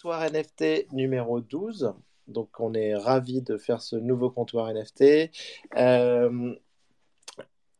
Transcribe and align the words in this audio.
comptoir 0.00 0.22
NFT 0.22 0.92
numéro 0.92 1.40
12. 1.40 1.92
Donc, 2.26 2.58
on 2.58 2.72
est 2.72 2.94
ravi 2.94 3.42
de 3.42 3.58
faire 3.58 3.82
ce 3.82 3.96
nouveau 3.96 4.30
comptoir 4.30 4.72
NFT. 4.72 5.30
Euh, 5.76 6.54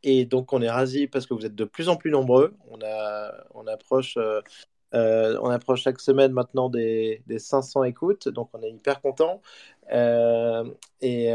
et 0.03 0.27
donc, 0.27 0.53
on 0.53 0.61
est 0.61 0.71
ravi 0.71 1.06
parce 1.06 1.27
que 1.27 1.33
vous 1.33 1.46
êtes 1.46 1.54
de 1.54 1.64
plus 1.64 1.88
en 1.88 1.96
plus 1.96 2.11
nombreux. 2.11 2.54
On, 2.69 2.79
a, 2.83 3.33
on, 3.54 3.67
approche, 3.67 4.19
euh, 4.19 4.43
euh, 4.95 5.38
on 5.41 5.48
approche 5.48 5.83
chaque 5.83 5.98
semaine 5.98 6.33
maintenant 6.33 6.69
des, 6.69 7.22
des 7.27 7.38
500 7.38 7.85
écoutes. 7.85 8.29
Donc, 8.29 8.51
on 8.53 8.61
est 8.63 8.71
hyper 8.71 9.01
content. 9.01 9.41
et 11.01 11.31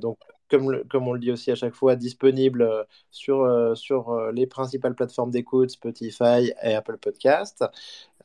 donc, 0.00 0.18
comme, 0.50 1.06
on 1.06 1.12
le 1.12 1.18
dit 1.18 1.32
aussi 1.32 1.50
à 1.50 1.54
chaque 1.54 1.74
fois, 1.74 1.96
disponible 1.96 2.86
sur, 3.10 3.72
sur 3.76 4.30
les 4.32 4.46
principales 4.46 4.94
plateformes 4.94 5.30
d'écoute, 5.30 5.70
Spotify 5.70 6.52
et 6.62 6.74
Apple 6.74 6.98
Podcast. 6.98 7.64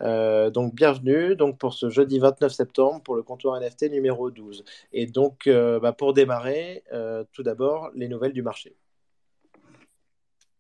Euh, 0.02 0.50
donc 0.50 0.76
bienvenue 0.76 1.38
donc 1.38 1.58
pour 1.58 1.74
ce 1.74 1.90
jeudi 1.90 2.20
29 2.20 2.52
septembre 2.52 3.02
pour 3.02 3.16
le 3.16 3.24
comptoir 3.24 3.60
NFT 3.60 3.92
numéro 3.92 4.30
12. 4.30 4.64
Et 4.92 5.06
donc 5.06 5.48
euh, 5.48 5.80
bah, 5.80 5.94
pour 5.94 6.14
démarrer, 6.14 6.84
euh, 6.92 7.24
tout 7.32 7.44
d'abord 7.44 7.92
les 7.96 8.08
nouvelles 8.08 8.34
du 8.34 8.42
marché. 8.42 8.76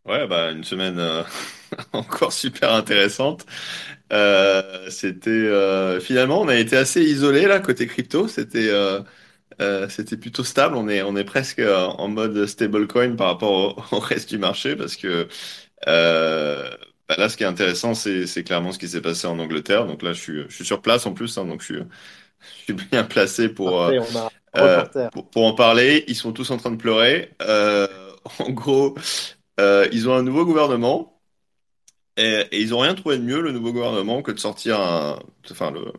Ouais, 0.06 0.28
bah, 0.28 0.52
une 0.52 0.64
semaine 0.64 1.02
encore 1.94 2.32
super 2.32 2.74
intéressante. 2.74 3.46
c'était 4.90 6.00
finalement 6.00 6.42
on 6.42 6.48
a 6.48 6.56
été 6.56 6.78
assez 6.78 7.02
isolé 7.02 7.48
là 7.48 7.60
côté 7.60 7.88
crypto. 7.88 8.28
C'était 8.28 8.70
c'était 9.90 10.18
plutôt 10.18 10.44
stable. 10.44 10.76
On 10.76 10.88
est 10.90 11.02
on 11.02 11.16
est 11.16 11.24
presque 11.24 11.62
en 11.62 12.08
mode 12.08 12.46
stablecoin 12.46 13.16
par 13.16 13.28
rapport 13.28 13.92
au, 13.92 14.00
reste 14.00 14.30
du 14.30 14.38
marché 14.38 14.76
parce 14.76 14.96
que 14.96 15.28
bah 17.08 17.16
là, 17.18 17.30
ce 17.30 17.38
qui 17.38 17.44
est 17.44 17.48
intéressant, 17.48 17.94
c'est 17.94 18.44
clairement 18.44 18.72
ce 18.72 18.80
qui 18.80 18.88
s'est 18.88 19.02
passé 19.02 19.28
en 19.28 19.38
Angleterre. 19.38 19.86
Donc 19.86 20.02
là, 20.02 20.14
je 20.14 20.20
suis, 20.20 20.44
je 20.50 20.56
suis 20.56 20.66
sur 20.66 20.82
place 20.82 21.06
en 21.06 21.14
plus, 21.14 21.38
hein, 21.38 21.46
donc 21.46 21.62
je 21.62 21.66
suis, 21.66 21.84
je 22.60 22.64
suis 22.64 22.74
bien 22.74 23.04
placé 23.04 23.50
pour, 23.50 23.82
euh, 23.82 24.00
euh, 24.58 24.86
pour, 25.12 25.30
pour, 25.30 25.46
en 25.46 25.54
parler. 25.54 26.04
Ils 26.08 26.16
sont 26.16 26.32
tous 26.32 26.50
en 26.50 26.58
train 26.58 26.72
de 26.72 26.78
pleurer. 26.78 27.32
Euh, 27.42 27.88
en 28.40 28.50
gros, 28.50 28.96
euh, 29.60 29.88
ils 29.92 30.10
ont 30.10 30.14
un 30.16 30.24
nouveau 30.24 30.46
gouvernement 30.46 31.22
et, 32.18 32.46
et 32.52 32.62
ils 32.62 32.70
n'ont 32.70 32.80
rien 32.80 32.96
trouvé 32.96 33.18
de 33.18 33.24
mieux, 33.24 33.42
le 33.42 33.52
nouveau 33.52 33.72
gouvernement, 33.72 34.22
que 34.24 34.32
de 34.32 34.40
sortir 34.40 34.80
un, 34.80 35.20
enfin, 35.52 35.72
le 35.72 35.94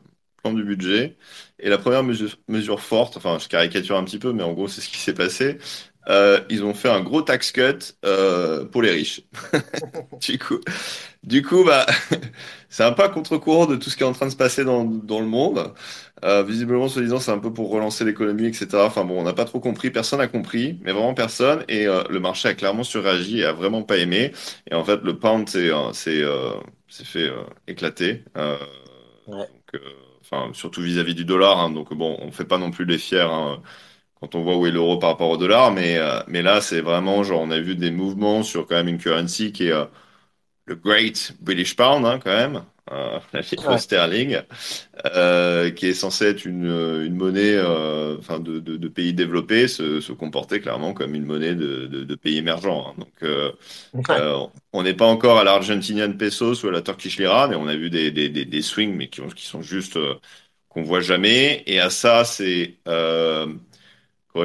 du 0.52 0.64
budget. 0.64 1.16
Et 1.58 1.68
la 1.68 1.78
première 1.78 2.02
mesure, 2.02 2.36
mesure 2.48 2.80
forte, 2.80 3.16
enfin, 3.16 3.38
je 3.40 3.48
caricature 3.48 3.96
un 3.96 4.04
petit 4.04 4.18
peu, 4.18 4.32
mais 4.32 4.42
en 4.42 4.52
gros, 4.52 4.68
c'est 4.68 4.80
ce 4.80 4.88
qui 4.88 4.98
s'est 4.98 5.14
passé. 5.14 5.58
Euh, 6.08 6.40
ils 6.48 6.62
ont 6.64 6.74
fait 6.74 6.88
un 6.88 7.00
gros 7.00 7.22
tax 7.22 7.50
cut 7.50 7.94
euh, 8.04 8.64
pour 8.64 8.82
les 8.82 8.90
riches. 8.90 9.22
du 10.20 10.38
coup, 10.38 10.60
du 11.24 11.42
coup, 11.42 11.64
bah, 11.64 11.86
c'est 12.68 12.84
un 12.84 12.92
à 12.92 13.08
contre-courant 13.08 13.66
de 13.66 13.76
tout 13.76 13.90
ce 13.90 13.96
qui 13.96 14.04
est 14.04 14.06
en 14.06 14.12
train 14.12 14.26
de 14.26 14.30
se 14.30 14.36
passer 14.36 14.64
dans, 14.64 14.84
dans 14.84 15.20
le 15.20 15.26
monde. 15.26 15.72
Euh, 16.24 16.42
visiblement, 16.44 16.88
soi-disant, 16.88 17.18
c'est 17.18 17.32
un 17.32 17.38
peu 17.38 17.52
pour 17.52 17.70
relancer 17.70 18.04
l'économie, 18.04 18.46
etc. 18.46 18.68
Enfin 18.74 19.04
bon, 19.04 19.20
on 19.20 19.24
n'a 19.24 19.34
pas 19.34 19.44
trop 19.44 19.60
compris, 19.60 19.90
personne 19.90 20.20
n'a 20.20 20.28
compris, 20.28 20.78
mais 20.82 20.92
vraiment 20.92 21.14
personne. 21.14 21.64
Et 21.68 21.86
euh, 21.88 22.04
le 22.08 22.20
marché 22.20 22.48
a 22.48 22.54
clairement 22.54 22.84
surréagi 22.84 23.40
et 23.40 23.44
a 23.44 23.52
vraiment 23.52 23.82
pas 23.82 23.98
aimé. 23.98 24.32
Et 24.70 24.74
en 24.74 24.84
fait, 24.84 25.02
le 25.02 25.18
pound 25.18 25.48
s'est 25.48 25.72
fait 26.88 27.32
éclater. 27.66 28.22
Ouais. 28.36 28.56
Donc, 29.26 29.82
enfin, 30.30 30.52
surtout 30.54 30.82
vis-à-vis 30.82 31.14
du 31.14 31.24
dollar. 31.24 31.58
Hein. 31.60 31.70
donc 31.70 31.92
bon, 31.94 32.16
on 32.20 32.30
fait 32.32 32.44
pas 32.44 32.58
non 32.58 32.70
plus 32.70 32.84
les 32.84 32.98
fiers. 32.98 33.20
Hein 33.20 33.62
quand 34.20 34.34
on 34.34 34.42
voit 34.42 34.56
où 34.56 34.66
est 34.66 34.70
l'euro 34.70 34.98
par 34.98 35.10
rapport 35.10 35.30
au 35.30 35.36
dollar, 35.36 35.72
mais, 35.72 35.98
euh, 35.98 36.20
mais 36.28 36.42
là, 36.42 36.60
c'est 36.60 36.80
vraiment, 36.80 37.22
genre, 37.22 37.40
on 37.42 37.50
a 37.50 37.60
vu 37.60 37.76
des 37.76 37.90
mouvements 37.90 38.42
sur 38.42 38.66
quand 38.66 38.76
même 38.76 38.88
une 38.88 38.98
currency 38.98 39.52
qui 39.52 39.68
est 39.68 39.72
euh, 39.72 39.86
le 40.66 40.76
Great 40.76 41.34
British 41.40 41.76
Pound, 41.76 42.06
hein, 42.06 42.20
quand 42.22 42.30
même, 42.36 42.64
euh, 42.92 43.18
la 43.32 43.40
livre 43.40 43.76
sterling, 43.78 44.40
euh, 45.06 45.70
qui 45.70 45.86
est 45.86 45.94
censée 45.94 46.26
être 46.26 46.44
une, 46.44 46.66
une 46.66 47.14
monnaie 47.14 47.60
enfin 48.18 48.38
de, 48.40 48.58
de, 48.60 48.76
de, 48.76 48.88
pays 48.88 49.12
développés, 49.14 49.68
se, 49.68 50.00
se, 50.00 50.12
comporter 50.12 50.60
clairement 50.60 50.94
comme 50.94 51.14
une 51.14 51.24
monnaie 51.24 51.54
de, 51.54 51.86
de 51.86 52.14
pays 52.14 52.38
émergents. 52.38 52.88
Hein. 52.88 52.94
Donc, 52.98 54.50
on 54.72 54.82
n'est 54.82 54.94
pas 54.94 55.06
encore 55.06 55.38
à 55.38 55.44
l'Argentinian 55.44 56.12
pesos 56.12 56.64
ou 56.64 56.68
à 56.68 56.72
la 56.72 56.82
Turkish 56.82 57.18
lira, 57.18 57.48
mais 57.48 57.56
on 57.56 57.66
a 57.66 57.76
vu 57.76 57.90
des, 57.90 58.10
des, 58.10 58.28
des, 58.28 58.44
des 58.44 58.62
swings, 58.62 58.94
mais 58.94 59.08
qui, 59.08 59.22
qui 59.34 59.46
sont 59.46 59.62
juste 59.62 59.98
qu'on 60.68 60.82
voit 60.82 61.00
jamais. 61.00 61.62
Et 61.66 61.80
à 61.80 61.90
ça, 61.90 62.24
c'est 62.24 62.76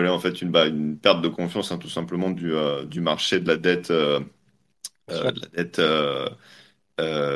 en 0.09 0.19
fait 0.19 0.41
une, 0.41 0.51
bah, 0.51 0.67
une 0.67 0.97
perte 0.97 1.21
de 1.21 1.27
confiance 1.27 1.71
hein, 1.71 1.77
tout 1.77 1.89
simplement 1.89 2.29
du, 2.31 2.53
euh, 2.53 2.85
du 2.85 3.01
marché 3.01 3.39
de 3.39 3.47
la 3.47 3.57
dette, 3.57 3.91
euh, 3.91 4.19
euh, 5.11 5.31
de, 5.31 5.41
la 5.41 5.47
dette 5.63 5.81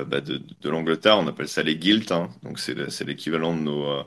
bah, 0.08 0.22
de, 0.22 0.42
de 0.62 0.70
l'Angleterre. 0.70 1.18
On 1.18 1.28
appelle 1.28 1.48
ça 1.48 1.64
les 1.64 1.80
gilts. 1.80 2.12
Hein. 2.12 2.30
donc 2.44 2.60
c'est 2.60 3.06
l'équivalent 3.06 3.56
de 3.56 3.62
nos, 3.62 4.04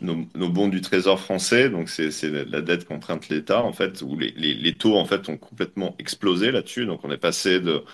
nos, 0.00 0.26
nos, 0.34 0.48
bons 0.48 0.68
du 0.68 0.80
Trésor 0.80 1.20
français. 1.20 1.70
Donc 1.70 1.88
c'est 1.88 2.10
la 2.48 2.60
dette 2.60 2.86
qu'emprunte 2.86 3.28
l'État 3.28 3.62
en 3.62 3.72
fait, 3.72 4.02
où 4.02 4.18
les, 4.18 4.32
les, 4.36 4.54
les, 4.54 4.74
taux 4.74 4.96
en 4.96 5.04
fait 5.04 5.28
ont 5.28 5.36
complètement 5.36 5.94
explosé 5.98 6.50
là-dessus. 6.50 6.86
Donc 6.86 7.04
on 7.04 7.10
est 7.10 7.18
passé 7.18 7.60
de 7.60 7.84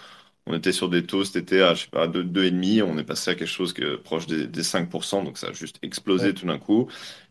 on 0.49 0.55
était 0.55 0.73
sur 0.73 0.89
des 0.89 1.05
taux 1.05 1.25
cet 1.25 1.37
été 1.37 1.61
à, 1.63 1.75
je 1.75 1.83
sais 1.83 1.91
pas, 1.91 2.09
2,5, 2.09 2.83
on 2.83 2.97
est 2.99 3.05
passé 3.05 3.31
à 3.31 3.35
quelque 3.35 3.47
chose 3.49 3.75
que, 3.75 3.97
proche 3.97 4.27
des, 4.27 4.47
des 4.47 4.63
5%, 4.63 5.23
donc 5.25 5.37
ça 5.37 5.49
a 5.49 5.53
juste 5.53 5.79
explosé 5.83 6.33
tout 6.33 6.47
d'un 6.47 6.59
coup. 6.59 6.89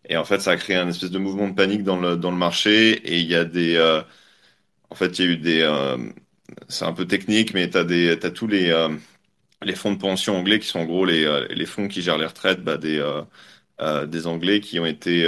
Et 0.08 0.18
en 0.18 0.24
fait, 0.26 0.40
ça 0.40 0.52
a 0.52 0.58
créé 0.58 0.76
un 0.78 0.88
espèce 0.88 1.12
de 1.12 1.18
mouvement 1.20 1.48
de 1.50 1.56
panique 1.56 1.84
dans 1.84 2.00
le, 2.00 2.16
dans 2.16 2.32
le 2.32 2.38
marché. 2.38 2.92
Et 3.12 3.20
il 3.20 3.28
y 3.28 3.36
a 3.36 3.46
des. 3.46 3.76
Euh, 3.76 4.02
en 4.90 4.96
fait, 4.96 5.20
il 5.20 5.26
y 5.26 5.28
a 5.30 5.32
eu 5.34 5.38
des. 5.38 5.62
Euh, 5.62 5.98
c'est 6.70 6.86
un 6.86 6.94
peu 6.94 7.06
technique, 7.08 7.54
mais 7.54 7.70
tu 7.70 7.78
as, 7.78 7.84
des, 7.84 8.12
as 8.12 8.32
tous 8.32 8.48
les, 8.48 8.70
euh, 8.72 8.90
les 9.64 9.76
fonds 9.76 9.92
de 9.94 9.98
pension 9.98 10.38
anglais 10.38 10.60
qui 10.60 10.68
sont 10.68 10.80
en 10.80 10.86
gros 10.86 11.06
les, 11.06 11.46
les 11.50 11.66
fonds 11.66 11.88
qui 11.88 12.02
gèrent 12.02 12.18
les 12.18 12.26
retraites 12.26 12.64
bah, 12.64 12.78
des, 12.78 13.02
des 14.08 14.28
Anglais 14.28 14.60
qui 14.62 14.80
ont 14.80 14.86
été. 14.86 15.28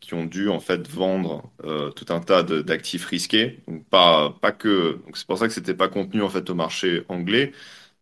qui 0.00 0.14
ont 0.14 0.24
dû 0.24 0.48
en 0.48 0.60
fait 0.60 0.88
vendre 0.88 1.50
tout 1.96 2.06
un 2.10 2.20
tas 2.20 2.42
d'actifs 2.42 3.04
risqués. 3.06 3.60
Donc, 3.68 3.84
pas, 3.88 4.30
pas 4.40 4.52
que. 4.52 5.00
Donc, 5.06 5.16
c'est 5.16 5.26
pour 5.26 5.38
ça 5.38 5.46
que 5.48 5.52
c'était 5.54 5.74
pas 5.74 5.88
contenu 5.88 6.22
en 6.22 6.28
fait 6.28 6.48
au 6.50 6.54
marché 6.54 7.04
anglais. 7.08 7.52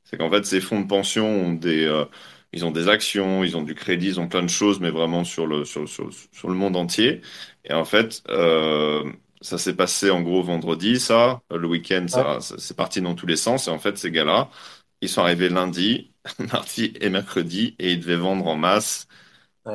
C'est 0.04 0.16
qu'en 0.19 0.30
fait, 0.30 0.44
ces 0.47 0.60
fonds 0.60 0.80
de 0.80 0.86
pension 0.86 1.26
ont 1.28 1.53
des 1.54 2.04
ils 2.53 2.64
ont 2.64 2.70
des 2.70 2.88
actions, 2.88 3.44
ils 3.44 3.56
ont 3.56 3.62
du 3.62 3.74
crédit, 3.74 4.06
ils 4.08 4.20
ont 4.20 4.28
plein 4.28 4.42
de 4.42 4.48
choses, 4.48 4.80
mais 4.80 4.91
vraiment 4.91 5.24
sur 5.24 5.47
le, 5.47 5.64
sur, 5.64 5.88
sur, 5.88 6.10
sur 6.32 6.48
le 6.48 6.54
monde 6.54 6.76
entier. 6.76 7.20
Et 7.64 7.72
en 7.74 7.84
fait, 7.84 8.22
euh, 8.30 9.04
ça 9.41 9.58
s'est 9.58 9.74
passé 9.76 10.10
en 10.10 10.22
gros 10.22 10.42
vendredi, 10.42 10.98
ça. 11.00 11.42
Le 11.50 11.66
week-end, 11.66 12.06
ça, 12.08 12.38
c'est 12.41 12.76
parti 12.76 13.00
dans 13.03 13.14
tous 13.14 13.26
les 13.26 13.36
sens. 13.36 13.68
Et 13.68 13.70
en 13.70 13.78
fait, 13.78 13.98
ces 13.98 14.10
gars-là, 14.10 14.48
ils 15.01 15.09
sont 15.09 15.23
arrivés 15.23 15.49
lundi, 15.49 16.12
mardi 16.53 16.93
et 17.01 17.11
mercredi, 17.11 17.75
et 17.79 17.93
ils 17.93 18.01
devaient 18.01 18.17
vendre 18.17 18.47
en 18.47 18.57
masse 18.57 19.09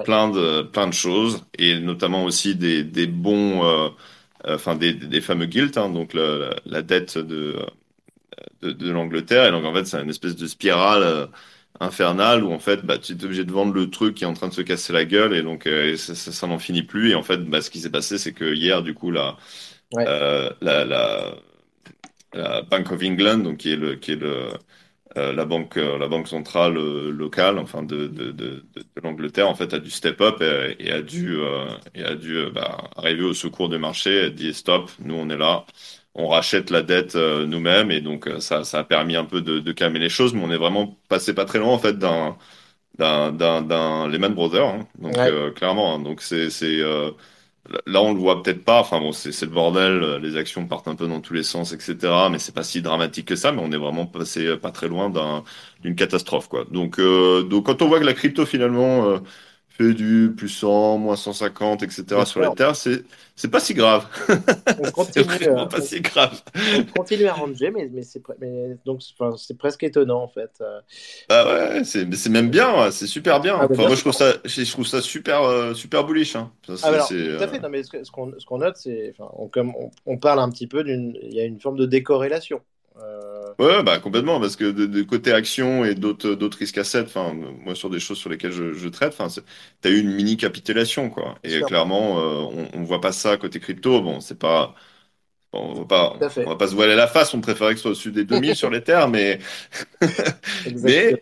plein, 0.06 0.30
de, 0.30 0.64
plein 0.64 0.88
de 0.88 0.94
choses, 0.94 1.46
et 1.58 1.80
notamment 1.80 2.24
aussi 2.26 2.56
des, 2.56 2.84
des 2.84 3.08
bons, 3.08 3.64
euh, 3.66 3.90
euh 4.46 4.56
enfin 4.56 4.76
des, 4.76 4.94
des 4.94 5.22
fameux 5.22 5.46
guilds, 5.48 5.78
hein, 5.78 5.90
donc 5.90 6.14
la, 6.14 6.56
la, 6.66 6.82
dette 6.82 7.18
de, 7.18 7.58
de, 8.62 8.72
de 8.72 8.92
l'Angleterre. 8.92 9.48
Et 9.48 9.52
donc 9.52 9.66
en 9.66 9.74
fait, 9.74 9.86
c'est 9.86 10.02
une 10.02 10.10
espèce 10.10 10.36
de 10.36 10.48
spirale 10.48 11.04
euh, 11.04 11.28
infernal 11.82 12.44
où 12.44 12.52
en 12.52 12.60
fait 12.60 12.86
bah, 12.86 12.98
tu 12.98 13.14
es 13.14 13.24
obligé 13.26 13.44
de 13.44 13.52
vendre 13.52 13.74
le 13.74 13.90
truc 13.90 14.16
qui 14.16 14.24
est 14.24 14.28
en 14.28 14.34
train 14.34 14.48
de 14.48 14.54
se 14.54 14.62
casser 14.62 14.94
la 14.94 15.06
gueule 15.06 15.34
et 15.34 15.42
donc 15.42 15.68
euh, 15.68 15.98
ça, 15.98 16.16
ça, 16.16 16.48
n'en 16.48 16.60
finit 16.60 16.84
plus 16.84 17.12
et 17.12 17.16
en 17.16 17.24
fait 17.24 17.38
bah, 17.38 17.62
ce 17.62 17.70
qui 17.72 17.80
s'est 17.80 17.90
passé 17.90 18.18
c'est 18.18 18.34
que 18.34 18.54
hier 18.54 18.84
du 18.84 18.94
coup 18.94 19.12
la, 19.12 19.38
euh, 19.98 20.50
la, 20.62 20.86
la, 20.86 21.36
la, 22.34 22.62
Bank 22.64 22.92
of 22.92 23.02
England 23.04 23.40
donc 23.40 23.58
qui 23.58 23.72
est 23.72 23.76
le 23.76 23.96
qui 23.96 24.12
est 24.12 24.16
le 24.16 24.50
euh, 25.18 25.34
la 25.34 25.46
banque 25.46 25.76
la 25.76 26.08
banque 26.08 26.28
centrale 26.28 26.76
locale 27.10 27.60
enfin 27.60 27.84
de, 27.84 28.08
de, 28.08 28.32
de, 28.32 28.64
de, 28.76 29.02
l'Angleterre 29.04 29.50
en 29.50 29.56
fait 29.56 29.74
a 29.74 29.80
dû 29.80 29.90
step 29.90 30.22
up 30.22 30.42
et, 30.42 30.76
et 30.80 30.92
a 30.92 31.02
dû 31.02 31.38
et 31.96 32.04
a 32.04 32.16
dû 32.16 32.46
bah, 32.54 32.78
arriver 32.96 33.24
au 33.24 33.34
secours 33.34 33.70
du 33.70 33.78
marché 33.78 34.28
et 34.28 34.32
dit 34.32 34.54
stop 34.54 34.90
nous 35.00 35.16
on 35.16 35.30
est 35.30 35.38
là 35.38 35.66
on 36.16 36.28
rachète 36.28 36.70
la 36.70 36.82
dette 36.82 37.16
euh, 37.16 37.46
nous-mêmes 37.46 37.92
et 37.92 38.02
donc 38.02 38.28
euh, 38.28 38.40
ça, 38.40 38.64
ça 38.64 38.80
a 38.80 38.84
permis 38.84 39.16
un 39.16 39.26
peu 39.26 39.42
de, 39.42 39.60
de, 39.60 39.72
calmer 39.72 40.00
les 40.00 40.10
choses, 40.10 40.34
mais 40.34 40.44
on 40.44 40.52
est 40.52 40.58
vraiment 40.58 40.98
passé 41.08 41.34
pas 41.34 41.46
très 41.46 41.60
loin 41.60 41.74
en 41.74 41.80
fait 41.80 41.98
d'un 41.98 42.38
d'un 42.98 43.32
d'un 43.32 44.08
Lehman 44.08 44.34
Brothers, 44.34 44.68
hein. 44.68 44.88
donc 45.00 45.18
euh, 45.18 45.52
clairement, 45.52 45.96
hein. 45.96 46.00
donc 46.00 46.22
c'est 46.22 46.50
c'est 46.50 46.82
là 47.86 48.02
on 48.02 48.14
le 48.14 48.20
voit 48.20 48.42
peut-être 48.44 48.64
pas, 48.66 48.80
enfin 48.80 49.00
bon 49.00 49.12
c'est 49.12 49.40
le 49.42 49.48
bordel, 49.52 50.18
les 50.22 50.36
actions 50.38 50.68
partent 50.68 50.88
un 50.88 50.96
peu 50.96 51.08
dans 51.08 51.22
tous 51.22 51.34
les 51.34 51.44
sens, 51.44 51.74
etc. 51.74 52.30
Mais 52.32 52.40
c'est 52.40 52.54
pas 52.54 52.64
si 52.64 52.82
dramatique 52.82 53.28
que 53.28 53.36
ça, 53.36 53.52
mais 53.52 53.62
on 53.64 53.72
est 53.72 53.78
vraiment 53.78 54.06
passé 54.08 54.58
pas 54.58 54.72
très 54.72 54.88
loin 54.88 55.10
d'un 55.10 55.44
d'une 55.82 55.96
catastrophe 55.96 56.48
quoi. 56.50 56.66
Donc 56.72 57.00
donc 57.00 57.66
quand 57.66 57.82
on 57.82 57.88
voit 57.88 58.00
que 58.00 58.06
la 58.06 58.14
crypto 58.14 58.46
finalement 58.46 59.20
fait 59.82 59.94
du 59.94 60.34
plus 60.36 60.50
100, 60.50 60.98
moins 60.98 61.16
150, 61.16 61.84
etc. 61.84 62.04
sur 62.26 62.40
la 62.40 62.50
Terre, 62.52 62.76
c'est, 62.76 63.04
c'est 63.36 63.50
pas 63.50 63.60
si 63.60 63.74
grave. 63.74 64.06
On 64.30 64.92
continue, 64.92 65.26
euh, 65.48 65.66
pas 65.66 65.82
si 65.82 66.02
grave. 66.02 66.42
On 66.56 67.00
continue 67.00 67.26
à 67.26 67.34
ranger, 67.34 67.72
mais, 67.72 67.90
mais, 67.92 68.04
c'est, 68.04 68.22
mais 68.40 68.78
donc, 68.86 69.02
c'est 69.38 69.58
presque 69.58 69.84
étonnant 69.84 70.22
en 70.22 70.28
fait. 70.28 70.52
Euh. 70.62 70.80
Bah 71.30 71.46
ouais, 71.46 71.84
c'est, 71.84 72.14
c'est 72.14 72.30
même 72.30 72.50
bien, 72.50 72.92
c'est 72.92 73.08
super 73.08 73.40
bien. 73.40 73.58
Ah, 73.60 73.68
enfin, 73.70 73.88
moi, 73.88 73.96
je 73.96 74.02
trouve, 74.02 74.14
ça, 74.14 74.34
je 74.46 74.72
trouve 74.72 74.88
ça 74.88 75.02
super, 75.02 75.42
euh, 75.44 75.74
super 75.74 76.04
bullish. 76.06 76.36
Hein. 76.36 76.52
Ça, 76.68 76.74
ah, 76.84 76.88
alors, 76.88 77.08
tout 77.08 77.16
à 77.16 77.48
fait, 77.48 77.60
non, 77.60 77.70
mais 77.70 77.84
ce, 77.84 78.12
qu'on, 78.12 78.34
ce 78.38 78.46
qu'on 78.46 78.60
note, 78.60 78.78
c'est, 78.78 79.14
on, 79.20 79.50
on, 79.56 79.92
on, 80.06 80.18
parle 80.18 80.40
un 80.40 80.50
petit 80.50 80.68
peu 80.68 80.84
d'une, 80.84 81.18
il 81.22 81.34
y 81.34 81.40
a 81.40 81.46
une 81.46 81.60
forme 81.60 81.78
de 81.78 81.86
décorrélation. 81.86 82.62
Euh, 83.02 83.54
Ouais, 83.60 83.84
bah 83.84 84.00
complètement, 84.00 84.40
parce 84.40 84.56
que 84.56 84.64
de, 84.72 84.88
de 84.88 85.04
côté 85.04 85.32
action 85.34 85.86
et 85.86 85.94
d'autres 85.94 86.34
d'autres 86.34 86.58
risques 86.58 86.80
assets, 86.80 87.02
enfin 87.04 87.34
moi 87.34 87.76
sur 87.76 87.92
des 87.92 88.00
choses 88.00 88.18
sur 88.18 88.30
lesquelles 88.30 88.52
je, 88.54 88.74
je 88.74 88.88
traite, 88.90 89.14
enfin 89.20 89.28
t'as 89.82 89.90
eu 89.92 90.00
une 90.00 90.12
mini 90.12 90.36
capitulation 90.36 91.10
quoi. 91.12 91.38
Et 91.44 91.64
sûr, 91.64 91.66
clairement, 91.66 92.20
euh, 92.20 92.42
on, 92.74 92.80
on 92.80 92.84
voit 92.84 93.02
pas 93.02 93.12
ça 93.12 93.38
côté 93.38 93.60
crypto. 93.60 94.02
Bon, 94.02 94.20
c'est 94.20 94.40
pas, 94.40 94.74
bon, 95.54 95.60
on 95.72 95.76
va 95.82 95.86
pas, 95.86 96.20
on 96.46 96.52
va 96.52 96.58
pas 96.58 96.68
se 96.70 96.76
voiler 96.76 96.96
la 96.96 97.08
face. 97.08 97.34
On 97.34 97.42
préférait 97.42 97.74
que 97.74 97.78
ce 97.80 97.84
soit 97.84 97.92
au-dessus 97.92 98.12
des 98.14 98.26
2000 98.26 98.56
sur 98.56 98.70
les 98.72 98.84
terres, 98.84 99.10
mais 99.10 99.40
mais. 100.84 101.22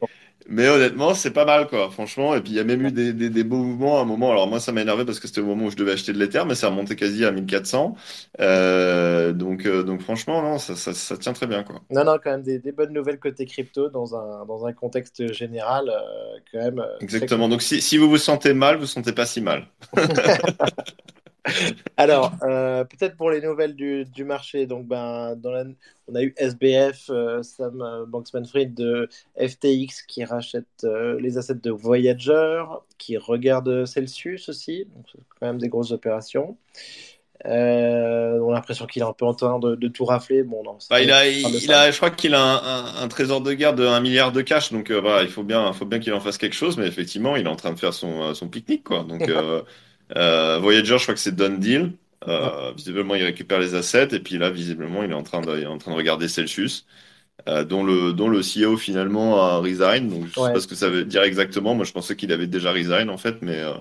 Mais 0.49 0.67
honnêtement, 0.67 1.13
c'est 1.13 1.31
pas 1.31 1.45
mal 1.45 1.67
quoi. 1.67 1.89
Franchement, 1.91 2.35
et 2.35 2.41
puis 2.41 2.51
il 2.51 2.55
y 2.55 2.59
a 2.59 2.63
même 2.63 2.85
eu 2.85 2.91
des, 2.91 3.13
des, 3.13 3.29
des 3.29 3.43
beaux 3.43 3.57
mouvements 3.57 3.99
à 3.99 4.01
un 4.01 4.05
moment. 4.05 4.31
Alors 4.31 4.47
moi, 4.47 4.59
ça 4.59 4.71
m'a 4.71 4.81
énervé 4.81 5.05
parce 5.05 5.19
que 5.19 5.27
c'était 5.27 5.41
au 5.41 5.45
moment 5.45 5.65
où 5.65 5.71
je 5.71 5.75
devais 5.75 5.91
acheter 5.91 6.11
de 6.11 6.17
l'Ether, 6.17 6.43
mais 6.47 6.55
ça 6.55 6.67
a 6.67 6.69
remonté 6.71 6.95
quasi 6.95 7.23
à 7.23 7.31
1400. 7.31 7.95
Euh, 8.39 9.31
donc 9.31 9.65
euh, 9.65 9.83
donc 9.83 10.01
franchement, 10.01 10.41
non, 10.41 10.57
ça, 10.57 10.75
ça 10.75 10.93
ça 10.93 11.17
tient 11.17 11.33
très 11.33 11.47
bien 11.47 11.63
quoi. 11.63 11.81
Non, 11.91 12.03
non, 12.03 12.17
quand 12.23 12.31
même 12.31 12.43
des, 12.43 12.59
des 12.59 12.71
bonnes 12.71 12.93
nouvelles 12.93 13.19
côté 13.19 13.45
crypto 13.45 13.89
dans 13.89 14.15
un, 14.15 14.45
dans 14.45 14.65
un 14.65 14.73
contexte 14.73 15.31
général, 15.33 15.89
euh, 15.89 16.39
quand 16.51 16.59
même 16.59 16.75
très. 16.75 17.03
Exactement. 17.03 17.47
Donc 17.47 17.61
si, 17.61 17.81
si 17.81 17.97
vous 17.97 18.09
vous 18.09 18.17
sentez 18.17 18.53
mal, 18.53 18.75
vous 18.75 18.81
vous 18.81 18.87
sentez 18.87 19.11
pas 19.13 19.25
si 19.25 19.41
mal. 19.41 19.67
Alors, 21.97 22.33
euh, 22.43 22.83
peut-être 22.85 23.15
pour 23.17 23.29
les 23.31 23.41
nouvelles 23.41 23.75
du, 23.75 24.05
du 24.05 24.23
marché, 24.23 24.65
donc 24.67 24.87
ben, 24.87 25.35
dans 25.35 25.51
la- 25.51 25.65
on 26.07 26.15
a 26.15 26.23
eu 26.23 26.33
SBF, 26.37 27.09
euh, 27.09 27.43
Sam 27.43 27.81
euh, 27.81 28.05
Bankman-Fried 28.05 28.73
de 28.73 29.09
FTX 29.37 30.03
qui 30.03 30.23
rachète 30.25 30.65
euh, 30.83 31.19
les 31.19 31.37
assets 31.37 31.55
de 31.55 31.71
Voyager, 31.71 32.63
qui 32.97 33.17
regarde 33.17 33.85
Celsius 33.85 34.49
aussi, 34.49 34.85
donc 34.95 35.05
c'est 35.11 35.19
quand 35.39 35.47
même 35.47 35.59
des 35.59 35.69
grosses 35.69 35.91
opérations. 35.91 36.57
Euh, 37.45 38.39
on 38.39 38.51
a 38.51 38.55
l'impression 38.55 38.85
qu'il 38.85 39.01
est 39.01 39.05
un 39.05 39.13
peu 39.13 39.25
en 39.25 39.33
train 39.33 39.59
de, 39.59 39.75
de 39.75 39.87
tout 39.87 40.05
rafler. 40.05 40.43
Bon, 40.43 40.61
non, 40.63 40.77
Bah, 40.89 41.01
il 41.01 41.11
a, 41.11 41.25
il 41.27 41.71
a, 41.71 41.89
je 41.91 41.95
crois 41.97 42.11
qu'il 42.11 42.33
a 42.33 42.41
un, 42.41 42.57
un- 42.57 43.03
un 43.03 43.07
trésor 43.07 43.41
de 43.41 43.53
guerre 43.53 43.75
de 43.75 43.85
un 43.85 44.01
milliard 44.01 44.31
de 44.33 44.41
cash, 44.41 44.71
donc 44.73 44.91
euh, 44.91 44.99
voilà, 44.99 45.21
il 45.23 45.29
faut 45.29 45.43
bien, 45.43 45.71
faut 45.71 45.85
bien 45.85 45.99
qu'il 45.99 46.13
en 46.13 46.19
fasse 46.19 46.37
quelque 46.37 46.55
chose, 46.55 46.77
mais 46.77 46.87
effectivement, 46.87 47.35
il 47.37 47.45
est 47.45 47.49
en 47.49 47.55
train 47.55 47.71
de 47.73 47.79
faire 47.79 47.93
son, 47.93 48.33
son 48.33 48.49
pique-nique, 48.49 48.83
quoi. 48.83 49.03
Donc, 49.03 49.29
euh, 49.29 49.61
Voyager, 50.15 50.97
je 50.97 51.03
crois 51.03 51.13
que 51.13 51.19
c'est 51.19 51.35
done 51.35 51.59
deal. 51.59 51.93
Ouais, 52.27 52.33
Euh, 52.33 52.73
visiblement, 52.73 53.15
il 53.15 53.23
récupère 53.23 53.59
les 53.59 53.75
assets, 53.75 54.09
et 54.13 54.19
puis 54.19 54.37
là, 54.37 54.49
visiblement, 54.49 55.03
il 55.03 55.11
est 55.11 55.13
en 55.13 55.23
train 55.23 55.39
de, 55.41 55.55
il 55.57 55.63
est 55.63 55.65
en 55.67 55.77
train 55.77 55.91
de 55.91 55.95
regarder 55.97 56.27
Celsius, 56.27 56.85
euh, 57.49 57.63
dont 57.65 57.83
le, 57.83 58.13
dont 58.13 58.29
le 58.29 58.43
CEO 58.43 58.77
finalement 58.77 59.41
a 59.43 59.59
resign. 59.59 60.09
Donc, 60.09 60.27
je 60.27 60.35
sais 60.39 60.51
pas 60.51 60.59
ce 60.61 60.67
que 60.67 60.75
ça 60.75 60.89
veut 60.89 61.05
dire 61.05 61.23
exactement. 61.23 61.75
Moi, 61.75 61.85
je 61.85 61.93
pensais 61.93 62.15
qu'il 62.17 62.31
avait 62.33 62.47
déjà 62.47 62.71
resign, 62.73 63.09
en 63.09 63.17
fait, 63.17 63.41
mais 63.43 63.59
euh, 63.61 63.73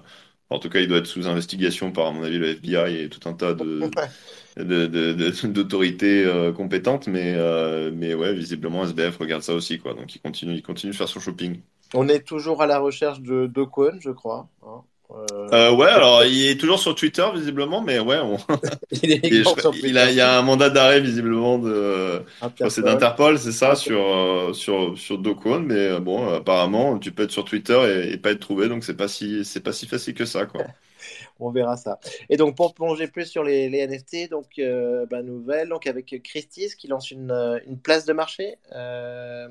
en 0.50 0.58
tout 0.60 0.70
cas, 0.70 0.80
il 0.80 0.88
doit 0.88 0.98
être 0.98 1.06
sous 1.06 1.26
investigation 1.28 1.92
par, 1.92 2.06
à 2.08 2.12
mon 2.12 2.22
avis, 2.24 2.38
le 2.38 2.54
FBI 2.56 3.02
et 3.04 3.08
tout 3.10 3.28
un 3.28 3.34
tas 3.34 3.54
de 3.54 3.90
de, 4.58 4.86
de- 4.86 5.12
de- 5.14 5.48
d'autorités 5.48 6.24
euh, 6.26 6.52
compétentes, 6.52 7.06
mais, 7.08 7.34
euh, 7.36 7.90
mais 7.94 8.14
ouais, 8.14 8.34
visiblement 8.34 8.84
SBF 8.84 9.16
regarde 9.18 9.42
ça 9.42 9.54
aussi, 9.54 9.78
quoi. 9.78 9.94
Donc 9.94 10.14
il 10.16 10.20
continue, 10.20 10.54
il 10.54 10.62
continue 10.62 10.92
de 10.92 10.96
faire 10.98 11.08
son 11.08 11.20
shopping. 11.20 11.60
On 11.92 12.08
est 12.08 12.22
toujours 12.26 12.62
à 12.62 12.66
la 12.66 12.78
recherche 12.78 13.20
de 13.20 13.46
d'Ocon, 13.46 13.98
je 14.00 14.10
crois. 14.10 14.48
hein. 14.62 14.82
Euh, 15.10 15.50
Euh, 15.52 15.72
ouais, 15.74 15.86
alors 15.88 16.24
il 16.26 16.46
est 16.48 16.58
toujours 16.60 16.78
sur 16.78 16.94
Twitter, 16.94 17.26
visiblement, 17.34 17.80
mais 17.80 17.98
ouais, 17.98 18.18
on- 18.22 18.36
il 19.02 19.12
est 19.12 19.24
il, 19.30 19.36
est- 19.36 19.44
je 19.44 19.50
également 19.50 19.54
crois- 19.54 19.62
sur 19.62 19.76
il 19.82 19.96
a, 19.98 20.10
il 20.10 20.16
y 20.16 20.20
a 20.20 20.38
un 20.38 20.42
mandat 20.42 20.70
d'arrêt, 20.70 21.00
visiblement, 21.00 21.58
de, 21.58 22.22
c'est 22.68 22.82
Interpol. 22.82 22.82
d'Interpol, 22.82 23.38
c'est 23.38 23.52
ça, 23.52 23.74
sur, 23.74 23.98
euh, 24.00 24.52
sur, 24.52 24.98
sur 24.98 25.22
Kwon, 25.22 25.60
mais 25.60 25.98
bon, 26.00 26.28
apparemment, 26.34 26.98
tu 26.98 27.12
peux 27.12 27.22
être 27.24 27.30
sur 27.30 27.44
Twitter 27.46 27.78
et, 28.08 28.12
et 28.12 28.18
pas 28.18 28.32
être 28.32 28.40
trouvé, 28.40 28.68
donc 28.68 28.84
c'est 28.84 28.96
pas 28.96 29.08
si, 29.08 29.44
c'est 29.44 29.60
pas 29.60 29.72
si 29.72 29.86
facile 29.86 30.14
que 30.14 30.26
ça, 30.26 30.44
quoi. 30.46 30.64
On 31.40 31.50
verra 31.50 31.76
ça. 31.76 31.98
Et 32.28 32.36
donc, 32.36 32.56
pour 32.56 32.74
plonger 32.74 33.08
plus 33.08 33.26
sur 33.26 33.44
les, 33.44 33.68
les 33.68 33.78
NFT, 33.80 34.28
donc, 34.28 34.58
euh, 34.58 35.06
bah, 35.06 35.22
nouvelle, 35.22 35.68
donc 35.68 35.86
avec 35.86 36.20
Christie's 36.22 36.74
qui 36.74 36.88
lance 36.88 37.10
une, 37.10 37.32
une 37.66 37.78
place 37.80 38.04
de 38.04 38.12
marché, 38.12 38.56
euh, 38.72 39.48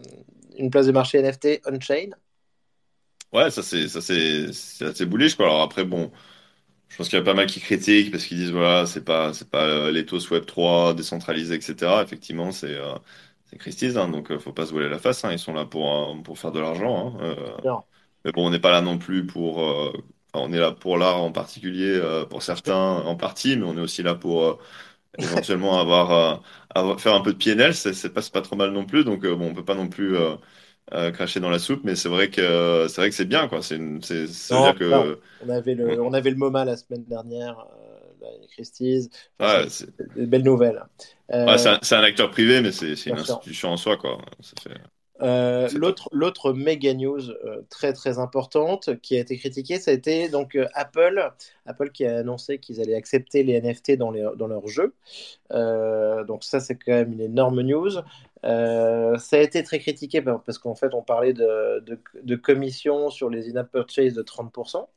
une 0.57 0.69
place 0.69 0.87
de 0.87 0.91
marché 0.91 1.19
NFT 1.19 1.61
on-chain. 1.65 2.09
Ouais, 3.33 3.51
ça 3.51 3.61
c'est, 3.61 3.89
ça 3.89 4.01
c'est, 4.01 4.53
c'est 4.53 4.85
assez 4.85 5.05
bullish, 5.05 5.35
quoi. 5.35 5.45
Alors 5.47 5.61
après, 5.61 5.83
bon. 5.85 6.11
Je 6.89 6.97
pense 6.97 7.09
qu'il 7.09 7.19
y 7.19 7.21
a 7.21 7.25
pas 7.25 7.33
mal 7.35 7.47
qui 7.47 7.59
critiquent 7.61 8.11
parce 8.11 8.25
qu'ils 8.25 8.37
disent 8.37 8.51
voilà, 8.51 8.85
c'est 8.85 9.03
pas 9.05 9.33
c'est 9.33 9.49
pas 9.49 9.65
euh, 9.65 9.91
l'ethos 9.91 10.29
Web 10.31 10.45
3 10.45 10.93
décentralisé, 10.95 11.55
etc. 11.55 12.03
Effectivement, 12.03 12.51
c'est 12.51 12.75
euh, 12.75 12.95
c'est 13.45 13.57
Christie's, 13.57 13.97
hein, 13.97 14.09
donc 14.09 14.31
euh, 14.31 14.39
faut 14.39 14.53
pas 14.53 14.65
se 14.67 14.71
voiler 14.73 14.89
la 14.89 14.99
face. 14.99 15.25
hein, 15.25 15.31
ils 15.33 15.39
sont 15.39 15.53
là 15.53 15.65
pour 15.65 15.93
euh, 16.11 16.15
pour 16.23 16.39
faire 16.39 16.51
de 16.53 16.59
l'argent. 16.61 17.17
hein, 17.19 17.19
euh, 17.23 17.57
Non, 17.63 17.85
mais 18.25 18.31
bon, 18.31 18.47
on 18.47 18.49
n'est 18.51 18.59
pas 18.59 18.71
là 18.71 18.81
non 18.81 18.97
plus 18.97 19.25
pour. 19.25 19.61
euh, 19.63 19.91
enfin, 20.33 20.45
on 20.49 20.53
est 20.53 20.59
là 20.59 20.71
pour 20.71 20.97
l'art 20.97 21.17
en 21.23 21.31
particulier, 21.31 21.85
euh, 22.01 22.25
pour 22.25 22.43
certains 22.43 22.75
en 22.77 23.15
partie, 23.15 23.57
mais 23.57 23.65
on 23.65 23.77
est 23.77 23.81
aussi 23.81 24.03
là 24.03 24.15
pour 24.15 24.43
euh, 24.43 24.57
éventuellement 25.19 25.79
avoir, 25.79 26.11
euh, 26.11 26.37
avoir 26.75 26.99
faire 27.01 27.15
un 27.15 27.21
peu 27.21 27.33
de 27.33 27.37
PNL. 27.37 27.73
C'est 27.75 27.93
c'est 27.93 28.11
pas 28.11 28.21
c'est 28.21 28.33
pas 28.33 28.41
trop 28.41 28.55
mal 28.55 28.71
non 28.71 28.85
plus. 28.85 29.03
Donc 29.03 29.23
euh, 29.25 29.35
bon, 29.35 29.49
on 29.51 29.53
peut 29.55 29.65
pas 29.65 29.75
non 29.75 29.89
plus 29.89 30.15
euh, 30.17 30.35
euh, 30.93 31.11
cracher 31.11 31.39
dans 31.39 31.49
la 31.49 31.59
soupe, 31.59 31.81
mais 31.83 31.95
c'est 31.95 32.09
vrai 32.09 32.29
que 32.29 32.87
c'est 32.89 33.01
vrai 33.01 33.09
que 33.09 33.15
c'est 33.15 33.25
bien 33.25 33.47
quoi. 33.47 33.61
C'est 33.61 33.79
c'est 34.01 34.25
veut 34.53 34.59
non, 34.59 34.61
dire 34.61 34.75
non. 34.89 35.05
que 35.05 35.19
On 35.39 35.49
avait 35.49 35.75
le, 35.75 36.01
on 36.01 36.13
avait 36.13 36.31
le 36.31 36.37
MoMA 36.37 36.65
la 36.65 36.77
semaine 36.77 37.05
dernière, 37.05 37.59
euh, 37.59 38.47
Christie's. 38.51 39.09
Ouais, 39.39 39.69
c'est 39.69 39.69
c'est 39.69 39.87
c'est 39.97 40.13
des 40.15 40.25
belles 40.27 40.43
nouvelles. 40.43 40.83
Ouais, 41.47 41.57
c'est 41.57 41.69
Euh, 41.69 41.69
un, 41.69 41.79
c'est 41.81 41.95
un 41.95 42.03
acteur 42.03 42.29
privé, 42.31 42.61
mais 42.61 42.71
c'est 42.71 42.95
c'est 42.95 43.09
une 43.09 43.19
institution 43.19 43.69
en 43.71 43.77
soi, 43.77 43.97
quoi. 43.97 44.17
Ça 44.41 44.53
fait... 44.61 44.79
Euh, 45.19 45.67
c'est 45.67 45.73
l'autre, 45.73 46.09
l'autre 46.11 46.53
méga 46.53 46.93
news 46.93 47.31
euh, 47.31 47.63
très 47.71 47.91
très 47.91 48.19
importante 48.19 49.01
qui 49.01 49.17
a 49.17 49.19
été 49.19 49.35
critiquée, 49.35 49.79
ça 49.79 49.89
a 49.89 49.95
été 49.95 50.29
donc 50.29 50.53
euh, 50.55 50.67
Apple, 50.75 51.31
Apple 51.65 51.89
qui 51.89 52.05
a 52.05 52.17
annoncé 52.19 52.59
qu'ils 52.59 52.79
allaient 52.81 52.93
accepter 52.93 53.41
les 53.41 53.59
NFT 53.59 53.93
dans, 53.97 54.11
les, 54.11 54.23
dans 54.37 54.45
leurs 54.45 54.67
jeux. 54.67 54.93
Euh, 55.51 56.23
donc 56.25 56.43
ça 56.43 56.59
c'est 56.59 56.75
quand 56.75 56.91
même 56.93 57.13
une 57.13 57.21
énorme 57.21 57.61
news. 57.61 57.91
Euh, 58.45 59.17
ça 59.17 59.37
a 59.37 59.39
été 59.39 59.63
très 59.63 59.79
critiqué 59.79 60.21
par- 60.21 60.43
parce 60.43 60.57
qu'en 60.59 60.75
fait 60.75 60.93
on 60.93 61.01
parlait 61.01 61.33
de, 61.33 61.83
de, 62.23 62.35
commission 62.35 63.09
sur 63.09 63.29
les 63.29 63.49
in-app 63.49 63.71
purchases 63.71 64.13
de 64.13 64.21
30%. 64.21 64.89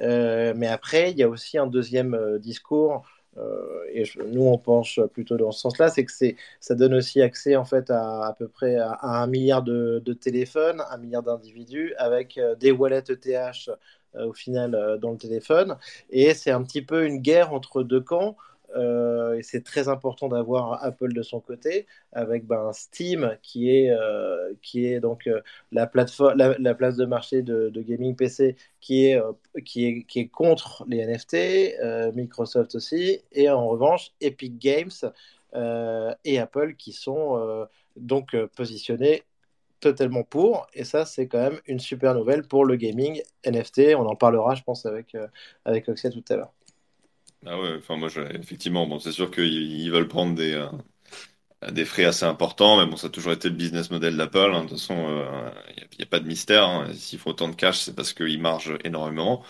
Euh, 0.00 0.52
mais 0.56 0.66
après 0.68 1.10
il 1.12 1.18
y 1.18 1.22
a 1.22 1.28
aussi 1.28 1.58
un 1.58 1.66
deuxième 1.66 2.14
euh, 2.14 2.38
discours. 2.38 3.02
euh, 3.38 3.84
et 3.92 4.04
nous, 4.28 4.42
on 4.46 4.58
pense 4.58 5.00
plutôt 5.12 5.36
dans 5.36 5.50
ce 5.50 5.60
sens-là, 5.60 5.88
c'est 5.88 6.04
que 6.04 6.12
ça 6.60 6.74
donne 6.74 6.94
aussi 6.94 7.20
accès 7.22 7.56
en 7.56 7.64
fait 7.64 7.90
à 7.90 8.26
à 8.26 8.32
peu 8.34 8.48
près 8.48 8.76
à, 8.76 8.92
à 8.92 9.22
un 9.22 9.26
milliard 9.26 9.62
de, 9.62 10.00
de 10.04 10.12
téléphones, 10.12 10.82
un 10.90 10.98
milliard 10.98 11.22
d'individus 11.22 11.94
avec 11.98 12.38
des 12.60 12.70
wallets 12.70 13.02
ETH 13.10 13.70
au 14.14 14.32
final 14.32 14.98
dans 15.00 15.10
le 15.12 15.16
téléphone. 15.18 15.76
Et 16.10 16.34
c'est 16.34 16.50
un 16.52 16.62
petit 16.62 16.82
peu 16.82 17.04
une 17.06 17.18
guerre 17.18 17.52
entre 17.52 17.82
deux 17.82 18.00
camps. 18.00 18.36
Euh, 18.74 19.34
et 19.34 19.42
c'est 19.42 19.62
très 19.62 19.88
important 19.88 20.28
d'avoir 20.28 20.82
Apple 20.84 21.12
de 21.12 21.22
son 21.22 21.40
côté, 21.40 21.86
avec 22.12 22.46
ben, 22.46 22.72
Steam 22.72 23.36
qui 23.42 23.70
est, 23.70 23.90
euh, 23.90 25.00
donc 25.00 25.26
euh, 25.26 25.40
la, 25.72 25.86
plateforme, 25.86 26.36
la, 26.36 26.56
la 26.58 26.74
place 26.74 26.96
de 26.96 27.04
marché 27.06 27.42
de, 27.42 27.70
gaming 27.82 28.16
PC 28.16 28.56
qui 28.80 29.06
est, 29.06 29.20
contre 30.32 30.84
les 30.88 31.06
NFT, 31.06 32.14
Microsoft 32.14 32.74
aussi, 32.74 33.20
et 33.32 33.48
en 33.50 33.66
revanche 33.68 34.12
Epic 34.20 34.58
Games 34.58 34.90
et 36.24 36.38
Apple 36.38 36.74
qui 36.76 36.92
sont 36.92 37.66
donc 37.96 38.36
positionnés 38.56 39.22
totalement 39.80 40.24
pour, 40.24 40.66
et 40.74 40.84
ça 40.84 41.04
c'est 41.04 41.28
quand 41.28 41.38
même 41.38 41.60
une 41.66 41.78
super 41.78 42.14
nouvelle 42.14 42.46
pour 42.46 42.64
le 42.64 42.76
gaming 42.76 43.22
NFT, 43.46 43.94
on 43.96 44.06
en 44.06 44.16
parlera 44.16 44.54
je 44.54 44.62
pense 44.62 44.86
avec, 44.86 45.16
avec 45.64 45.88
Oxia 45.88 46.10
tout 46.10 46.24
à 46.30 46.36
l'heure. 46.36 46.52
Ah 47.46 47.60
ouais, 47.60 47.74
enfin 47.78 47.96
moi, 47.96 48.08
effectivement, 48.32 48.86
bon, 48.86 48.98
c'est 48.98 49.12
sûr 49.12 49.30
qu'ils 49.30 49.44
ils 49.52 49.90
veulent 49.90 50.08
prendre 50.08 50.34
des, 50.34 50.52
euh, 50.54 50.68
des 51.72 51.84
frais 51.86 52.04
assez 52.04 52.26
importants, 52.26 52.76
mais 52.78 52.86
bon, 52.90 52.96
ça 52.96 53.06
a 53.06 53.10
toujours 53.10 53.32
été 53.32 53.48
le 53.48 53.54
business 53.54 53.90
model 53.90 54.16
d'Apple. 54.16 54.38
hein. 54.54 54.64
De 54.64 54.68
toute 54.68 54.78
façon, 54.78 54.94
il 55.70 55.74
n'y 55.98 56.02
a, 56.02 56.04
a 56.04 56.06
pas 56.06 56.20
de 56.20 56.26
mystère. 56.26 56.64
hein. 56.68 56.92
S'il 56.94 57.18
faut 57.18 57.30
autant 57.30 57.48
de 57.48 57.54
cash, 57.54 57.78
c'est 57.78 57.94
parce 57.96 58.12
qu'ils 58.12 58.40
margent 58.40 58.76
énormément. 58.84 59.42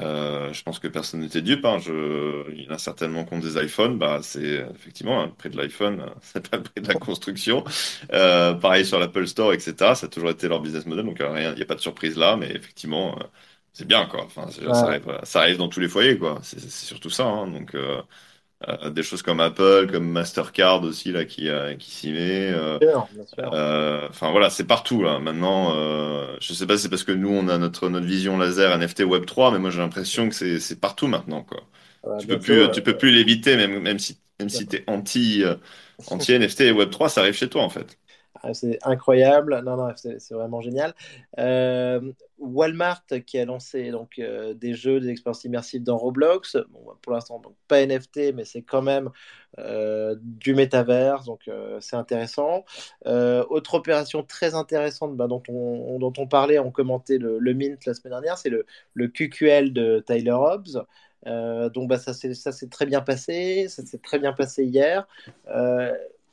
Euh, 0.00 0.52
je 0.52 0.62
pense 0.64 0.78
que 0.80 0.88
personne 0.88 1.20
n'était 1.20 1.42
dupe. 1.42 1.64
Hein. 1.64 1.78
Je, 1.78 2.50
il 2.52 2.64
y 2.64 2.68
en 2.68 2.74
a 2.74 2.78
certainement 2.78 3.24
ont 3.30 3.38
des 3.38 3.56
iPhones. 3.62 3.98
Bah, 3.98 4.20
c'est 4.22 4.66
effectivement 4.74 5.20
hein, 5.22 5.26
le 5.26 5.32
prix 5.34 5.50
de 5.50 5.56
l'iPhone, 5.56 6.00
euh, 6.00 6.06
c'est 6.22 6.48
pas 6.48 6.56
le 6.56 6.62
prix 6.64 6.80
de 6.82 6.88
la 6.88 6.94
construction. 6.96 7.64
Euh, 8.12 8.54
pareil 8.54 8.84
sur 8.86 8.98
l'Apple 8.98 9.26
Store, 9.28 9.52
etc. 9.52 9.94
Ça 9.94 10.06
a 10.06 10.08
toujours 10.08 10.30
été 10.30 10.48
leur 10.48 10.60
business 10.60 10.86
model, 10.86 11.04
donc 11.06 11.20
euh, 11.20 11.52
il 11.52 11.56
n'y 11.56 11.62
a 11.62 11.66
pas 11.66 11.74
de 11.76 11.80
surprise 11.80 12.16
là, 12.16 12.36
mais 12.36 12.50
effectivement, 12.50 13.16
euh, 13.20 13.24
c'est 13.72 13.86
bien 13.86 14.06
quoi. 14.06 14.24
Enfin, 14.24 14.48
ça 14.72 14.86
arrive, 14.88 15.20
ça 15.24 15.40
arrive 15.40 15.56
dans 15.58 15.68
tous 15.68 15.80
les 15.80 15.88
foyers 15.88 16.18
quoi. 16.18 16.40
C'est 16.42 16.60
surtout 16.70 17.10
ça. 17.10 17.24
hein. 17.26 17.48
Donc 17.48 17.74
euh, 17.74 18.02
euh, 18.68 18.90
des 18.90 19.02
choses 19.04 19.22
comme 19.22 19.40
Apple, 19.40 19.88
comme 19.92 20.08
Mastercard 20.10 20.82
aussi 20.84 21.12
là 21.12 21.24
qui 21.26 21.48
euh, 21.48 21.76
qui 21.76 21.90
s'y 21.90 22.12
met. 22.12 22.52
euh, 22.52 22.80
Enfin 24.10 24.30
voilà, 24.30 24.50
c'est 24.50 24.66
partout 24.66 25.02
là. 25.02 25.18
Maintenant, 25.18 25.74
je 26.40 26.52
sais 26.54 26.66
pas 26.66 26.76
si 26.76 26.84
c'est 26.84 26.88
parce 26.88 27.04
que 27.04 27.12
nous 27.12 27.30
on 27.30 27.48
a 27.48 27.58
notre 27.58 27.88
notre 27.88 28.06
vision 28.06 28.38
laser 28.38 28.72
NFT 28.72 29.04
Web 29.04 29.26
3, 29.26 29.50
mais 29.52 29.58
moi 29.58 29.70
j'ai 29.70 29.78
l'impression 29.78 30.28
que 30.28 30.34
c'est 30.34 30.60
c'est 30.60 30.80
partout 30.80 31.06
maintenant 31.06 31.42
quoi. 31.42 31.62
Tu 32.18 32.26
peux 32.28 32.38
plus 32.40 32.70
tu 32.70 32.82
peux 32.82 32.96
plus 32.96 33.10
l'éviter 33.12 33.56
même 33.56 33.80
même 33.80 33.98
si 33.98 34.20
même 34.38 34.48
si 34.48 34.68
t'es 34.68 34.84
anti 34.86 35.42
anti 36.06 36.32
NFT 36.32 36.60
et 36.66 36.72
Web 36.72 36.90
3, 36.90 37.08
ça 37.08 37.20
arrive 37.22 37.34
chez 37.34 37.48
toi 37.48 37.62
en 37.62 37.70
fait. 37.70 37.98
Ah, 38.42 38.54
c'est 38.54 38.78
incroyable. 38.82 39.60
Non, 39.64 39.76
non, 39.76 39.92
c'est 39.96 40.32
vraiment 40.32 40.60
génial. 40.60 40.94
Euh, 41.38 42.12
Walmart 42.38 43.04
qui 43.26 43.38
a 43.38 43.44
lancé 43.44 43.90
donc 43.90 44.18
euh, 44.18 44.54
des 44.54 44.72
jeux, 44.72 44.98
des 44.98 45.08
expériences 45.08 45.44
immersives 45.44 45.82
dans 45.82 45.98
Roblox. 45.98 46.56
Bon, 46.70 46.80
bah, 46.86 46.96
pour 47.02 47.12
l'instant, 47.12 47.42
pas 47.68 47.84
NFT, 47.84 48.34
mais 48.34 48.46
c'est 48.46 48.62
quand 48.62 48.80
même 48.80 49.10
euh, 49.58 50.16
du 50.20 50.54
métavers, 50.54 51.22
donc 51.24 51.50
c'est 51.80 51.96
intéressant. 51.96 52.64
Autre 53.04 53.74
opération 53.74 54.22
très 54.22 54.54
intéressante 54.54 55.16
bah, 55.16 55.26
dont, 55.26 55.42
on, 55.48 55.98
dont 55.98 56.12
on 56.16 56.26
parlait, 56.26 56.58
on 56.58 56.70
commentait 56.70 57.18
le, 57.18 57.38
le 57.38 57.54
Mint 57.54 57.84
la 57.84 57.94
semaine 57.94 58.12
dernière, 58.12 58.38
c'est 58.38 58.50
le, 58.50 58.64
QQL 59.08 59.72
de 59.74 60.02
Tyler 60.06 60.30
Hobbs. 60.30 60.86
Donc 61.74 61.88
bah, 61.88 61.98
ça 61.98 62.14
s'est 62.14 62.68
très 62.68 62.86
bien 62.86 63.02
passé, 63.02 63.68
ça 63.68 63.84
s'est 63.84 63.98
très 63.98 64.18
bien 64.18 64.32
passé 64.32 64.64
hier. 64.64 65.06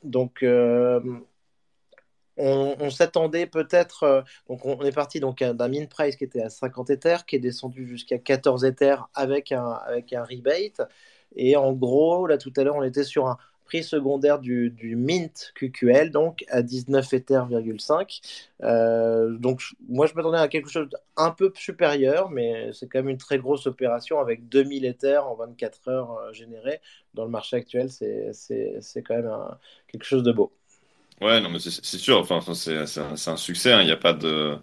Donc 0.04 0.42
on, 2.38 2.90
s'attendait 2.90 3.46
peut-être, 3.46 4.04
euh, 4.04 4.22
donc 4.48 4.64
on, 4.64 4.80
est 4.82 4.92
parti 4.92 5.20
donc 5.20 5.42
d'un 5.42 5.68
min 5.68 5.86
price 5.86 6.16
qui 6.16 6.24
était 6.24 6.42
à 6.42 6.50
50 6.50 6.90
Ethers, 6.90 7.26
qui 7.26 7.36
est 7.36 7.40
descendu 7.40 7.86
jusqu'à 7.86 8.18
14 8.18 8.64
Ethers 8.64 9.08
avec 9.14 9.52
un, 9.52 9.72
avec 9.86 10.12
un 10.12 10.24
rebate. 10.24 10.80
Et 11.36 11.56
en 11.56 11.72
gros, 11.72 12.26
là 12.26 12.38
tout 12.38 12.52
à 12.56 12.64
l'heure, 12.64 12.76
on 12.76 12.82
était 12.82 13.04
sur 13.04 13.26
un 13.26 13.38
prix 13.68 13.84
secondaire 13.84 14.38
du, 14.38 14.70
du 14.70 14.96
Mint 14.96 15.52
QQL, 15.54 16.10
donc 16.10 16.44
à 16.48 16.62
19 16.62 17.12
Ethers,5. 17.12 18.20
Euh, 18.62 19.36
donc 19.36 19.62
moi 19.88 20.06
je 20.06 20.14
m'attendais 20.14 20.38
à 20.38 20.48
quelque 20.48 20.70
chose 20.70 20.88
d'un 21.16 21.30
peu 21.32 21.52
supérieur, 21.54 22.30
mais 22.30 22.72
c'est 22.72 22.88
quand 22.88 23.00
même 23.00 23.10
une 23.10 23.18
très 23.18 23.38
grosse 23.38 23.66
opération 23.66 24.20
avec 24.20 24.48
2000 24.48 24.86
Ethers 24.86 25.26
en 25.26 25.34
24 25.34 25.88
heures 25.88 26.12
euh, 26.12 26.32
générés. 26.32 26.80
Dans 27.14 27.24
le 27.24 27.30
marché 27.30 27.56
actuel, 27.56 27.90
c'est 27.90 29.02
quand 29.02 29.16
même 29.16 29.26
un- 29.26 29.58
quelque 29.88 30.04
chose 30.04 30.22
de 30.22 30.32
beau. 30.32 30.52
Ouais, 31.20 31.40
non, 31.40 31.50
mais 31.50 31.58
c'est 31.58 31.70
c'est 31.84 31.98
sûr. 31.98 32.18
Enfin, 32.20 32.36
enfin, 32.36 32.54
c'est 32.54 32.86
c'est 32.86 33.00
un, 33.00 33.16
c'est 33.16 33.30
un 33.30 33.36
succès. 33.36 33.72
hein, 33.72 33.80
Il 33.82 33.86
n'y 33.86 33.90
a 33.92 33.96
pas 33.96 34.12
de 34.12 34.56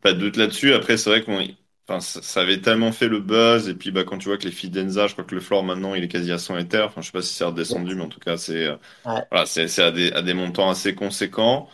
pas 0.00 0.12
de 0.12 0.18
doute 0.18 0.36
là-dessus. 0.36 0.72
Après, 0.74 0.96
c'est 0.96 1.08
vrai 1.10 1.22
qu'on, 1.22 1.40
enfin, 1.86 2.00
ça, 2.00 2.20
ça 2.20 2.40
avait 2.40 2.60
tellement 2.60 2.90
fait 2.90 3.06
le 3.08 3.20
buzz. 3.20 3.68
Et 3.68 3.74
puis, 3.74 3.92
bah, 3.92 4.02
quand 4.02 4.18
tu 4.18 4.26
vois 4.28 4.36
que 4.36 4.44
les 4.44 4.50
Fidenza, 4.50 5.06
je 5.06 5.12
crois 5.12 5.24
que 5.24 5.34
le 5.36 5.40
floor 5.40 5.62
maintenant, 5.62 5.94
il 5.94 6.02
est 6.02 6.08
quasi 6.08 6.32
à 6.32 6.38
100 6.38 6.56
Ether. 6.58 6.82
Enfin, 6.82 7.00
je 7.00 7.06
sais 7.06 7.12
pas 7.12 7.22
si 7.22 7.32
c'est 7.34 7.44
redescendu, 7.44 7.94
mais 7.94 8.02
en 8.02 8.08
tout 8.08 8.18
cas, 8.18 8.36
c'est 8.36 8.66
euh, 8.66 8.76
Ouais, 9.04 9.24
voilà, 9.30 9.46
c'est 9.46 9.68
c'est 9.68 9.82
à 9.82 9.92
des 9.92 10.12
à 10.12 10.22
des 10.22 10.34
montants 10.34 10.70
assez 10.70 10.94
conséquents. 10.94 11.68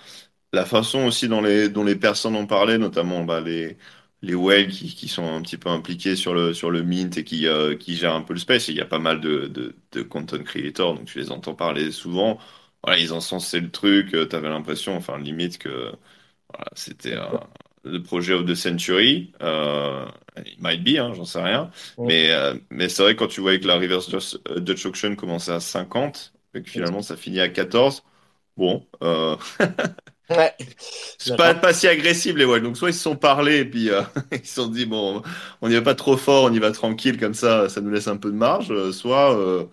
La 0.52 0.64
façon 0.64 1.04
aussi 1.06 1.28
dont 1.28 1.40
les, 1.42 1.68
dont 1.68 1.84
les 1.84 1.96
personnes 1.96 2.36
en 2.36 2.46
parlaient, 2.46 2.78
notamment 2.78 3.24
bah, 3.24 3.40
les, 3.40 3.76
les 4.22 4.34
whales 4.34 4.68
qui, 4.68 4.94
qui 4.94 5.08
sont 5.08 5.24
un 5.26 5.42
petit 5.42 5.58
peu 5.58 5.68
impliqués 5.68 6.16
sur 6.16 6.34
le, 6.34 6.54
sur 6.54 6.70
le 6.70 6.82
mint 6.82 7.16
et 7.18 7.24
qui, 7.24 7.46
euh, 7.46 7.76
qui 7.76 7.96
gèrent 7.96 8.14
un 8.14 8.22
peu 8.22 8.32
le 8.32 8.38
space. 8.40 8.68
Et 8.68 8.72
il 8.72 8.78
y 8.78 8.80
a 8.80 8.86
pas 8.86 8.98
mal 8.98 9.20
de, 9.20 9.46
de, 9.48 9.76
de 9.92 10.02
content 10.02 10.38
creators, 10.42 10.94
donc 10.94 11.06
tu 11.06 11.18
les 11.18 11.30
entends 11.30 11.54
parler 11.54 11.90
souvent. 11.92 12.38
Voilà, 12.86 13.00
ils 13.00 13.12
encensaient 13.12 13.60
le 13.60 13.70
truc, 13.70 14.10
tu 14.10 14.36
avais 14.36 14.48
l'impression, 14.48 14.96
enfin 14.96 15.18
limite 15.18 15.58
que 15.58 15.92
voilà, 16.52 16.66
c'était 16.74 17.14
euh, 17.16 17.24
le 17.84 18.02
projet 18.02 18.34
of 18.34 18.46
the 18.46 18.54
century. 18.54 19.32
Euh, 19.42 20.06
it 20.44 20.60
might 20.60 20.84
be, 20.84 20.98
hein, 20.98 21.12
j'en 21.14 21.24
sais 21.24 21.42
rien. 21.42 21.70
ouais, 21.96 22.10
Mais, 22.10 22.30
euh, 22.32 22.54
mais 22.70 22.88
c'est 22.88 23.02
vrai 23.02 23.14
que 23.14 23.20
quand 23.20 23.28
tu 23.28 23.40
voyais 23.40 23.60
que 23.60 23.66
la 23.68 23.76
reverse 23.78 24.10
Dutch 24.58 24.86
auction 24.86 25.16
commençait 25.16 25.52
à 25.52 25.60
50 25.60 26.34
et 26.54 26.62
que 26.62 26.70
finalement 26.70 27.02
ça 27.02 27.16
finit 27.16 27.40
à 27.40 27.48
14, 27.48 28.04
bon. 28.56 28.86
Euh, 29.02 29.36
Ouais, 30.28 30.52
c'est 31.18 31.36
pas, 31.36 31.54
pas 31.54 31.72
si 31.72 31.86
agressif 31.86 32.34
les 32.34 32.44
Wild. 32.44 32.64
Donc 32.64 32.76
soit 32.76 32.90
ils 32.90 32.94
se 32.94 33.00
sont 33.02 33.14
parlé 33.16 33.58
et 33.60 33.64
puis 33.64 33.90
euh, 33.90 34.02
ils 34.32 34.44
se 34.44 34.54
sont 34.56 34.66
dit 34.66 34.84
bon, 34.84 35.22
on 35.62 35.68
n'y 35.68 35.74
va 35.74 35.82
pas 35.82 35.94
trop 35.94 36.16
fort, 36.16 36.44
on 36.44 36.52
y 36.52 36.58
va 36.58 36.72
tranquille 36.72 37.16
comme 37.18 37.34
ça, 37.34 37.68
ça 37.68 37.80
nous 37.80 37.90
laisse 37.90 38.08
un 38.08 38.16
peu 38.16 38.30
de 38.32 38.36
marge. 38.36 38.72
euh, 38.72 38.90
soit, 38.92 39.38
euh, 39.38 39.66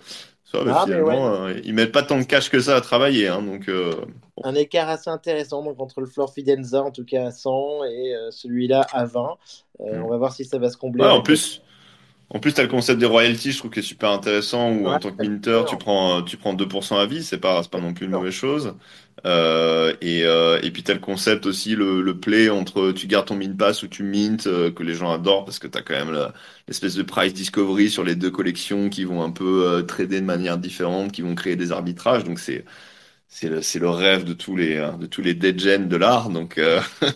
bah, 0.53 0.71
Ah, 0.75 0.85
ouais, 0.85 0.91
finalement 0.91 1.33
euh, 1.33 1.53
ils 1.63 1.73
mettent 1.73 1.91
pas 1.91 2.03
tant 2.03 2.17
de 2.17 2.23
cash 2.23 2.49
que 2.49 2.59
ça 2.59 2.75
à 2.75 2.81
travailler. 2.81 3.27
Hein, 3.27 3.41
donc 3.41 3.67
euh, 3.69 3.93
bon. 4.37 4.43
un 4.43 4.55
écart 4.55 4.89
assez 4.89 5.09
intéressant 5.09 5.63
donc, 5.63 5.79
entre 5.79 6.01
le 6.01 6.07
Flor 6.07 6.31
Fidenza, 6.33 6.83
en 6.83 6.91
tout 6.91 7.05
cas 7.05 7.27
à 7.27 7.31
100, 7.31 7.83
et 7.85 8.15
euh, 8.15 8.31
celui-là 8.31 8.85
à 8.91 9.05
20. 9.05 9.37
Euh, 9.81 10.01
on 10.03 10.09
va 10.09 10.17
voir 10.17 10.33
si 10.33 10.45
ça 10.45 10.57
va 10.59 10.69
se 10.69 10.77
combler 10.77 11.03
Ouais, 11.03 11.09
en 11.09 11.21
plus. 11.21 11.61
En 12.29 12.39
plus, 12.39 12.53
tu 12.53 12.61
as 12.61 12.63
le 12.63 12.69
concept 12.69 12.99
des 12.99 13.05
royalties, 13.05 13.51
je 13.51 13.59
trouve 13.59 13.69
qu'il 13.69 13.83
est 13.83 13.85
super 13.85 14.09
intéressant, 14.09 14.71
où 14.71 14.85
Ouais, 14.85 14.95
en 14.95 14.99
tant 14.99 15.11
que 15.11 15.21
minter, 15.21 15.61
tu 15.67 15.77
prends, 15.77 16.23
tu 16.23 16.37
prends 16.37 16.53
2% 16.55 16.97
à 16.97 17.05
vie, 17.05 17.23
c'est 17.23 17.37
pas, 17.37 17.61
pas 17.63 17.79
non 17.79 17.93
plus 17.93 18.05
une 18.05 18.11
mauvaise 18.11 18.33
chose. 18.33 18.73
Euh, 19.25 19.95
et, 20.01 20.23
euh, 20.25 20.59
et 20.63 20.71
puis 20.71 20.83
le 20.87 20.99
concept 20.99 21.45
aussi, 21.45 21.75
le, 21.75 22.01
le 22.01 22.19
play 22.19 22.49
entre 22.49 22.91
tu 22.91 23.07
gardes 23.07 23.27
ton 23.27 23.35
min 23.35 23.53
pass 23.55 23.81
ou 23.83 23.87
tu 23.87 24.03
mint, 24.03 24.47
euh, 24.47 24.69
que 24.71 24.83
les 24.83 24.93
gens 24.95 25.11
adorent, 25.13 25.45
parce 25.45 25.59
que 25.59 25.67
tu 25.67 25.77
as 25.77 25.81
quand 25.81 25.93
même 25.93 26.31
l'espèce 26.67 26.95
de 26.95 27.03
price 27.03 27.33
discovery 27.33 27.89
sur 27.89 28.03
les 28.03 28.15
deux 28.15 28.31
collections 28.31 28.89
qui 28.89 29.05
vont 29.05 29.23
un 29.23 29.31
peu 29.31 29.65
euh, 29.67 29.81
trader 29.83 30.19
de 30.19 30.25
manière 30.25 30.57
différente, 30.57 31.11
qui 31.13 31.21
vont 31.21 31.35
créer 31.35 31.55
des 31.55 31.71
arbitrages. 31.71 32.25
Donc 32.25 32.39
c'est, 32.39 32.65
c'est 33.27 33.49
le, 33.49 33.61
c'est 33.61 33.79
le 33.79 33.89
rêve 33.89 34.23
de 34.25 34.33
tous 34.33 34.55
les, 34.57 34.77
euh, 34.77 34.91
de 34.93 35.07
tous 35.07 35.21
les 35.21 35.33
degens 35.35 35.87
de 35.87 35.95
l'art. 35.97 36.29
Donc, 36.29 36.57
euh, 36.57 36.81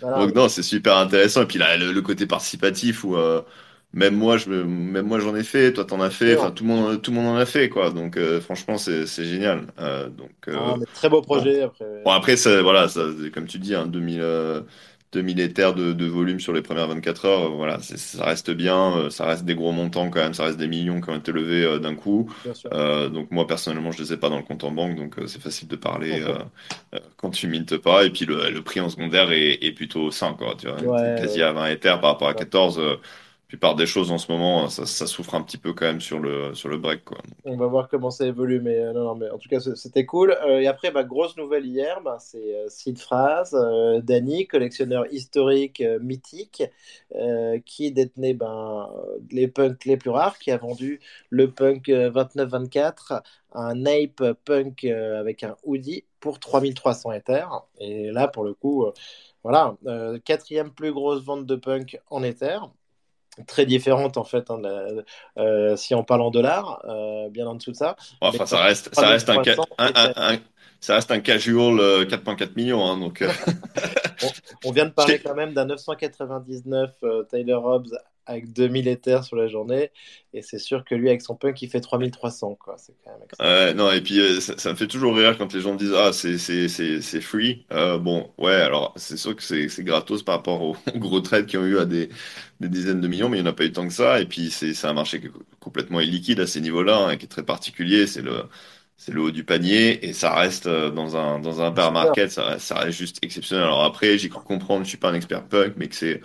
Voilà, 0.00 0.26
donc 0.26 0.34
non, 0.34 0.48
c'est 0.48 0.62
super 0.62 0.96
intéressant. 0.98 1.42
Et 1.42 1.46
puis 1.46 1.58
là, 1.58 1.76
le, 1.76 1.92
le 1.92 2.02
côté 2.02 2.26
participatif 2.26 3.04
où 3.04 3.16
euh, 3.16 3.42
même 3.92 4.14
moi, 4.16 4.36
je, 4.36 4.48
me- 4.50 4.64
même 4.64 5.06
moi 5.06 5.20
j'en 5.20 5.34
ai 5.36 5.44
fait, 5.44 5.72
toi 5.72 5.84
t'en 5.84 6.00
as 6.00 6.10
fait, 6.10 6.34
enfin 6.36 6.50
tout 6.52 6.64
le 6.64 6.70
monde, 6.70 7.02
tout 7.02 7.10
le 7.10 7.16
monde 7.18 7.26
en 7.28 7.36
a 7.36 7.46
fait 7.46 7.68
quoi. 7.68 7.90
Donc 7.90 8.16
euh, 8.16 8.40
franchement, 8.40 8.78
c'est 8.78 9.06
c'est 9.06 9.24
génial. 9.24 9.66
Euh, 9.78 10.08
donc 10.08 10.30
Ah, 10.52 10.74
euh, 10.74 10.76
mais 10.78 10.86
très 10.86 11.08
beau 11.08 11.22
bon, 11.26 11.46
projet 11.46 11.62
après. 11.62 11.86
bon 12.04 12.10
après 12.12 12.36
ça, 12.36 12.62
voilà, 12.62 12.88
ça, 12.88 13.02
comme 13.34 13.46
tu 13.46 13.58
dis, 13.58 13.74
hein, 13.74 13.86
2000, 13.86 14.20
euh, 14.22 14.62
2000 15.12 15.40
Ethers 15.40 15.74
de, 15.74 15.92
de 15.92 16.06
volume 16.06 16.40
sur 16.40 16.52
les 16.52 16.62
premières 16.62 16.88
24 16.88 17.24
heures, 17.26 17.46
euh, 17.46 17.48
voilà, 17.50 17.80
c'est- 17.80 17.96
ça 17.98 18.24
reste 18.24 18.50
bien, 18.50 18.96
euh, 18.96 19.10
ça 19.10 19.26
reste 19.26 19.44
des 19.44 19.54
gros 19.54 19.72
montants 19.72 20.10
quand 20.10 20.20
même, 20.20 20.34
ça 20.34 20.44
reste 20.44 20.58
des 20.58 20.68
millions 20.68 21.00
qui 21.00 21.10
ont 21.10 21.16
été 21.16 21.32
levés 21.32 21.64
euh, 21.64 21.78
d'un 21.78 21.94
coup. 21.96 22.30
Bien 22.42 22.54
sûr. 22.54 22.72
Euh, 22.72 23.08
donc 23.08 23.30
moi 23.32 23.46
personnellement, 23.46 23.92
je 23.92 24.02
les 24.02 24.12
ai 24.12 24.16
pas 24.16 24.28
dans 24.30 24.36
le 24.38 24.44
compte 24.44 24.64
en 24.64 24.70
banque, 24.72 24.96
donc 24.96 25.18
euh, 25.18 25.26
c'est 25.26 25.40
facile 25.42 25.68
de 25.68 25.76
parler 25.76 26.20
euh, 26.22 26.38
euh, 26.94 26.98
quand 27.16 27.30
tu 27.30 27.48
mintes 27.48 27.76
pas. 27.78 28.04
Et 28.04 28.10
puis 28.10 28.24
le, 28.26 28.50
le 28.50 28.62
prix 28.62 28.80
en 28.80 28.88
secondaire 28.88 29.32
est, 29.32 29.62
est 29.64 29.72
plutôt 29.72 30.10
sain, 30.10 30.34
quoi. 30.34 30.54
Tu 30.58 30.66
vois, 30.68 30.82
t'es 30.96 31.12
Ouais, 31.12 31.14
quasi 31.14 31.42
ouais, 31.42 31.42
à 31.42 31.52
20 31.52 31.66
Ethers 31.68 32.00
par 32.00 32.10
rapport 32.12 32.28
à 32.28 32.34
ouais. 32.34 32.44
14. 32.44 32.78
euh, 32.78 32.96
plupart 33.50 33.74
des 33.74 33.84
choses 33.84 34.12
en 34.12 34.18
ce 34.18 34.30
moment, 34.30 34.68
ça, 34.68 35.06
souffre 35.08 35.34
un 35.34 35.42
petit 35.42 35.58
peu 35.58 35.72
quand 35.72 35.84
même 35.84 36.00
sur 36.00 36.20
le, 36.20 36.54
sur 36.54 36.68
le 36.68 36.78
break, 36.78 37.04
quoi. 37.04 37.18
On 37.44 37.56
va 37.56 37.66
voir 37.66 37.88
comment 37.88 38.12
ça 38.12 38.24
évolue, 38.24 38.60
mais 38.60 38.78
euh, 38.78 38.92
non, 38.92 39.02
non, 39.02 39.14
mais 39.16 39.28
en 39.28 39.38
tout 39.38 39.48
cas, 39.48 39.58
c'était 39.58 40.06
cool. 40.06 40.38
Euh, 40.46 40.60
et 40.60 40.68
après, 40.68 40.92
bah, 40.92 41.02
grosse 41.02 41.36
nouvelle 41.36 41.66
hier, 41.66 42.00
bah, 42.00 42.18
c'est 42.20 42.54
euh, 42.54 42.68
Sid 42.68 42.96
euh, 43.12 44.00
Danny, 44.02 44.46
collectionneur 44.46 45.12
historique 45.12 45.82
mythique, 46.00 46.62
qui 47.66 47.90
détenait 47.90 48.34
ben, 48.34 48.88
les 49.32 49.48
punks 49.48 49.84
les 49.84 49.96
plus 49.96 50.10
rares, 50.10 50.38
qui 50.38 50.52
a 50.52 50.56
vendu 50.56 51.00
le 51.28 51.50
punk 51.50 51.88
euh, 51.88 52.08
29-24, 52.12 53.20
un 53.52 53.84
ape 53.84 54.38
punk 54.44 54.84
avec 54.84 55.42
un 55.42 55.56
hoodie 55.64 56.04
pour 56.20 56.38
3300 56.38 57.10
Ethers. 57.10 57.66
Et 57.80 58.12
là, 58.12 58.28
pour 58.28 58.44
le 58.44 58.54
coup, 58.54 58.86
voilà, 59.42 59.74
quatrième 60.24 60.70
plus 60.70 60.92
grosse 60.92 61.24
vente 61.24 61.46
de 61.46 61.56
punk 61.56 62.00
en 62.10 62.22
Ethers 62.22 62.70
très 63.46 63.66
différente 63.66 64.16
en 64.16 64.24
fait, 64.24 64.50
hein, 64.50 64.58
de 64.58 64.68
la- 64.68 65.42
euh, 65.42 65.76
si 65.76 65.94
on 65.94 66.04
parle 66.04 66.22
en 66.22 66.30
dollars, 66.30 66.82
euh, 66.88 67.28
bien 67.30 67.46
en 67.46 67.54
dessous 67.54 67.72
de 67.72 67.76
ça. 67.76 67.96
Mais 68.22 68.28
Enfin, 68.28 68.46
ça 68.46 68.62
reste, 68.62 68.94
ça 68.94 69.08
reste 69.08 69.28
un, 69.30 69.42
ca- 69.44 69.54
3300 69.54 69.66
un, 69.78 69.84
un- 69.86 70.10
était- 70.10 70.20
un- 70.20 70.38
ça 70.80 70.94
reste 70.94 71.10
un 71.10 71.20
casual 71.20 71.78
euh, 71.80 72.04
4.4 72.06 72.56
millions, 72.56 72.84
hein, 72.86 72.98
donc. 72.98 73.22
euh, 73.22 73.28
On, 74.22 74.68
on 74.68 74.72
vient 74.72 74.84
de 74.84 74.90
parler 74.90 75.18
quand 75.18 75.34
même 75.34 75.54
d'un 75.54 75.64
999 75.64 76.90
euh, 77.04 77.22
Tyler 77.24 77.54
Hobbs 77.54 77.96
avec 78.26 78.52
2000 78.52 78.88
Ethers 78.88 79.24
sur 79.24 79.36
la 79.36 79.48
journée, 79.48 79.90
et 80.32 80.42
c'est 80.42 80.58
sûr 80.58 80.84
que 80.84 80.94
lui 80.94 81.08
avec 81.08 81.22
son 81.22 81.36
punk 81.36 81.60
il 81.62 81.68
fait 81.70 81.80
3300 81.80 82.54
quoi. 82.56 82.76
C'est 82.78 82.94
quand 83.04 83.18
même. 83.18 83.28
Euh, 83.40 83.72
non, 83.72 83.90
et 83.90 84.02
puis 84.02 84.20
euh, 84.20 84.38
ça, 84.40 84.58
ça 84.58 84.70
me 84.70 84.76
fait 84.76 84.86
toujours 84.86 85.16
rire 85.16 85.38
quand 85.38 85.50
les 85.54 85.62
gens 85.62 85.74
disent 85.74 85.94
Ah, 85.96 86.12
c'est 86.12 86.36
c'est 86.36 86.68
c'est 86.68 87.00
c'est 87.00 87.22
free. 87.22 87.64
Euh, 87.72 87.96
bon, 87.98 88.30
ouais, 88.36 88.52
alors 88.52 88.92
c'est 88.96 89.16
sûr 89.16 89.34
que 89.34 89.42
c'est 89.42 89.70
c'est 89.70 89.82
gratos 89.82 90.22
par 90.22 90.36
rapport 90.36 90.60
aux 90.62 90.76
gros 90.96 91.20
trades 91.22 91.46
qui 91.46 91.56
ont 91.56 91.64
eu 91.64 91.78
à 91.78 91.86
des, 91.86 92.10
des 92.60 92.68
dizaines 92.68 93.00
de 93.00 93.08
millions, 93.08 93.30
mais 93.30 93.38
il 93.38 93.42
n'y 93.42 93.48
en 93.48 93.52
a 93.52 93.54
pas 93.54 93.64
eu 93.64 93.72
tant 93.72 93.88
que 93.88 93.94
ça. 93.94 94.20
Et 94.20 94.26
puis 94.26 94.50
c'est 94.50 94.74
c'est 94.74 94.86
un 94.86 94.92
marché 94.92 95.20
qui 95.20 95.28
est 95.28 95.30
complètement 95.58 96.00
illiquide 96.00 96.40
à 96.40 96.46
ces 96.46 96.60
niveaux-là, 96.60 96.98
hein, 97.08 97.16
qui 97.16 97.24
est 97.24 97.28
très 97.28 97.42
particulier. 97.44 98.06
C'est 98.06 98.20
le 98.22 98.44
c'est 98.98 99.12
le 99.12 99.22
haut 99.22 99.30
du 99.30 99.44
panier 99.44 100.04
et 100.06 100.12
ça 100.12 100.34
reste 100.34 100.66
euh, 100.66 100.90
dans 100.90 101.16
un 101.16 101.38
dans 101.38 101.62
un 101.62 101.70
bear 101.70 101.92
market, 101.92 102.30
ça, 102.30 102.44
reste- 102.46 102.66
ça 102.66 102.74
reste 102.78 102.98
juste 102.98 103.18
exceptionnel. 103.24 103.64
Alors 103.64 103.84
après, 103.84 104.18
j'ai 104.18 104.28
cru 104.28 104.42
comprendre, 104.44 104.84
je 104.84 104.90
suis 104.90 104.98
pas 104.98 105.08
un 105.10 105.14
expert 105.14 105.48
punk, 105.48 105.74
mais 105.78 105.88
que 105.88 105.94
c'est 105.94 106.20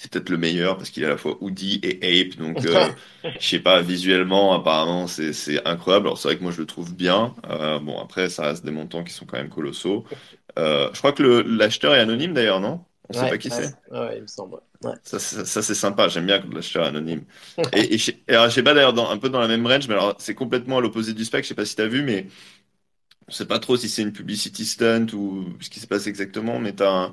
c'est 0.00 0.10
peut-être 0.12 0.30
le 0.30 0.38
meilleur 0.38 0.76
parce 0.78 0.90
qu'il 0.90 1.02
est 1.02 1.06
à 1.06 1.10
la 1.10 1.16
fois 1.18 1.36
Woody 1.42 1.80
et 1.82 2.22
Ape, 2.22 2.36
donc. 2.38 2.64
euh, 2.66 2.92
je 3.38 3.46
sais 3.48 3.60
pas, 3.60 3.80
visuellement, 3.82 4.52
apparemment, 4.54 5.06
c'est 5.06 5.66
incroyable. 5.66 6.06
Alors, 6.08 6.18
c'est 6.18 6.28
vrai 6.28 6.36
que 6.38 6.42
moi, 6.42 6.52
je 6.52 6.60
le 6.60 6.66
trouve 6.66 6.94
bien. 6.94 7.34
Euh, 7.48 7.78
bon, 7.78 7.98
après, 8.00 8.28
ça 8.30 8.44
reste 8.44 8.64
des 8.64 8.70
montants 8.70 9.02
qui 9.04 9.12
sont 9.14 9.26
quand 9.26 9.38
même 9.38 9.48
colossaux. 9.50 10.04
Euh, 10.58 10.90
je 10.94 10.98
crois 10.98 11.12
que 11.12 11.22
l'acheteur 11.22 11.94
est 11.94 12.00
anonyme 12.00 12.34
d'ailleurs, 12.34 12.60
non? 12.60 12.84
On 13.08 13.12
sait 13.14 13.24
Ouais, 13.24 13.28
pas 13.28 13.38
qui 13.38 13.50
ouais, 13.50 13.52
c'est. 13.52 13.76
ouais, 13.90 14.16
il 14.18 14.22
me 14.22 14.26
semble. 14.26 14.60
Ça, 15.02 15.18
ça, 15.18 15.44
ça, 15.44 15.62
c'est 15.62 15.74
sympa. 15.74 16.08
J'aime 16.08 16.26
bien 16.26 16.40
quand 16.40 16.52
l'acheteur 16.52 16.84
est 16.84 16.88
anonyme. 16.88 17.24
Et, 17.72 17.94
et, 17.94 17.98
je 17.98 18.10
et 18.28 18.32
alors, 18.34 18.48
je 18.50 18.54
sais 18.54 18.62
pas 18.62 18.74
d'ailleurs, 18.74 19.10
un 19.10 19.18
peu 19.18 19.28
dans 19.30 19.40
la 19.40 19.48
même 19.48 19.66
range, 19.66 19.88
mais 19.88 19.94
alors, 19.94 20.14
c'est 20.18 20.34
complètement 20.34 20.78
à 20.78 20.80
l'opposé 20.80 21.14
du 21.14 21.24
spec. 21.24 21.42
Je 21.44 21.48
sais 21.48 21.54
pas 21.54 21.64
si 21.64 21.74
t'as 21.76 21.86
vu, 21.86 22.02
mais 22.02 22.26
on 23.28 23.32
sait 23.32 23.46
pas 23.46 23.58
trop 23.58 23.76
si 23.76 23.88
c'est 23.88 24.02
une 24.02 24.12
publicity 24.12 24.64
stunt 24.66 25.06
ou 25.14 25.46
ce 25.60 25.70
qui 25.70 25.80
se 25.80 25.86
passe 25.86 26.06
exactement. 26.06 26.58
Mais 26.58 26.74
t'as 26.74 26.90
un, 26.90 27.12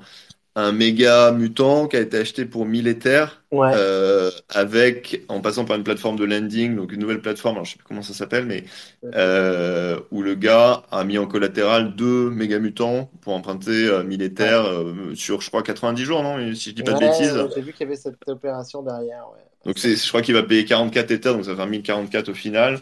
un 0.58 0.72
méga 0.72 1.30
mutant 1.30 1.86
qui 1.86 1.96
a 1.96 2.00
été 2.00 2.18
acheté 2.18 2.44
pour 2.44 2.66
1000 2.66 2.88
Ethers, 2.88 3.42
Ouais, 3.50 3.70
euh, 3.72 4.30
avec, 4.50 5.24
en 5.28 5.40
passant 5.40 5.64
par 5.64 5.76
une 5.76 5.84
plateforme 5.84 6.16
de 6.16 6.24
lending, 6.24 6.76
donc 6.76 6.92
une 6.92 7.00
nouvelle 7.00 7.22
plateforme, 7.22 7.54
alors 7.54 7.64
je 7.64 7.70
sais 7.70 7.76
plus 7.78 7.86
comment 7.86 8.02
ça 8.02 8.12
s'appelle, 8.12 8.44
mais 8.44 8.64
euh, 9.14 9.98
où 10.10 10.20
le 10.20 10.34
gars 10.34 10.82
a 10.90 11.04
mis 11.04 11.16
en 11.16 11.26
collatéral 11.26 11.94
deux 11.94 12.28
méga 12.28 12.58
mutants 12.58 13.08
pour 13.22 13.34
emprunter 13.34 13.86
euh, 13.86 14.02
1000 14.02 14.20
ouais. 14.20 14.26
Ethers 14.26 14.66
euh, 14.66 15.14
sur, 15.14 15.40
je 15.40 15.48
crois, 15.48 15.62
90 15.62 16.04
jours, 16.04 16.22
non? 16.22 16.36
Si 16.54 16.70
je 16.70 16.74
dis 16.74 16.82
pas 16.82 16.92
de 16.92 16.98
bêtises. 16.98 17.42
j'ai 17.54 17.62
vu 17.62 17.72
qu'il 17.72 17.86
y 17.86 17.88
avait 17.88 17.96
cette 17.96 18.16
opération 18.26 18.82
derrière. 18.82 19.24
Donc 19.64 19.78
c'est, 19.78 19.96
je 19.96 20.08
crois 20.08 20.22
qu'il 20.22 20.34
va 20.34 20.42
payer 20.42 20.64
44 20.64 21.10
Ethers, 21.10 21.34
donc 21.34 21.44
ça 21.44 21.56
faire 21.56 21.66
1044 21.66 22.28
au 22.28 22.34
final, 22.34 22.80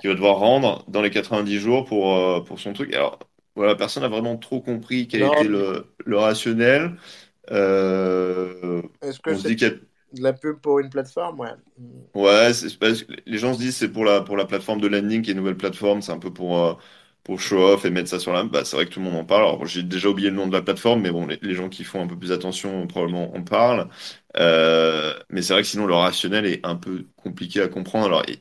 qu'il 0.00 0.10
va 0.10 0.16
devoir 0.16 0.38
rendre 0.38 0.84
dans 0.88 1.02
les 1.02 1.10
90 1.10 1.58
jours 1.58 1.84
pour, 1.84 2.44
pour 2.44 2.58
son 2.58 2.72
truc. 2.72 2.92
Alors, 2.94 3.18
voilà, 3.56 3.74
personne 3.76 4.02
n'a 4.02 4.08
vraiment 4.08 4.36
trop 4.36 4.60
compris 4.60 5.08
quel 5.08 5.22
était 5.24 5.44
Non, 5.44 5.48
le, 5.48 5.86
le 6.06 6.18
rationnel. 6.18 6.96
Euh, 7.50 8.82
est-ce 9.02 9.20
que 9.20 9.34
c'est 9.34 9.50
de 10.12 10.22
la 10.22 10.32
pub 10.32 10.58
pour 10.60 10.78
une 10.80 10.88
plateforme? 10.90 11.40
Ouais. 11.40 11.52
Ouais, 12.14 12.50
parce 12.80 13.02
que 13.04 13.12
les 13.24 13.38
gens 13.38 13.54
se 13.54 13.58
disent 13.60 13.76
c'est 13.76 13.88
pour 13.92 14.04
la 14.04 14.20
pour 14.20 14.36
la 14.36 14.44
plateforme 14.44 14.80
de 14.80 14.88
landing 14.88 15.22
qui 15.22 15.30
est 15.30 15.32
une 15.32 15.38
nouvelle 15.38 15.56
plateforme, 15.56 16.02
c'est 16.02 16.10
un 16.10 16.18
peu 16.18 16.32
pour 16.32 16.58
euh, 16.58 16.74
pour 17.22 17.40
show 17.40 17.58
off 17.58 17.84
et 17.84 17.90
mettre 17.90 18.08
ça 18.10 18.18
sur 18.18 18.32
la. 18.32 18.42
Bah, 18.42 18.64
c'est 18.64 18.74
vrai 18.74 18.86
que 18.86 18.90
tout 18.90 18.98
le 18.98 19.04
monde 19.06 19.14
en 19.16 19.24
parle. 19.24 19.42
Alors 19.42 19.64
j'ai 19.66 19.84
déjà 19.84 20.08
oublié 20.08 20.28
le 20.30 20.34
nom 20.36 20.48
de 20.48 20.52
la 20.52 20.60
plateforme, 20.62 21.02
mais 21.02 21.12
bon, 21.12 21.26
les, 21.26 21.38
les 21.40 21.54
gens 21.54 21.68
qui 21.68 21.84
font 21.84 22.02
un 22.02 22.08
peu 22.08 22.18
plus 22.18 22.32
attention 22.32 22.84
probablement 22.88 23.32
en 23.36 23.44
parlent. 23.44 23.88
Euh, 24.36 25.14
mais 25.30 25.40
c'est 25.40 25.52
vrai 25.52 25.62
que 25.62 25.68
sinon 25.68 25.86
le 25.86 25.94
rationnel 25.94 26.46
est 26.46 26.66
un 26.66 26.74
peu 26.74 27.06
compliqué 27.16 27.60
à 27.62 27.68
comprendre. 27.68 28.06
Alors 28.06 28.24
il 28.28 28.34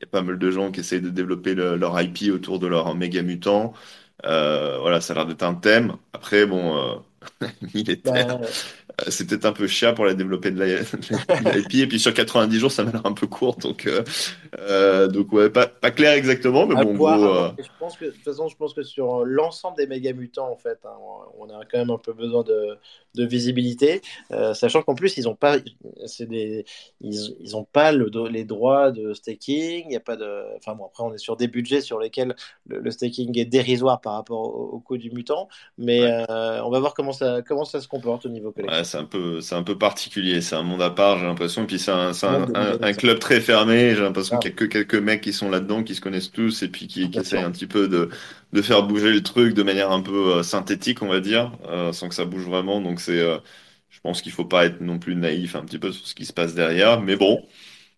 y 0.00 0.04
a 0.04 0.06
pas 0.06 0.22
mal 0.22 0.38
de 0.38 0.50
gens 0.52 0.70
qui 0.70 0.78
essayent 0.80 1.00
de 1.00 1.10
développer 1.10 1.54
le- 1.54 1.74
leur 1.76 2.00
IP 2.00 2.30
autour 2.30 2.60
de 2.60 2.68
leur 2.68 2.94
méga 2.94 3.22
mutant. 3.22 3.72
Euh, 4.24 4.78
voilà, 4.80 5.00
ça 5.00 5.12
a 5.12 5.16
l'air 5.16 5.26
d'être 5.26 5.42
un 5.42 5.54
thème. 5.54 5.96
Après, 6.12 6.46
bon, 6.46 6.76
euh, 6.76 7.48
militaire. 7.74 8.40
Euh, 9.00 9.04
C'est 9.10 9.26
peut-être 9.26 9.44
un 9.44 9.52
peu 9.52 9.66
chiant 9.66 9.94
pour 9.94 10.04
la 10.06 10.14
développer 10.14 10.50
de 10.50 10.58
la- 10.58 10.66
de. 11.42 11.76
Et 11.82 11.86
puis 11.86 11.98
sur 12.00 12.14
90 12.14 12.58
jours, 12.58 12.72
ça 12.72 12.84
m'a 12.84 12.92
l'air 12.92 13.04
un 13.04 13.12
peu 13.12 13.26
court. 13.26 13.56
Donc, 13.56 13.86
euh, 13.86 14.02
euh, 14.58 15.06
donc 15.08 15.32
ouais, 15.32 15.50
pas, 15.50 15.66
pas 15.66 15.90
clair 15.90 16.12
exactement. 16.12 16.66
Mais 16.66 16.76
À 16.76 16.82
bon, 16.84 16.94
voir, 16.94 17.18
gros, 17.18 17.54
Et 17.58 17.62
Je 17.62 17.68
pense 17.78 17.96
que, 17.96 18.06
de 18.06 18.10
toute 18.10 18.24
façon, 18.24 18.48
je 18.48 18.56
pense 18.56 18.72
que 18.74 18.82
sur 18.82 19.24
l'ensemble 19.24 19.76
des 19.76 19.86
méga 19.86 20.12
mutants, 20.12 20.50
en 20.50 20.56
fait, 20.56 20.78
hein, 20.84 20.96
on 21.38 21.46
a 21.50 21.64
quand 21.70 21.78
même 21.78 21.90
un 21.90 21.98
peu 21.98 22.12
besoin 22.12 22.42
de, 22.42 22.78
de 23.14 23.24
visibilité, 23.24 24.00
euh, 24.32 24.54
sachant 24.54 24.82
qu'en 24.82 24.94
plus, 24.94 25.16
ils 25.18 25.28
ont 25.28 25.34
pas, 25.34 25.56
c'est 26.06 26.26
des, 26.26 26.64
ils, 27.00 27.36
ils 27.40 27.56
ont 27.56 27.64
pas 27.64 27.92
le, 27.92 28.10
les 28.30 28.44
droits 28.44 28.90
de 28.92 29.12
staking. 29.12 29.90
Y 29.90 29.96
a 29.96 30.00
pas 30.00 30.16
de, 30.16 30.56
enfin 30.56 30.74
bon, 30.74 30.86
après, 30.86 31.04
on 31.04 31.12
est 31.12 31.18
sur 31.18 31.36
des 31.36 31.48
budgets 31.48 31.80
sur 31.82 31.98
lesquels 32.00 32.34
le, 32.66 32.80
le 32.80 32.90
staking 32.90 33.38
est 33.38 33.44
dérisoire 33.44 34.00
par 34.00 34.14
rapport 34.14 34.40
au, 34.40 34.70
au 34.76 34.80
coût 34.80 34.96
du 34.98 35.10
mutant, 35.10 35.48
mais 35.78 36.00
ouais, 36.02 36.24
euh, 36.30 36.62
on 36.64 36.70
va 36.70 36.80
voir 36.80 36.94
comment 36.94 37.12
ça, 37.12 37.42
comment 37.42 37.64
ça 37.64 37.80
se 37.80 37.88
comporte 37.88 38.26
au 38.26 38.28
niveau 38.28 38.48
ouais, 38.48 38.54
collectif. 38.54 38.85
C'est 38.86 38.98
un 38.98 39.04
peu, 39.04 39.42
c'est 39.42 39.54
un 39.54 39.62
peu 39.64 39.76
particulier. 39.78 40.40
C'est 40.40 40.56
un 40.56 40.62
monde 40.62 40.82
à 40.82 40.90
part, 40.90 41.18
j'ai 41.18 41.26
l'impression. 41.26 41.64
Et 41.64 41.66
puis 41.66 41.78
c'est 41.78 41.92
un, 41.92 42.14
c'est 42.14 42.26
club 42.94 43.18
très 43.18 43.40
fermé. 43.40 43.94
J'ai 43.94 44.02
l'impression 44.02 44.38
Ah, 44.38 44.38
qu'il 44.38 44.50
y 44.50 44.54
a 44.54 44.56
que 44.56 44.64
quelques 44.64 44.94
mecs 44.94 45.20
qui 45.20 45.32
sont 45.34 45.50
là-dedans, 45.50 45.82
qui 45.84 45.94
se 45.94 46.00
connaissent 46.00 46.32
tous 46.32 46.62
et 46.62 46.68
puis 46.68 46.86
qui, 46.88 47.10
qui 47.10 47.20
bien 47.20 47.22
essayent 47.22 47.42
un 47.42 47.50
petit 47.52 47.66
peu 47.66 47.88
de, 47.88 48.08
de 48.52 48.62
faire 48.62 48.84
bouger 48.84 49.12
le 49.12 49.22
truc 49.22 49.54
de 49.54 49.62
manière 49.62 49.90
un 49.92 50.00
peu 50.02 50.36
euh, 50.38 50.42
synthétique, 50.42 51.02
on 51.02 51.08
va 51.08 51.20
dire, 51.20 51.52
euh, 51.66 51.92
sans 51.92 52.08
que 52.08 52.14
ça 52.14 52.24
bouge 52.24 52.44
vraiment. 52.46 52.80
Donc 52.80 53.00
c'est, 53.00 53.20
euh, 53.20 53.38
je 53.90 54.00
pense 54.00 54.22
qu'il 54.22 54.32
faut 54.32 54.44
pas 54.46 54.66
être 54.66 54.80
non 54.80 54.98
plus 54.98 55.16
naïf 55.16 55.56
un 55.56 55.64
petit 55.64 55.78
peu 55.78 55.92
sur 55.92 56.06
ce 56.06 56.14
qui 56.14 56.24
se 56.26 56.32
passe 56.32 56.54
derrière. 56.54 57.00
Mais 57.02 57.16
bon. 57.16 57.44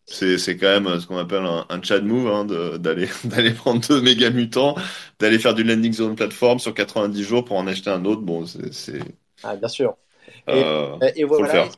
C'est, 0.07 0.39
c'est 0.39 0.57
quand 0.57 0.81
même 0.81 1.01
ce 1.01 1.07
qu'on 1.07 1.19
appelle 1.19 1.45
un, 1.45 1.67
un 1.69 1.83
Chad 1.83 2.05
move, 2.05 2.29
hein, 2.29 2.45
de- 2.47 2.79
d'aller, 2.79 3.09
d'aller 3.25 3.53
prendre 3.53 3.87
deux 3.87 4.01
méga 4.03 4.31
mutants, 4.31 4.75
d'aller 5.19 5.39
faire 5.39 5.55
du 5.55 5.65
landing 5.65 6.01
une 6.01 6.17
plateforme 6.17 6.59
sur 6.59 6.75
90 6.75 7.25
jours 7.25 7.45
pour 7.45 7.57
en 7.59 7.67
acheter 7.67 7.91
un 7.91 8.05
autre. 8.07 8.23
Bon, 8.23 8.47
c'est, 8.47 8.73
c'est, 8.73 9.01
Ah, 9.43 9.57
bien 9.57 9.69
sûr. 9.69 9.97
Et, 10.47 10.51
euh, 10.51 10.97
euh, 11.03 11.11
et 11.17 11.25
voilà, 11.25 11.69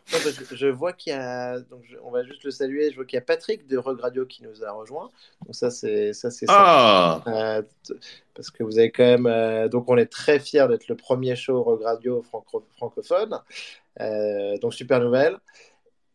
je 0.52 0.66
vois 0.66 0.92
qu'il 0.92 1.12
y 1.12 1.16
a, 1.16 1.58
donc 1.60 1.80
je- 1.84 1.96
on 2.04 2.10
va 2.10 2.22
juste 2.24 2.44
le 2.44 2.50
saluer, 2.50 2.90
je 2.90 2.96
vois 2.96 3.04
qu'il 3.04 3.16
y 3.16 3.18
a 3.18 3.24
Patrick 3.24 3.66
de 3.66 3.76
Regradio 3.78 4.26
qui 4.26 4.42
nous 4.42 4.64
a 4.64 4.70
rejoint. 4.72 5.10
Donc 5.44 5.54
ça 5.54 5.70
c'est 5.70 6.12
ça 6.12 6.30
c'est. 6.30 6.46
Ah! 6.48 7.22
Euh, 7.26 7.62
t- 7.62 7.94
parce 8.34 8.50
que 8.50 8.62
vous 8.62 8.78
avez 8.78 8.90
quand 8.90 9.04
même, 9.04 9.26
euh, 9.26 9.68
donc 9.68 9.88
on 9.88 9.96
est 9.96 10.06
très 10.06 10.38
fiers 10.38 10.66
d'être 10.68 10.88
le 10.88 10.96
premier 10.96 11.36
show 11.36 11.62
Regradio 11.62 12.22
franco- 12.22 12.66
francophone. 12.76 13.38
Euh, 14.00 14.56
donc 14.58 14.74
super 14.74 15.00
nouvelle. 15.00 15.36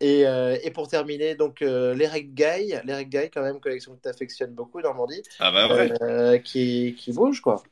Et, 0.01 0.27
euh, 0.27 0.57
et 0.61 0.71
pour 0.71 0.89
terminer, 0.89 1.35
donc 1.35 1.61
euh, 1.61 1.93
l'Eric 1.93 2.33
Guy, 2.35 2.73
l'Eric 2.83 3.09
Guy 3.09 3.29
quand 3.33 3.41
même 3.41 3.61
collection 3.61 3.95
que 3.95 4.01
tu 4.01 4.09
affectionnes 4.09 4.51
beaucoup, 4.51 4.81
Normandie, 4.81 5.23
Ah 5.39 5.51
bah 5.51 5.73
ouais. 5.73 5.89
euh, 6.01 6.37
qui, 6.37 6.95
qui 6.99 7.13
bouge 7.13 7.39
quoi. 7.39 7.63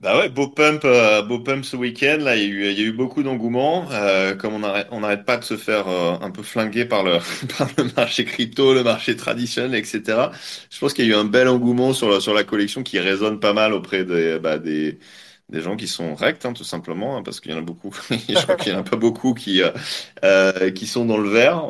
Bah 0.00 0.18
ouais, 0.18 0.28
beau 0.28 0.48
pump, 0.48 0.84
euh, 0.84 1.22
beau 1.22 1.38
pump 1.40 1.64
ce 1.64 1.76
week-end. 1.76 2.18
Là, 2.20 2.36
il 2.36 2.42
y 2.42 2.46
a 2.46 2.48
eu, 2.48 2.72
y 2.72 2.80
a 2.80 2.84
eu 2.84 2.92
beaucoup 2.92 3.22
d'engouement. 3.22 3.86
Euh, 3.92 4.34
comme 4.34 4.54
on 4.54 4.62
arrête, 4.62 4.88
on 4.90 5.00
n'arrête 5.00 5.24
pas 5.24 5.36
de 5.36 5.44
se 5.44 5.56
faire 5.56 5.88
euh, 5.88 6.16
un 6.20 6.30
peu 6.30 6.42
flinguer 6.42 6.84
par 6.84 7.02
le, 7.04 7.18
par 7.58 7.68
le 7.78 7.84
marché 7.96 8.24
crypto, 8.24 8.74
le 8.74 8.82
marché 8.82 9.16
traditionnel, 9.16 9.74
etc. 9.80 10.32
Je 10.70 10.78
pense 10.78 10.92
qu'il 10.94 11.06
y 11.06 11.12
a 11.12 11.16
eu 11.16 11.18
un 11.18 11.24
bel 11.24 11.48
engouement 11.48 11.92
sur 11.92 12.10
la, 12.10 12.20
sur 12.20 12.34
la 12.34 12.44
collection 12.44 12.82
qui 12.82 12.98
résonne 12.98 13.40
pas 13.40 13.52
mal 13.52 13.72
auprès 13.72 14.04
des, 14.04 14.38
bah, 14.40 14.58
des, 14.58 14.98
des 15.48 15.60
gens 15.60 15.76
qui 15.76 15.86
sont 15.88 16.14
rects, 16.14 16.44
hein, 16.44 16.52
tout 16.54 16.64
simplement, 16.64 17.16
hein, 17.16 17.22
parce 17.22 17.40
qu'il 17.40 17.52
y 17.52 17.54
en 17.54 17.58
a 17.58 17.60
beaucoup. 17.62 17.94
Je 18.10 18.42
crois 18.42 18.56
qu'il 18.56 18.72
y 18.72 18.74
en 18.74 18.80
a 18.80 18.82
pas 18.82 18.96
beaucoup 18.96 19.32
qui, 19.34 19.62
euh, 19.62 19.70
euh, 20.24 20.70
qui 20.70 20.86
sont 20.86 21.04
dans 21.06 21.18
le 21.18 21.28
vert. 21.30 21.68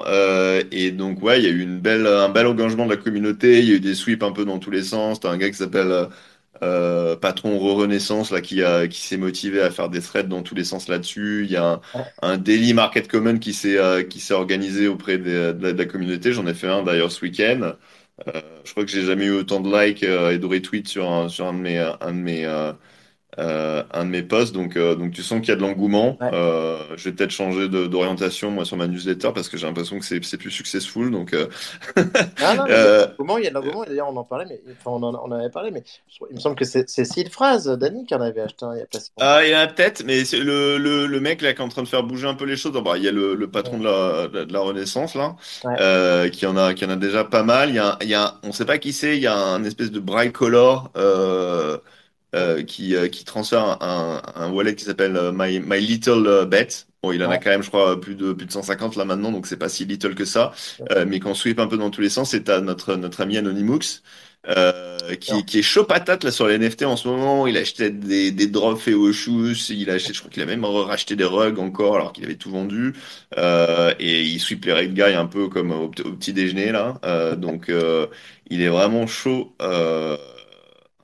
Et 0.73 0.91
donc, 0.93 1.23
ouais, 1.23 1.41
il 1.41 1.45
y 1.45 1.49
a 1.49 1.51
eu 1.51 1.61
une 1.61 1.79
belle, 1.81 2.07
un 2.07 2.29
bel 2.31 2.47
engagement 2.47 2.87
de 2.87 2.91
la 2.95 2.97
communauté. 2.97 3.61
Il 3.61 3.69
y 3.69 3.73
a 3.73 3.75
eu 3.77 3.81
des 3.81 3.95
sweeps 3.95 4.25
un 4.27 4.33
peu 4.33 4.45
dans 4.45 4.59
tous 4.59 4.71
les 4.71 4.83
sens. 4.83 5.21
T'as 5.21 5.31
un 5.31 5.37
gars 5.37 5.51
qui 5.51 5.57
s'appelle 5.57 6.09
euh, 6.63 7.17
patron 7.17 7.59
Re-Renaissance 7.59 8.31
là 8.31 8.41
qui 8.41 8.63
a 8.63 8.87
qui 8.89 9.01
s'est 9.01 9.17
motivé 9.17 9.61
à 9.61 9.71
faire 9.71 9.89
des 9.91 10.01
threads 10.01 10.29
dans 10.29 10.43
tous 10.43 10.55
les 10.55 10.65
sens 10.65 10.89
là-dessus. 10.89 11.45
Il 11.45 11.51
y 11.53 11.57
a 11.57 11.65
un, 11.75 11.81
un 12.23 12.39
daily 12.39 12.75
market 12.75 13.09
comment 13.09 13.39
qui 13.39 13.53
s'est 13.55 13.79
euh, 13.79 14.03
qui 14.05 14.21
s'est 14.21 14.35
organisé 14.35 14.89
auprès 14.89 15.19
des- 15.19 15.53
de, 15.55 15.59
la, 15.63 15.73
de 15.73 15.79
la 15.79 15.87
communauté. 15.87 16.33
J'en 16.33 16.47
ai 16.47 16.55
fait 16.55 16.69
un 16.69 16.83
d'ailleurs 16.83 17.13
ce 17.13 17.25
week-end. 17.25 17.73
Euh, 18.29 18.41
je 18.65 18.71
crois 18.73 18.85
que 18.85 18.91
j'ai 18.91 19.03
jamais 19.05 19.27
eu 19.27 19.33
autant 19.33 19.61
de 19.61 19.71
likes 19.71 20.03
euh, 20.05 20.33
et 20.33 20.39
de 20.39 20.47
retweets 20.47 20.89
sur 20.89 21.11
un, 21.11 21.29
sur 21.29 21.47
un 21.47 21.53
de 21.55 21.59
mes 21.59 21.79
un 21.79 22.13
de 22.13 22.19
mes 22.19 22.45
euh, 22.47 22.73
euh, 23.39 23.83
un 23.93 24.05
de 24.05 24.11
mes 24.11 24.23
posts. 24.23 24.55
Donc 24.55 24.77
euh, 24.77 24.95
donc 24.95 25.13
tu 25.13 25.23
sens 25.23 25.41
qu'il 25.41 25.49
y 25.49 25.53
a 25.53 25.57
de 25.57 25.61
l'engouement. 25.63 26.17
Ouais. 26.21 26.31
Euh, 26.33 26.79
je 26.97 27.09
vais 27.09 27.15
peut-être 27.15 27.31
changer 27.31 27.69
d'orientation 27.69 28.51
moi 28.51 28.65
sur 28.65 28.77
ma 28.77 28.87
newsletter 28.87 29.31
parce 29.35 29.49
que 29.49 29.57
j'ai 29.57 29.67
l'impression 29.67 29.99
que 29.99 30.05
c'est 30.05 30.21
plus 30.39 30.51
successful. 30.51 31.11
Donc 31.11 31.33
non, 31.35 31.47
il 33.39 33.45
y 33.45 33.47
a 33.47 33.51
de 33.51 33.55
l'engouement, 33.55 33.85
d'ailleurs 33.85 34.09
on 34.09 34.17
en 34.17 34.25
parlait, 34.25 34.47
mais 34.49 34.61
enfin, 34.73 34.91
on 34.91 35.03
en, 35.03 35.15
on 35.15 35.33
avait 35.33 35.51
parlé, 35.51 35.71
mais 35.71 35.83
il 36.31 36.35
me 36.37 36.41
semble 36.41 36.57
que 36.57 36.65
c'est 36.65 36.87
Seed 36.89 37.29
Phrase, 37.31 37.67
Dany, 37.67 38.07
qui 38.07 38.15
en 38.15 38.21
avait 38.21 38.41
acheté 38.41 38.65
un 38.65 38.75
il 38.75 38.79
y 38.81 38.83
a 38.83 38.87
pas 38.87 39.01
si 39.01 39.11
longtemps. 39.17 39.27
Ah, 39.27 39.45
il 39.45 39.51
y 39.51 39.57
en 39.57 39.61
a 39.61 39.67
peut-être, 39.67 40.05
mais 40.05 40.25
c'est 40.25 40.39
le, 40.39 40.79
le, 40.79 41.07
le 41.07 41.21
mec 41.21 41.43
là 41.43 41.53
qui 41.53 41.61
est 41.61 41.65
en 41.65 41.69
train 41.69 41.83
de 41.83 41.89
faire 41.89 42.03
bouger 42.03 42.27
un 42.27 42.35
peu 42.35 42.45
les 42.45 42.57
choses. 42.57 42.73
Bah, 42.73 42.97
il 42.97 43.03
y 43.05 43.09
a 43.09 43.13
le, 43.13 43.35
le 43.35 43.51
patron 43.51 43.79
de 43.79 43.85
la, 43.85 44.29
de 44.45 44.53
la 44.53 44.61
Renaissance 44.61 45.15
là, 45.15 45.37
Ouais. 45.65 46.31
qui 46.31 46.47
en 46.47 46.57
a, 46.57 46.75
qui 46.75 46.85
en 46.85 46.91
a 46.91 46.97
déjà 46.97 47.25
pas 47.25 47.43
mal. 47.43 47.69
Il 47.71 47.77
y 47.77 47.79
a, 47.79 47.97
il 48.03 48.09
y 48.09 48.15
a, 48.15 48.39
on 48.43 48.53
sait 48.53 48.65
pas 48.65 48.79
qui 48.79 48.93
c'est. 48.93 49.17
Il 49.17 49.23
y 49.23 49.27
a 49.27 49.37
un 49.37 49.65
espèce 49.65 49.91
de 49.91 50.01
bright 50.01 50.33
color 50.33 50.91
euh, 50.97 51.79
euh, 52.35 52.63
qui, 52.63 52.95
euh, 52.97 53.09
qui 53.09 53.25
transfère 53.25 53.83
un, 53.83 54.21
un 54.35 54.51
wallet 54.51 54.75
qui 54.75 54.85
s'appelle 54.85 55.17
euh, 55.17 55.33
My, 55.35 55.61
My 55.61 55.81
Little 55.81 56.27
euh, 56.27 56.45
Bet. 56.45 56.69
Bon, 57.03 57.13
il 57.13 57.23
en 57.25 57.31
a 57.31 57.35
Ouais. 57.35 57.39
quand 57.39 57.51
même, 57.51 57.63
je 57.63 57.69
crois, 57.69 58.01
plus 58.01 58.15
de 58.15 58.33
plus 58.33 58.47
de 58.47 58.53
150 58.53 58.97
là 58.97 59.05
maintenant, 59.05 59.31
donc 59.33 59.47
c'est 59.47 59.59
pas 59.59 59.69
si 59.69 59.85
little 59.85 60.15
que 60.15 60.25
ça. 60.25 60.53
Euh, 60.91 61.05
mais 61.07 61.21
qu'on 61.21 61.35
sweep 61.35 61.59
un 61.61 61.67
peu 61.67 61.77
dans 61.79 61.91
tous 61.91 62.01
les 62.01 62.09
sens, 62.09 62.31
c'est 62.31 62.49
à 62.49 62.61
notre 62.61 62.97
notre 62.97 63.21
ami 63.23 63.37
Anonymous. 63.39 64.01
Euh, 64.47 64.99
qui, 65.21 65.47
qui 65.47 65.61
est 65.61 65.63
chaud 65.63 65.85
patate 65.85 66.23
là 66.23 66.31
sur 66.31 66.47
les 66.47 66.59
NFT 66.59 66.83
en 66.85 66.97
ce 66.97 67.09
moment. 67.09 67.47
Il 67.47 67.57
achetait 67.57 67.91
des, 67.91 68.31
des 68.31 68.47
drops 68.47 68.79
faits 68.83 68.95
au 68.95 69.11
shoes. 69.13 69.71
Il 69.71 69.89
a 69.89 69.95
acheté, 69.95 70.13
je 70.13 70.19
crois 70.19 70.31
qu'il 70.31 70.43
a 70.43 70.47
même 70.47 70.65
racheté 70.67 71.17
des 71.17 71.25
rugs 71.25 71.59
encore 71.59 71.95
alors 71.97 72.13
qu'il 72.13 72.25
avait 72.25 72.35
tout 72.37 72.51
vendu. 72.51 72.93
Euh, 73.39 73.95
et 73.99 74.23
il 74.23 74.39
sweep 74.41 74.67
les 74.67 74.73
raid 74.75 74.93
guys 74.95 75.15
un 75.15 75.27
peu 75.27 75.49
comme 75.49 75.71
au, 75.73 75.85
au 75.87 75.91
petit 75.91 76.35
déjeuner 76.35 76.73
là. 76.73 77.01
Euh, 77.07 77.37
donc 77.37 77.71
euh, 77.71 78.07
il 78.51 78.61
est 78.61 78.69
vraiment 78.69 79.07
chaud. 79.07 79.55
Euh, 79.63 80.17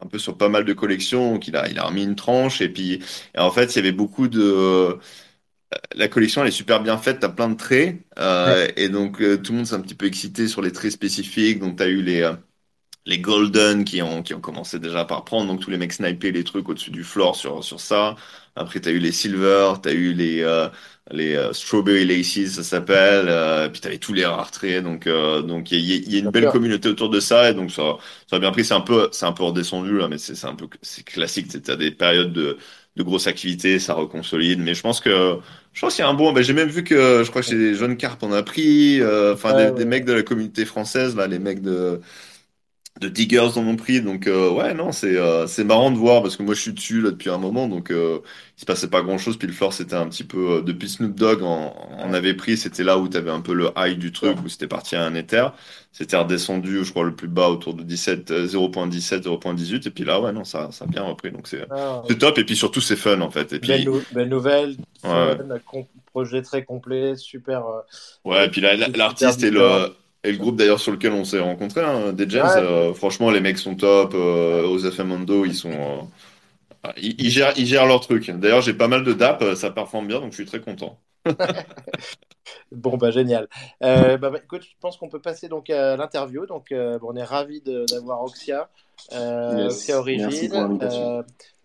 un 0.03 0.07
peu 0.09 0.19
sur 0.19 0.37
pas 0.39 0.49
mal 0.49 0.65
de 0.65 0.73
collections, 0.73 1.33
donc 1.35 1.49
il 1.49 1.57
a, 1.57 1.69
il 1.69 1.79
a 1.79 1.85
remis 1.85 2.05
une 2.05 2.17
tranche 2.17 2.61
et 2.61 2.69
puis 2.69 3.01
et 3.35 3.39
en 3.39 3.51
fait 3.51 3.75
il 3.75 3.77
y 3.77 3.79
avait 3.81 3.93
beaucoup 3.93 4.29
de 4.29 4.99
la 5.95 6.09
collection 6.09 6.43
elle 6.43 6.49
est 6.49 6.51
super 6.51 6.83
bien 6.83 6.99
faite, 6.99 7.21
t'as 7.21 7.29
plein 7.29 7.49
de 7.49 7.57
traits 7.57 7.97
Ouais. 8.45 8.57
euh, 8.59 8.69
et 8.77 8.89
donc 8.89 9.21
euh, 9.21 9.37
tout 9.39 9.53
le 9.53 9.59
monde 9.59 9.67
s'est 9.67 9.75
un 9.75 9.81
petit 9.81 9.95
peu 9.95 10.07
excité 10.07 10.49
sur 10.49 10.63
les 10.63 10.73
traits 10.73 10.93
spécifiques, 10.93 11.59
donc 11.61 11.77
t'as 11.77 11.89
eu 11.89 12.03
les 12.03 12.23
euh, 12.23 12.35
les 13.07 13.19
Golden 13.21 13.85
qui 13.85 14.03
ont, 14.03 14.23
qui 14.23 14.35
ont 14.35 14.41
commencé 14.41 14.79
déjà 14.81 15.05
par 15.05 15.25
prendre, 15.25 15.49
donc 15.53 15.61
tous 15.61 15.71
les 15.71 15.79
mecs 15.79 15.93
sniper 15.95 16.33
les 16.33 16.45
trucs 16.45 16.69
au-dessus 16.69 16.91
du 16.93 17.05
floor 17.05 17.37
sur, 17.37 17.65
sur 17.65 17.81
ça. 17.81 18.17
Après, 18.57 18.81
t'as 18.81 18.91
eu 18.91 18.99
les 18.99 19.13
Silver, 19.13 19.75
t'as 19.83 19.93
eu 19.93 20.13
les, 20.13 20.43
euh, 20.43 20.69
les 21.11 21.35
euh, 21.35 21.53
Strawberry 21.53 22.05
Laces, 22.07 22.53
ça 22.55 22.63
s'appelle, 22.63 23.27
euh, 23.29 23.69
puis 23.69 23.81
t'avais 23.81 23.99
tous 23.99 24.13
les 24.13 24.25
rares 24.27 24.51
traits, 24.51 24.83
donc 24.85 25.07
euh, 25.07 25.43
donc 25.43 25.71
il 25.73 25.81
y, 25.81 25.93
a 25.95 25.97
il 25.97 26.13
y 26.13 26.17
a 26.17 26.19
une 26.21 26.29
Bien 26.29 26.33
belle 26.33 26.49
sûr. 26.51 26.51
communauté 26.51 26.89
autour 26.89 27.11
de 27.11 27.21
ça, 27.21 27.51
et 27.51 27.55
donc 27.55 27.71
ça, 27.71 27.97
ça 28.29 28.37
a 28.37 28.39
bien 28.39 28.53
pris, 28.53 28.65
c'est 28.65 28.75
un 28.75 28.81
peu, 28.81 29.09
c'est 29.13 29.27
un 29.27 29.33
peu 29.33 29.45
redescendu 29.45 29.97
là, 29.99 30.09
mais 30.09 30.19
c'est 30.19 30.35
c'est 30.35 30.47
un 30.47 30.55
peu, 30.55 30.69
c'est 30.83 31.05
classique, 31.05 31.47
c'est 31.51 31.63
t'as 31.63 31.77
des 31.77 31.91
périodes 31.91 32.33
de, 32.33 32.59
de 32.97 33.03
grosse 33.03 33.27
activité, 33.27 33.79
ça 33.79 33.95
reconsolide, 33.95 34.59
mais 34.61 34.75
je 34.75 34.83
pense 34.83 35.01
que, 35.01 35.39
je 35.73 35.81
pense 35.81 35.95
qu'il 35.95 36.05
y 36.05 36.07
a 36.07 36.11
un 36.11 36.15
bon, 36.15 36.33
ben, 36.33 36.43
j'ai 36.43 36.53
même 36.53 36.69
vu 36.69 36.85
que, 36.85 37.23
je 37.25 37.31
crois 37.31 37.43
que 37.43 37.49
chez 37.49 37.55
les 37.57 37.75
jeunes 37.75 37.97
carpes 37.97 38.23
on 38.23 38.33
a 38.33 38.43
pris, 38.43 39.01
euh, 39.01 39.35
enfin 39.35 39.53
Ouais, 39.53 39.55
des, 39.55 39.71
ouais, 39.71 39.73
des 39.73 39.85
mecs 39.85 40.05
de 40.05 40.13
la 40.13 40.23
communauté 40.23 40.65
française, 40.65 41.17
là, 41.17 41.27
les 41.27 41.39
mecs 41.39 41.63
de 41.63 42.01
de 43.01 43.09
Diggers 43.09 43.49
dans 43.55 43.63
mon 43.63 43.77
prix. 43.77 44.01
Donc, 44.03 44.27
euh, 44.27 44.51
ouais, 44.51 44.75
non, 44.75 44.93
c'est 44.93 45.17
euh, 45.17 45.47
c'est 45.47 45.65
marrant 45.65 45.91
de 45.91 45.97
voir 45.97 46.23
parce 46.23 46.37
que 46.37 46.43
moi, 46.43 46.55
je 46.55 46.61
suis 46.61 46.73
dessus 46.73 47.01
là 47.01 47.11
depuis 47.11 47.31
un 47.31 47.39
moment. 47.39 47.67
Donc, 47.67 47.91
euh, 47.91 48.19
il 48.57 48.61
se 48.61 48.67
passait 48.67 48.89
pas 48.91 49.01
grand-chose. 49.03 49.37
Puis 49.39 49.49
le 49.49 49.55
floor, 49.55 49.73
c'était 49.73 49.95
un 49.97 50.07
petit 50.09 50.25
peu. 50.25 50.59
euh, 50.59 50.61
depuis 50.63 50.89
Snoop 50.89 51.15
Dogg 51.15 51.43
en, 51.43 51.75
en 51.99 52.13
avait 52.13 52.35
pris. 52.35 52.57
C'était 52.57 52.85
là 52.85 52.99
où 52.99 53.09
tu 53.09 53.17
avais 53.17 53.31
un 53.31 53.41
peu 53.41 53.55
le 53.55 53.71
high 53.77 53.99
du 53.99 54.13
truc, 54.13 54.37
où 54.45 54.49
c'était 54.49 54.69
parti 54.69 54.97
à 54.97 55.05
un 55.05 55.15
Ether. 55.15 55.49
C'était 55.93 56.17
redescendu, 56.17 56.85
je 56.85 56.91
crois, 56.91 57.05
le 57.05 57.15
plus 57.17 57.27
bas 57.27 57.49
autour 57.49 57.75
de 57.75 57.83
17, 57.83 58.31
euh, 58.31 58.47
0.17, 58.47 59.23
0.18. 59.27 59.87
Et 59.87 59.91
puis 59.91 60.05
là, 60.05 60.21
ouais, 60.21 60.33
non, 60.33 60.45
ça, 60.45 60.69
ça 60.71 60.85
a 60.85 60.89
bien 60.89 61.03
repris. 61.03 61.33
Donc, 61.33 61.49
c'est 61.49 61.67
Ah, 61.71 62.03
top. 62.19 62.39
Et 62.39 62.45
puis 62.45 62.55
surtout, 62.57 62.81
c'est 62.81 62.97
fun 62.97 63.21
en 63.23 63.31
fait. 63.31 63.53
Et 63.55 63.59
belle, 63.59 63.77
puis, 63.81 63.87
nou- 63.87 64.03
belle 64.13 64.29
nouvelle, 64.29 64.77
ouais, 65.05 65.37
fun, 65.37 65.59
projet 66.13 66.43
très 66.43 66.65
complet, 66.65 67.17
super. 67.17 67.63
ouais, 68.25 68.47
et 68.47 68.49
puis 68.51 68.61
l'artiste 68.61 69.41
beater. 69.41 69.51
le. 69.89 69.95
Et 70.25 70.33
le 70.33 70.39
groupe 70.39 70.57
d'ailleurs 70.57 70.81
sur 70.81 70.93
lequel 70.93 71.13
on 71.13 71.25
s'est 71.25 71.41
rencontrés, 71.41 71.83
hein, 71.85 72.13
des 72.13 72.29
Gens, 72.29 72.45
Ouais. 72.45 72.57
euh, 72.57 72.93
franchement 72.95 73.31
les 73.31 73.41
mecs 73.41 73.59
sont 73.59 73.75
top, 73.75 74.13
euh, 74.15 74.67
aux 74.67 74.79
FM 74.79 75.09
Mondo 75.09 75.45
ils 75.47 75.55
sont, 75.55 75.71
euh, 75.73 76.93
Ils, 76.99 77.21
ils 77.21 77.31
gèrent, 77.31 77.53
ils 77.59 77.67
gèrent 77.67 77.87
leur 77.87 78.01
truc. 78.01 78.31
D'ailleurs, 78.31 78.63
j'ai 78.63 78.75
pas 78.75 78.89
mal 78.89 79.05
de 79.05 79.13
DAP, 79.13 79.55
ça 79.57 79.71
performe 79.71 80.09
bien, 80.09 80.21
donc 80.21 80.31
je 80.33 80.37
suis 80.37 80.47
très 80.47 80.61
content. 80.61 80.99
Bon, 82.73 82.97
bah 82.97 83.11
génial. 83.11 83.49
Euh, 83.83 84.17
bah, 84.17 84.31
bah, 84.31 84.39
écoute, 84.43 84.63
je 84.63 84.75
pense 84.81 84.97
qu'on 84.97 85.09
peut 85.09 85.21
passer 85.21 85.49
donc 85.49 85.71
à 85.71 85.97
l'interview. 85.97 86.47
Donc, 86.47 86.73
euh, 86.73 86.99
bon, 86.99 87.09
on 87.13 87.17
est 87.17 87.25
ravis 87.25 87.61
d'avoir 87.63 88.23
Oxia, 88.23 88.71
euh, 89.13 89.71
Yes, 89.71 89.99
Oxia 89.99 90.03
merci 90.17 90.49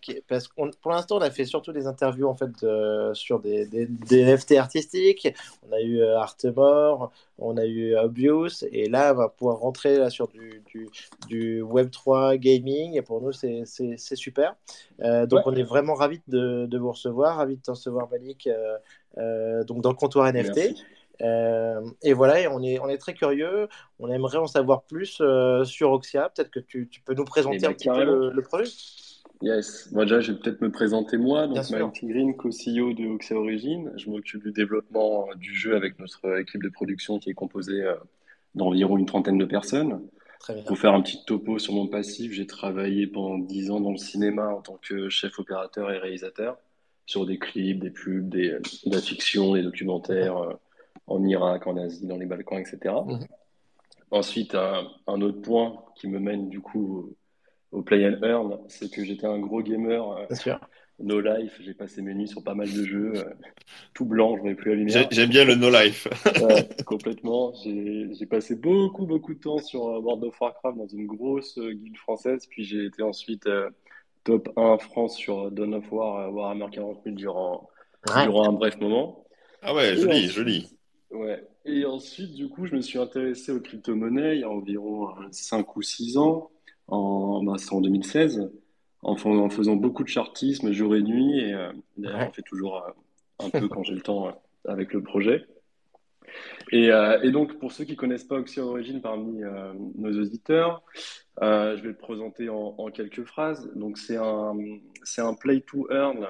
Euh, 0.10 0.14
qui- 0.14 0.22
parce 0.28 0.48
qu'on 0.48 0.70
pour 0.82 0.92
l'instant, 0.92 1.18
on 1.18 1.22
a 1.22 1.32
fait 1.32 1.46
surtout 1.46 1.72
des 1.72 1.88
interviews 1.88 2.28
en 2.28 2.36
fait 2.36 2.52
euh, 2.64 3.14
sur 3.14 3.40
des, 3.40 3.66
des, 3.66 3.86
des 3.88 4.22
NFT 4.24 4.54
artistiques. 4.58 5.28
On 5.68 5.72
a 5.74 5.82
eu 5.82 6.02
euh, 6.02 6.18
Artemore, 6.20 7.12
on 7.38 7.58
a 7.58 7.66
eu 7.66 7.96
Obvious, 7.98 8.64
et 8.72 8.90
là, 8.90 9.14
on 9.14 9.18
va 9.18 9.30
pouvoir 9.30 9.58
rentrer 9.60 9.98
là 9.98 10.10
sur 10.10 10.28
du, 10.28 10.62
du, 10.68 10.90
du 11.28 11.62
Web 11.62 11.90
3 11.92 12.38
gaming. 12.38 12.96
Et 12.98 13.02
pour 13.02 13.22
nous, 13.22 13.32
c'est 13.32 13.64
c'est- 13.66 13.96
c'est 13.98 14.16
super. 14.16 14.56
Euh, 15.02 15.26
donc, 15.26 15.46
Ouais. 15.46 15.54
on 15.54 15.56
est 15.56 15.64
vraiment 15.64 15.94
ravis 15.96 16.22
de, 16.28 16.66
de 16.66 16.78
vous 16.78 16.92
recevoir, 16.92 17.38
ravis 17.38 17.58
de 17.58 17.62
te 17.62 17.72
recevoir, 17.72 18.08
Malik. 18.12 18.48
euh, 18.48 18.78
euh, 19.18 19.64
donc 19.64 19.82
dans 19.82 19.90
le 19.90 19.96
comptoir 19.96 20.28
NFT. 20.28 20.56
Merci. 20.56 20.84
Euh, 21.22 21.80
et 22.04 22.12
voilà, 22.12 22.42
et 22.42 22.48
on 22.50 22.62
est, 22.62 22.78
on 22.80 22.90
est 22.90 22.98
très 22.98 23.14
curieux. 23.14 23.70
On 24.00 24.10
aimerait 24.12 24.38
en 24.38 24.48
savoir 24.48 24.84
plus 24.84 25.20
euh, 25.22 25.64
sur 25.64 25.92
Oxia. 25.94 26.30
Peut-être 26.36 26.52
que 26.52 26.60
tu, 26.60 26.90
tu 26.90 27.00
peux 27.00 27.14
nous 27.14 27.24
présenter 27.24 27.56
Eh 27.56 27.62
ben, 27.62 27.70
un 27.70 27.74
petit 27.74 27.88
peu 27.88 28.04
le, 28.04 28.32
le 28.32 28.42
projet. 28.42 28.70
Yes. 29.42 29.92
Moi, 29.92 30.06
déjà, 30.06 30.22
je 30.22 30.32
vais 30.32 30.40
peut-être 30.40 30.62
me 30.62 30.72
présenter 30.72 31.18
moi. 31.18 31.48
Donc. 31.48 31.70
Mike 31.70 31.94
Tigrine, 31.94 32.36
co-CEO 32.36 32.94
de 32.94 33.14
Oxia 33.14 33.38
Origin. 33.38 33.92
Je 33.96 34.10
m'occupe 34.10 34.44
du 34.44 34.52
développement 34.52 35.28
euh, 35.30 35.36
du 35.36 35.54
jeu 35.54 35.76
avec 35.76 36.00
notre 36.00 36.40
équipe 36.40 36.64
de 36.64 36.70
production 36.70 37.20
qui 37.20 37.30
est 37.32 37.34
composée 37.34 37.84
euh, 37.84 37.96
d'environ 38.56 38.98
une 38.98 39.06
trentaine 39.06 39.38
de 39.38 39.46
personnes. 39.46 40.02
Très 40.40 40.54
bien. 40.54 40.64
Pour 40.64 40.78
faire 40.78 40.94
un 40.94 41.02
petit 41.02 41.24
topo 41.26 41.60
sur 41.60 41.74
mon 41.74 41.88
passif, 41.88 42.32
j'ai 42.32 42.48
travaillé 42.48 43.08
pendant 43.08 43.38
dix 43.38 43.72
ans 43.72 43.82
dans 43.82 43.92
le 43.92 43.98
cinéma 43.98 44.50
en 44.50 44.62
tant 44.62 44.78
que 44.82 45.10
chef 45.10 45.40
opérateur 45.40 45.92
et 45.92 45.98
réalisateur 45.98 46.58
sur 47.06 47.26
des 47.26 47.38
clips, 47.38 47.80
des 47.80 47.92
pubs, 47.92 48.30
des, 48.30 48.52
euh, 48.52 48.62
de 48.86 48.96
la 48.96 49.02
fiction, 49.02 49.54
des 49.54 49.64
documentaires 49.64 50.38
euh, 50.38 50.54
en 51.08 51.24
Irak, 51.24 51.68
en 51.68 51.78
Asie, 51.78 52.08
dans 52.08 52.18
les 52.18 52.26
Balkans, 52.26 52.60
etc. 52.60 52.96
Mhm. 53.06 53.20
Ensuite, 54.12 54.56
un, 54.56 54.88
un 55.08 55.22
autre 55.22 55.42
point 55.42 55.84
qui 55.96 56.08
me 56.08 56.20
mène 56.20 56.50
du 56.50 56.62
coup 56.62 57.16
au 57.76 57.82
Play 57.82 58.06
and 58.08 58.24
Earn, 58.24 58.58
c'est 58.68 58.90
que 58.92 59.04
j'étais 59.04 59.28
un 59.28 59.40
gros 59.40 59.62
gamer, 59.62 60.12
euh, 60.12 60.26
Bien 60.28 60.36
sûr. 60.38 60.60
no 61.00 61.20
life, 61.20 61.60
j'ai 61.64 61.74
passé 61.74 62.02
mes 62.02 62.14
nuits 62.14 62.28
sur 62.28 62.44
pas 62.44 62.54
mal 62.56 62.72
de 62.72 62.84
jeux, 62.86 63.14
euh, 63.16 63.24
tout 63.94 64.06
blanc, 64.06 64.38
je 64.38 64.44
n'avais 64.44 64.56
plus 64.56 64.72
la 64.72 64.78
lumière. 64.78 65.08
J'aime 65.12 65.30
bien 65.30 65.44
le 65.46 65.56
no 65.56 65.70
life. 65.70 66.08
Ouais, 66.42 66.68
complètement. 66.86 67.54
J'ai 67.64 68.26
passé 68.30 68.56
beaucoup, 68.56 69.06
beaucoup 69.06 69.34
de 69.34 69.40
temps 69.40 69.58
sur 69.60 69.88
euh, 69.90 70.00
World 70.00 70.24
of 70.24 70.40
Warcraft 70.40 70.78
dans 70.78 70.88
une 70.88 71.06
grosse 71.06 71.60
guilde 71.60 71.98
française. 71.98 72.46
Puis 72.50 72.64
j'ai 72.64 72.86
été 72.86 73.04
ensuite 73.04 73.46
euh, 73.48 73.70
top 74.24 74.50
1 74.58 74.78
France 74.78 75.18
sur 75.18 75.52
Dawn 75.52 75.74
of 75.76 75.92
War, 75.92 76.34
Warhammer 76.34 76.68
40 76.72 77.00
000 77.04 77.16
durant, 77.16 77.70
Ouais. 78.16 78.24
durant 78.24 78.48
un 78.50 78.54
bref 78.54 78.80
moment. 78.80 79.26
Ah 79.64 79.74
ouais, 79.74 79.94
Et 79.94 79.98
joli, 79.98 80.18
ensuite- 80.18 80.32
joli. 80.32 80.70
Ouais. 81.12 81.44
Et 81.66 81.86
ensuite, 81.86 82.34
du 82.36 82.48
coup, 82.50 82.66
je 82.68 82.76
me 82.76 82.82
suis 82.82 83.00
intéressé 83.00 83.52
aux 83.52 83.60
crypto-monnaies 83.60 84.36
il 84.36 84.42
y 84.42 84.44
a 84.44 84.50
environ 84.50 85.08
5 85.32 85.76
ou 85.76 85.82
6 85.82 86.18
ans. 86.18 86.50
En, 86.88 87.58
c'est 87.58 87.74
en 87.74 87.82
2016. 87.82 88.52
En, 89.02 89.16
fais- 89.16 89.30
en 89.30 89.50
faisant 89.50 89.76
beaucoup 89.76 90.04
de 90.04 90.10
chartisme 90.10 90.72
jour 90.72 90.96
et 90.96 91.02
nuit. 91.02 91.40
Et 91.40 91.54
euh, 91.54 91.72
d'ailleurs, 91.98 92.22
Ouais. 92.22 92.28
on 92.28 92.32
fait 92.32 92.42
toujours 92.44 92.78
euh, 92.86 92.92
un 93.46 93.50
peu 93.52 93.68
quand 93.68 93.84
j'ai 93.84 93.94
le 93.96 94.02
temps 94.02 94.28
euh, 94.28 94.32
avec 94.66 94.94
le 94.94 95.04
projet. 95.04 95.46
Et, 96.72 96.92
euh, 96.92 97.22
et 97.22 97.32
donc, 97.32 97.60
pour 97.60 97.72
ceux 97.72 97.84
qui 97.86 97.96
connaissent 97.96 98.24
pas 98.24 98.36
Oxia 98.38 98.64
Origin 98.66 99.02
parmi 99.02 99.42
nos 99.96 100.20
auditeurs, 100.22 100.84
je 101.42 101.76
vais 101.82 101.90
le 101.90 101.98
présenter 101.98 102.50
en, 102.50 102.76
en 102.78 102.90
quelques 102.92 103.24
phrases. 103.26 103.70
Donc, 103.76 103.98
c'est 103.98 104.18
un, 104.18 104.54
c'est 105.04 105.22
un 105.22 105.34
play 105.36 105.62
to 105.62 105.88
earn 105.92 106.28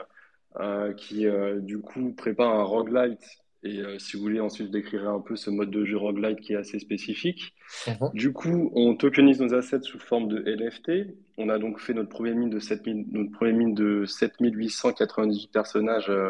qui, 0.97 1.25
du 1.61 1.79
coup, 1.79 2.13
prépare 2.13 2.53
un 2.59 2.63
roguelite. 2.63 3.23
Et 3.67 3.79
euh, 3.79 3.97
si 3.97 4.15
vous 4.15 4.21
voulez, 4.21 4.39
ensuite, 4.39 4.67
je 4.67 4.71
décrirai 4.71 5.07
un 5.07 5.19
peu 5.19 5.35
ce 5.35 5.49
mode 5.49 5.71
de 5.71 5.83
jeu 5.85 5.97
roguelite 5.97 6.39
qui 6.39 6.53
est 6.53 6.55
assez 6.57 6.77
spécifique. 6.77 7.53
Mhm. 7.87 8.11
Du 8.13 8.31
coup, 8.31 8.71
on 8.75 8.95
tokenise 8.95 9.41
nos 9.41 9.55
assets 9.55 9.81
sous 9.81 9.97
forme 9.99 10.27
de 10.27 10.43
NFT. 10.47 11.15
On 11.39 11.49
a 11.49 11.57
donc 11.57 11.79
fait 11.79 11.93
notre 11.95 12.09
premier 12.09 12.33
mine 12.35 12.51
de 12.51 12.59
7000, 12.59 13.07
notre 13.11 13.31
premier 13.31 13.53
mine 13.53 13.73
de 13.73 14.05
7898 14.05 15.51
personnages 15.51 16.09
euh, 16.09 16.29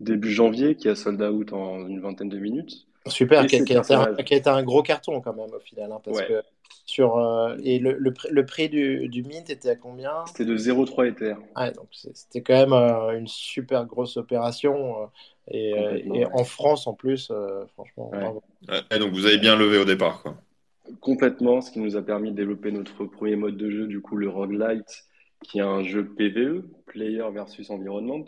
début 0.00 0.32
janvier, 0.32 0.74
qui 0.74 0.88
a 0.88 0.96
sold 0.96 1.22
out 1.22 1.52
en 1.52 1.86
une 1.86 2.00
vingtaine 2.00 2.28
de 2.28 2.38
minutes. 2.38 2.86
Super, 3.06 3.42
qui 3.46 3.48
qui 3.48 3.56
a 3.56 3.58
été 3.60 3.72
un, 3.74 3.76
personnages. 3.76 4.24
qui 4.24 4.34
a 4.34 4.36
été 4.36 4.50
un 4.50 4.62
gros 4.64 4.82
carton 4.82 5.20
quand 5.20 5.34
même 5.34 5.54
au 5.54 5.60
final. 5.60 5.92
hein, 5.92 6.00
parce 6.04 6.18
Ouais. 6.18 6.26
que 6.26 6.42
sur, 6.84 7.16
euh, 7.18 7.56
et 7.62 7.78
le, 7.78 7.92
le, 7.98 8.12
prix- 8.12 8.28
le 8.30 8.44
prix 8.44 8.68
du, 8.68 9.08
du 9.08 9.22
mint 9.22 9.48
était 9.48 9.70
à 9.70 9.76
combien? 9.76 10.24
C'était 10.26 10.44
de 10.44 10.56
0,3 10.56 11.06
Ether. 11.08 11.34
Ouais, 11.56 11.72
donc 11.72 11.86
c'était 11.92 12.42
quand 12.42 12.54
même 12.54 12.72
une 13.18 13.26
super 13.28 13.86
grosse 13.86 14.16
opération. 14.16 15.08
Et, 15.50 15.72
euh, 15.78 15.96
et 16.14 16.24
en 16.26 16.44
France 16.44 16.86
en 16.86 16.94
plus, 16.94 17.30
euh, 17.30 17.64
franchement, 17.74 18.10
Ouais. 18.12 18.80
Ouais, 18.90 18.98
donc 18.98 19.12
vous 19.12 19.26
avez 19.26 19.38
bien 19.38 19.56
levé 19.56 19.78
au 19.78 19.84
départ, 19.84 20.22
quoi. 20.22 20.36
Complètement, 21.00 21.60
ce 21.60 21.70
qui 21.70 21.80
nous 21.80 21.96
a 21.96 22.02
permis 22.02 22.30
de 22.30 22.36
développer 22.36 22.72
notre 22.72 23.04
premier 23.04 23.36
mode 23.36 23.56
de 23.56 23.70
jeu, 23.70 23.86
du 23.86 24.00
coup 24.00 24.16
le 24.16 24.28
roguelite, 24.28 25.04
qui 25.44 25.58
est 25.58 25.62
un 25.62 25.82
jeu 25.82 26.04
PVE, 26.06 26.64
Player 26.86 27.24
versus 27.32 27.70
Environment. 27.70 28.24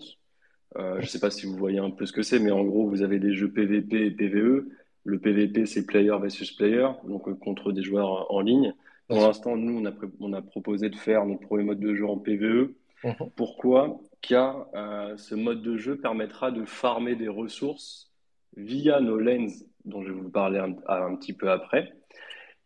Euh, 0.77 0.97
je 0.99 1.03
ne 1.03 1.07
sais 1.07 1.19
pas 1.21 1.31
si 1.31 1.47
vous 1.47 1.57
voyez 1.57 1.79
un 1.79 1.91
peu 1.91 2.07
ce 2.07 2.13
que 2.13 2.23
c'est, 2.23 2.39
mais 2.39 2.51
en 2.53 2.63
gros, 2.65 2.87
vous 2.89 3.03
avez 3.03 3.19
des 3.19 3.35
jeux 3.35 3.51
PVP 3.51 4.07
et 4.07 4.11
PVE. 4.11 4.67
Le 5.05 5.19
PVP, 5.19 5.65
c'est 5.67 5.87
Player 5.87 6.15
versus 6.21 6.53
Player, 6.53 6.87
donc 7.09 7.27
euh, 7.29 7.35
contre 7.35 7.73
des 7.73 7.83
joueurs 7.83 8.31
en 8.33 8.41
ligne. 8.41 8.75
Pour 9.09 9.19
l'instant, 9.23 9.57
nous, 9.57 9.81
on 9.81 9.85
a, 9.87 9.91
pré- 9.93 10.07
on 10.21 10.33
a 10.35 10.43
proposé 10.43 10.89
de 10.91 10.95
faire 10.97 11.25
notre 11.27 11.41
premier 11.41 11.65
mode 11.65 11.81
de 11.81 11.95
jeu 11.95 12.07
en 12.07 12.19
PVE. 12.19 12.75
Mhm. 13.05 13.31
Pourquoi? 13.37 14.01
Car 14.21 14.67
euh, 14.75 15.17
ce 15.17 15.35
mode 15.35 15.63
de 15.63 15.77
jeu 15.77 15.97
permettra 15.97 16.51
de 16.51 16.65
farmer 16.65 17.15
des 17.17 17.29
ressources 17.29 18.13
via 18.57 19.01
nos 19.01 19.19
lens, 19.19 19.65
dont 19.85 20.03
je 20.03 20.13
vais 20.13 20.21
vous 20.21 20.31
parler 20.31 20.59
un, 20.59 20.75
un 20.89 21.17
petit 21.17 21.33
peu 21.33 21.51
après, 21.51 21.95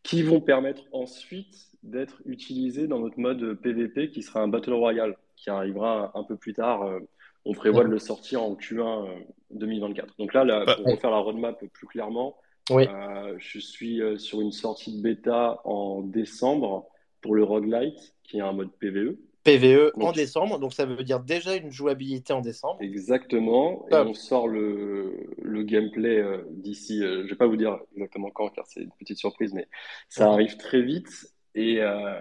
qui 0.03 0.23
vont 0.23 0.40
permettre 0.40 0.83
ensuite 0.92 1.55
d'être 1.83 2.20
utilisés 2.25 2.87
dans 2.88 2.99
notre 2.99 3.18
mode 3.20 3.55
PVP 3.61 4.11
qui 4.11 4.23
sera 4.23 4.40
un 4.40 4.49
Battle 4.49 4.73
Royale, 4.73 5.16
qui 5.37 5.51
arrivera 5.51 6.11
un 6.14 6.25
peu 6.25 6.37
plus 6.37 6.55
tard. 6.55 6.83
Euh, 6.83 7.01
On 7.47 7.53
prévoit 7.53 7.85
de 7.85 7.90
le 7.90 7.99
sortir 7.99 8.42
en 8.42 8.55
Q1 8.55 9.07
euh, 9.07 9.20
2024. 9.51 10.14
Donc 10.18 10.33
là, 10.33 10.44
là, 10.44 10.64
Ouais. 10.66 10.75
pour 10.77 10.87
refaire 10.87 11.11
la 11.11 11.18
roadmap 11.18 11.62
plus 11.73 11.87
clairement, 11.87 12.37
Oui. 12.70 12.88
euh, 12.88 13.35
je 13.38 13.59
suis 13.59 14.01
euh, 14.01 14.16
sur 14.16 14.40
une 14.40 14.51
sortie 14.53 14.97
de 14.97 15.03
bêta 15.03 15.61
en 15.64 16.01
décembre 16.01 16.87
pour 17.20 17.35
le 17.35 17.44
roguelite, 17.44 18.14
qui 18.23 18.38
est 18.38 18.40
un 18.40 18.53
mode 18.55 18.73
PVE. 18.79 19.16
PVE 19.45 19.93
en 20.01 20.13
décembre, 20.13 20.59
donc 20.59 20.73
ça 20.73 20.87
veut 20.87 21.03
dire 21.05 21.21
déjà 21.21 21.55
une 21.57 21.71
jouabilité 21.71 22.33
en 22.33 22.41
décembre. 22.41 22.79
Exactement. 22.81 23.87
Et 23.91 23.95
on 23.95 24.15
sort 24.15 24.49
le, 24.49 25.13
le 25.43 25.63
gameplay 25.63 26.19
euh, 26.19 26.39
d'ici, 26.51 27.03
euh, 27.03 27.23
je 27.25 27.31
vais 27.31 27.37
pas 27.37 27.47
vous 27.47 27.57
dire 27.57 27.79
exactement 27.95 28.31
quand, 28.31 28.49
car 28.49 28.67
c'est 28.67 28.81
une 28.81 28.91
petite 28.99 29.19
surprise, 29.19 29.53
mais 29.53 29.69
ça 30.09 30.31
arrive 30.33 30.57
très 30.57 30.83
vite. 30.83 31.31
Et, 31.55 31.81
euh, 31.81 32.19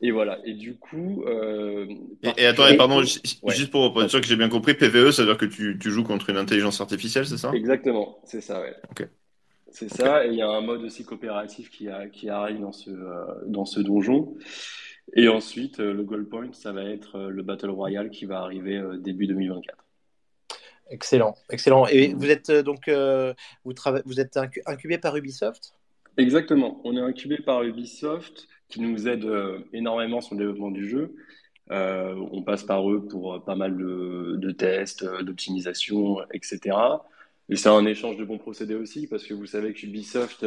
et 0.00 0.10
voilà. 0.10 0.38
Et 0.44 0.54
du 0.54 0.76
coup, 0.76 1.24
euh, 1.26 1.86
Et, 2.22 2.42
et 2.42 2.46
attends, 2.46 2.66
et 2.66 2.76
pardon, 2.76 3.00
Ouais. 3.00 3.54
juste 3.54 3.70
pour, 3.70 3.92
pour 3.92 4.02
être 4.02 4.10
sûr 4.10 4.20
que 4.20 4.26
j'ai 4.26 4.36
bien 4.36 4.48
compris, 4.48 4.74
PVE, 4.74 5.10
ça 5.12 5.22
veut 5.22 5.28
dire 5.28 5.38
que 5.38 5.46
tu, 5.46 5.78
tu 5.80 5.90
joues 5.90 6.04
contre 6.04 6.30
une 6.30 6.36
intelligence 6.36 6.80
artificielle, 6.80 7.26
c'est 7.26 7.38
ça? 7.38 7.50
Exactement, 7.52 8.18
c'est 8.24 8.40
ça, 8.40 8.60
ouais. 8.60 8.74
Ok. 8.90 9.08
C'est 9.70 9.88
ça, 9.90 10.26
et 10.26 10.30
il 10.30 10.34
y 10.34 10.42
a 10.42 10.48
un 10.48 10.62
mode 10.62 10.82
aussi 10.82 11.04
coopératif 11.04 11.70
qui, 11.70 11.88
a- 11.88 12.08
qui 12.08 12.30
arrive 12.30 12.60
dans 12.60 12.72
ce, 12.72 12.90
euh, 12.90 13.24
dans 13.46 13.66
ce 13.66 13.80
donjon. 13.80 14.34
Et 15.14 15.28
ensuite, 15.28 15.80
euh, 15.80 15.92
le 15.92 16.02
goal 16.02 16.28
point, 16.28 16.52
ça 16.52 16.72
va 16.72 16.84
être 16.84 17.16
euh, 17.16 17.28
le 17.30 17.42
Battle 17.42 17.70
Royale 17.70 18.10
qui 18.10 18.26
va 18.26 18.40
arriver 18.40 18.76
euh, 18.76 18.96
début 18.98 19.26
2024. 19.26 19.84
Excellent, 20.90 21.34
excellent. 21.50 21.86
Et 21.86 22.14
vous 22.14 22.30
êtes 22.30 22.50
donc 22.50 22.88
euh, 22.88 23.34
vous, 23.64 23.74
vous 24.06 24.20
êtes 24.20 24.36
incu- 24.36 24.62
incubé 24.66 24.98
par 24.98 25.16
Ubisoft? 25.16 25.74
Exactement, 26.16 26.80
on 26.84 26.96
est 26.96 27.00
incubé 27.00 27.38
par 27.38 27.62
Ubisoft 27.62 28.48
qui 28.68 28.80
nous 28.80 29.06
aide 29.06 29.24
euh, 29.24 29.60
énormément 29.72 30.20
sur 30.20 30.34
le 30.34 30.40
développement 30.40 30.70
du 30.70 30.88
jeu. 30.88 31.14
Euh, 31.70 32.14
on 32.32 32.42
passe 32.42 32.64
par 32.64 32.90
eux 32.90 33.06
pour 33.06 33.44
pas 33.44 33.54
mal 33.54 33.76
de, 33.76 34.36
de 34.36 34.50
tests, 34.50 35.04
d'optimisation, 35.22 36.18
etc. 36.32 36.76
Et 37.50 37.56
c'est 37.56 37.68
un 37.68 37.84
échange 37.84 38.16
de 38.16 38.24
bons 38.24 38.38
procédés 38.38 38.74
aussi 38.74 39.06
parce 39.06 39.24
que 39.24 39.34
vous 39.34 39.46
savez 39.46 39.74
que 39.74 39.86
Ubisoft, 39.86 40.46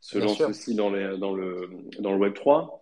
se 0.00 0.18
lancent 0.18 0.48
aussi 0.48 0.74
dans, 0.74 0.90
les, 0.90 1.16
dans, 1.18 1.32
le, 1.32 1.68
dans 2.00 2.12
le 2.12 2.18
Web 2.18 2.34
3. 2.34 2.81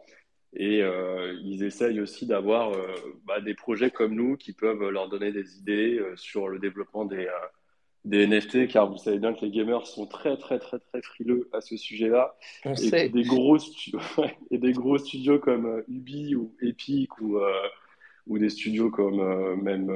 Et 0.55 0.83
euh, 0.83 1.39
ils 1.45 1.63
essayent 1.63 2.01
aussi 2.01 2.27
d'avoir 2.27 2.73
euh, 2.73 2.89
bah, 3.25 3.41
des 3.41 3.55
projets 3.55 3.91
comme 3.91 4.15
nous 4.15 4.37
qui 4.37 4.53
peuvent 4.53 4.89
leur 4.89 5.09
donner 5.09 5.31
des 5.31 5.59
idées 5.59 5.99
euh, 5.99 6.17
sur 6.17 6.49
le 6.49 6.59
développement 6.59 7.05
des, 7.05 7.29
des 8.05 8.27
NFT, 8.27 8.67
car 8.67 8.91
vous 8.91 8.99
savez 8.99 9.19
bien 9.19 9.33
que 9.33 9.45
les 9.45 9.53
gamers 9.53 9.87
sont 9.87 10.07
très, 10.07 10.37
très, 10.37 10.59
très, 10.59 10.81
très 10.81 11.03
frileux 11.03 11.49
à 11.53 11.61
ce 11.61 11.77
sujet-là. 11.77 12.37
Et, 12.65 13.09
des 13.09 13.23
gros 13.23 13.59
et 14.51 14.59
des 14.59 14.73
gros 14.73 14.99
studios 14.99 15.39
comme 15.39 15.85
Ubi 15.87 16.35
ou 16.35 16.53
Epic 16.61 17.21
ou, 17.21 17.39
ou 18.27 18.39
des 18.39 18.51
studios 18.51 18.91
comme 18.91 19.63
même 19.63 19.93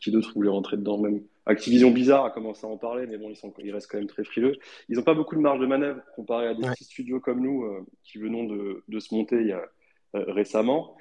qui 0.00 0.12
d'autres 0.12 0.32
voulaient 0.32 0.48
rentrer 0.48 0.76
dedans, 0.76 0.98
même 0.98 1.22
Activision 1.46 1.90
Bizarre 1.90 2.26
a 2.26 2.30
commencé 2.30 2.66
à 2.66 2.68
en 2.68 2.76
parler, 2.76 3.06
mais 3.06 3.16
bon, 3.16 3.30
ils, 3.30 3.36
sont, 3.36 3.52
ils 3.64 3.72
restent 3.72 3.90
quand 3.90 3.96
même 3.96 4.06
très 4.06 4.22
frileux. 4.22 4.52
Ils 4.90 4.96
n'ont 4.96 5.02
pas 5.02 5.14
beaucoup 5.14 5.34
de 5.34 5.40
marge 5.40 5.58
de 5.58 5.66
manœuvre 5.66 6.02
comparé 6.14 6.46
à 6.46 6.54
des 6.54 6.62
petits 6.68 6.84
studios 6.84 7.20
comme 7.20 7.40
nous 7.40 7.64
qui 8.04 8.18
venons 8.18 8.44
de, 8.44 8.84
de 8.86 9.00
se 9.00 9.14
monter 9.14 9.40
il 9.40 9.46
y 9.48 9.52
a 9.52 9.64
récemment. 10.14 10.96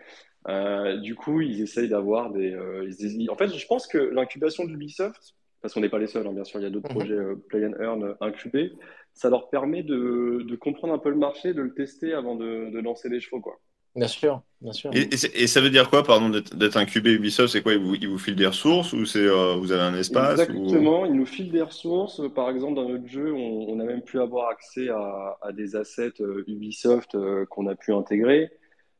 Euh, 0.47 0.97
du 0.97 1.15
coup, 1.15 1.41
ils 1.41 1.61
essayent 1.61 1.89
d'avoir 1.89 2.31
des, 2.31 2.53
euh, 2.53 2.89
En 3.29 3.35
fait, 3.35 3.49
je 3.53 3.67
pense 3.67 3.87
que 3.87 3.97
l'incubation 3.97 4.65
d'Ubisoft, 4.65 5.35
parce 5.61 5.73
qu'on 5.73 5.81
n'est 5.81 5.89
pas 5.89 5.99
les 5.99 6.07
seuls, 6.07 6.25
hein, 6.25 6.33
bien 6.33 6.45
sûr, 6.45 6.59
il 6.59 6.63
y 6.63 6.67
a 6.67 6.69
d'autres 6.69 6.89
mhm. 6.89 6.97
projets 6.97 7.19
Play 7.49 7.65
and 7.65 7.81
Earn 7.81 8.15
incubés, 8.21 8.71
ça 9.13 9.29
leur 9.29 9.49
permet 9.49 9.83
de, 9.83 10.45
de, 10.47 10.55
comprendre 10.55 10.93
un 10.93 10.99
peu 10.99 11.09
le 11.09 11.17
marché, 11.17 11.53
de 11.53 11.61
le 11.61 11.73
tester 11.73 12.13
avant 12.13 12.35
de, 12.35 12.71
de 12.71 12.79
lancer 12.79 13.09
les 13.09 13.19
chevaux, 13.19 13.41
quoi. 13.41 13.59
Bien 13.95 14.07
sûr, 14.07 14.43
bien 14.61 14.73
sûr. 14.73 14.91
Et, 14.93 15.09
et, 15.11 15.47
ça 15.47 15.59
veut 15.59 15.71
dire 15.71 15.89
quoi, 15.89 16.03
pardon, 16.03 16.29
d'être 16.29 16.77
incubé 16.77 17.13
Ubisoft? 17.13 17.51
C'est 17.51 17.63
quoi 17.63 17.73
ils 17.73 17.79
vous, 17.79 17.95
ils 17.95 18.07
vous 18.07 18.19
filent 18.19 18.35
des 18.35 18.45
ressources 18.45 18.93
ou 18.93 19.07
c'est 19.07 19.25
vous 19.25 19.71
avez 19.71 19.81
un 19.81 19.95
espace 19.95 20.39
Exactement, 20.39 21.07
ils 21.07 21.15
nous 21.15 21.25
filent 21.25 21.49
des 21.49 21.63
ressources. 21.63 22.21
Par 22.35 22.51
exemple, 22.51 22.75
dans 22.75 22.87
notre 22.87 23.07
jeu, 23.07 23.33
on, 23.33 23.69
on 23.69 23.79
a 23.79 23.83
même 23.85 24.03
pu 24.03 24.19
avoir 24.19 24.49
accès 24.49 24.89
à, 24.89 25.39
à 25.41 25.51
des 25.51 25.75
assets 25.75 26.13
Ubisoft 26.45 27.17
qu'on 27.49 27.65
a 27.65 27.73
pu 27.73 27.91
intégrer. 27.91 28.51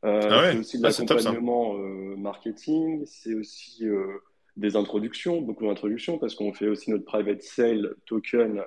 Euh, 0.04 0.20
ah 0.30 0.52
c'est 0.52 0.58
aussi 0.58 0.78
de 0.78 0.86
ah, 0.86 0.88
l'accompagnement 0.90 1.76
euh, 1.76 2.16
marketing, 2.16 3.02
c'est 3.06 3.34
aussi 3.34 3.84
euh, 3.84 4.06
des 4.56 4.76
introductions, 4.76 5.40
beaucoup 5.40 5.66
d'introductions, 5.66 6.18
parce 6.18 6.34
qu'on 6.34 6.52
fait 6.52 6.68
aussi 6.68 6.90
notre 6.90 7.04
private 7.04 7.42
sale 7.42 7.94
token 8.06 8.62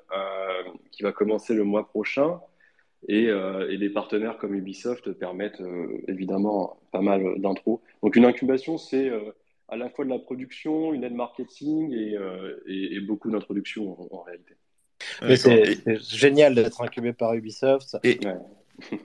qui 0.91 1.03
va 1.03 1.11
commencer 1.11 1.53
le 1.53 1.63
mois 1.63 1.87
prochain. 1.87 2.39
Et, 3.07 3.29
et 3.69 3.77
des 3.79 3.89
partenaires 3.89 4.37
comme 4.37 4.53
Ubisoft 4.53 5.11
permettent 5.13 5.63
évidemment 6.07 6.77
pas 6.91 7.01
mal 7.01 7.41
d'intros. 7.41 7.81
Donc 8.03 8.15
une 8.15 8.25
incubation, 8.25 8.77
c'est 8.77 9.11
à 9.69 9.75
la 9.75 9.89
fois 9.89 10.05
de 10.05 10.11
la 10.11 10.19
production, 10.19 10.93
une 10.93 11.03
aide 11.03 11.15
marketing 11.15 11.91
et, 11.93 12.15
et, 12.67 12.99
beaucoup 12.99 13.31
d'introductions 13.31 13.97
en, 14.13 14.21
réalité. 14.21 14.53
C'est 15.35 15.97
génial 15.97 16.53
d'être 16.53 16.79
incubé 16.83 17.11
par 17.11 17.33
Ubisoft. 17.33 17.97
Et, 18.03 18.19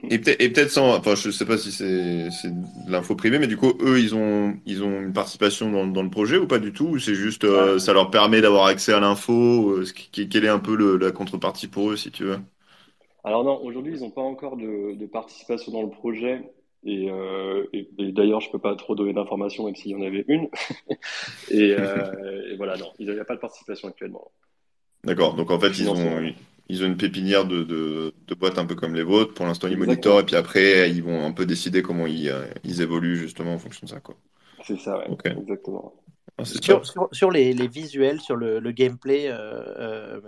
et 0.09 0.19
peut-être 0.19 0.71
sans, 0.71 0.97
enfin, 0.97 1.15
je 1.15 1.31
sais 1.31 1.45
pas 1.45 1.57
si 1.57 1.71
c'est 1.71 1.85
de 1.85 2.91
l'info 2.91 3.15
privée, 3.15 3.39
mais 3.39 3.47
du 3.47 3.57
coup, 3.57 3.73
eux, 3.81 3.99
ils 3.99 4.15
ont, 4.15 4.55
ils 4.65 4.83
ont 4.83 5.01
une 5.01 5.13
participation 5.13 5.71
dans, 5.71 5.87
dans 5.87 6.03
le 6.03 6.09
projet 6.09 6.37
ou 6.37 6.47
pas 6.47 6.59
du 6.59 6.73
tout 6.73 6.87
Ou 6.87 6.99
c'est 6.99 7.15
juste, 7.15 7.43
euh, 7.43 7.79
ça 7.79 7.93
leur 7.93 8.09
permet 8.09 8.41
d'avoir 8.41 8.65
accès 8.65 8.93
à 8.93 8.99
l'info 8.99 9.71
euh, 9.71 9.85
Quelle 10.11 10.45
est 10.45 10.49
un 10.49 10.59
peu 10.59 10.75
le, 10.75 10.97
la 10.97 11.11
contrepartie 11.11 11.67
pour 11.67 11.91
eux, 11.91 11.95
si 11.95 12.11
tu 12.11 12.23
veux? 12.23 12.39
Alors 13.23 13.43
non, 13.43 13.61
aujourd'hui, 13.63 13.95
ils 13.95 14.01
n'ont 14.01 14.11
pas 14.11 14.21
encore 14.21 14.57
de, 14.57 14.95
de, 14.95 15.05
participation 15.05 15.71
dans 15.71 15.81
le 15.81 15.89
projet. 15.89 16.41
Et, 16.83 17.09
euh, 17.09 17.65
et, 17.73 17.89
d'ailleurs, 18.11 18.39
je 18.39 18.49
peux 18.49 18.59
pas 18.59 18.75
trop 18.75 18.95
donner 18.95 19.11
d'informations, 19.11 19.65
même 19.65 19.75
s'il 19.75 19.91
y 19.91 19.95
en 19.95 20.01
avait 20.01 20.23
une. 20.27 20.47
et, 21.51 21.71
et, 21.71 22.55
voilà, 22.55 22.77
non, 22.77 22.91
il 22.99 23.09
n'y 23.09 23.19
a 23.19 23.25
pas 23.25 23.35
de 23.35 23.41
participation 23.41 23.89
actuellement. 23.89 24.31
D'accord, 25.03 25.35
donc 25.35 25.51
en 25.51 25.59
fait, 25.59 25.77
ils 25.79 25.89
ont, 25.89 26.21
ils 26.69 26.83
ont 26.83 26.87
une 26.87 26.97
pépinière 26.97 27.45
de, 27.45 27.63
de, 27.63 28.13
de, 28.27 28.35
boîtes 28.35 28.57
un 28.57 28.65
peu 28.65 28.75
comme 28.75 28.93
les 28.93 29.03
vôtres. 29.03 29.33
Pour 29.33 29.45
l'instant, 29.45 29.67
ils 29.67 29.77
monitorent 29.77 30.19
et 30.19 30.25
puis 30.25 30.35
après, 30.35 30.89
ils 30.89 31.03
vont 31.03 31.25
un 31.25 31.31
peu 31.31 31.45
décider 31.45 31.81
comment 31.81 32.07
ils, 32.07 32.29
euh, 32.29 32.45
ils 32.63 32.81
évoluent 32.81 33.17
justement 33.17 33.53
en 33.53 33.57
fonction 33.57 33.85
de 33.85 33.91
ça. 33.91 33.97
C'est 34.65 34.77
ça, 34.79 34.97
ouais. 34.97 35.05
exactement. 35.25 35.93
Ah, 36.39 36.45
sur, 36.45 36.85
sur, 36.85 37.09
sur, 37.11 37.31
les, 37.31 37.53
les, 37.53 37.67
visuels, 37.67 38.21
sur 38.21 38.35
le, 38.35 38.59
le 38.59 38.71
gameplay, 38.71 39.27
euh, 39.27 40.19
euh, 40.19 40.21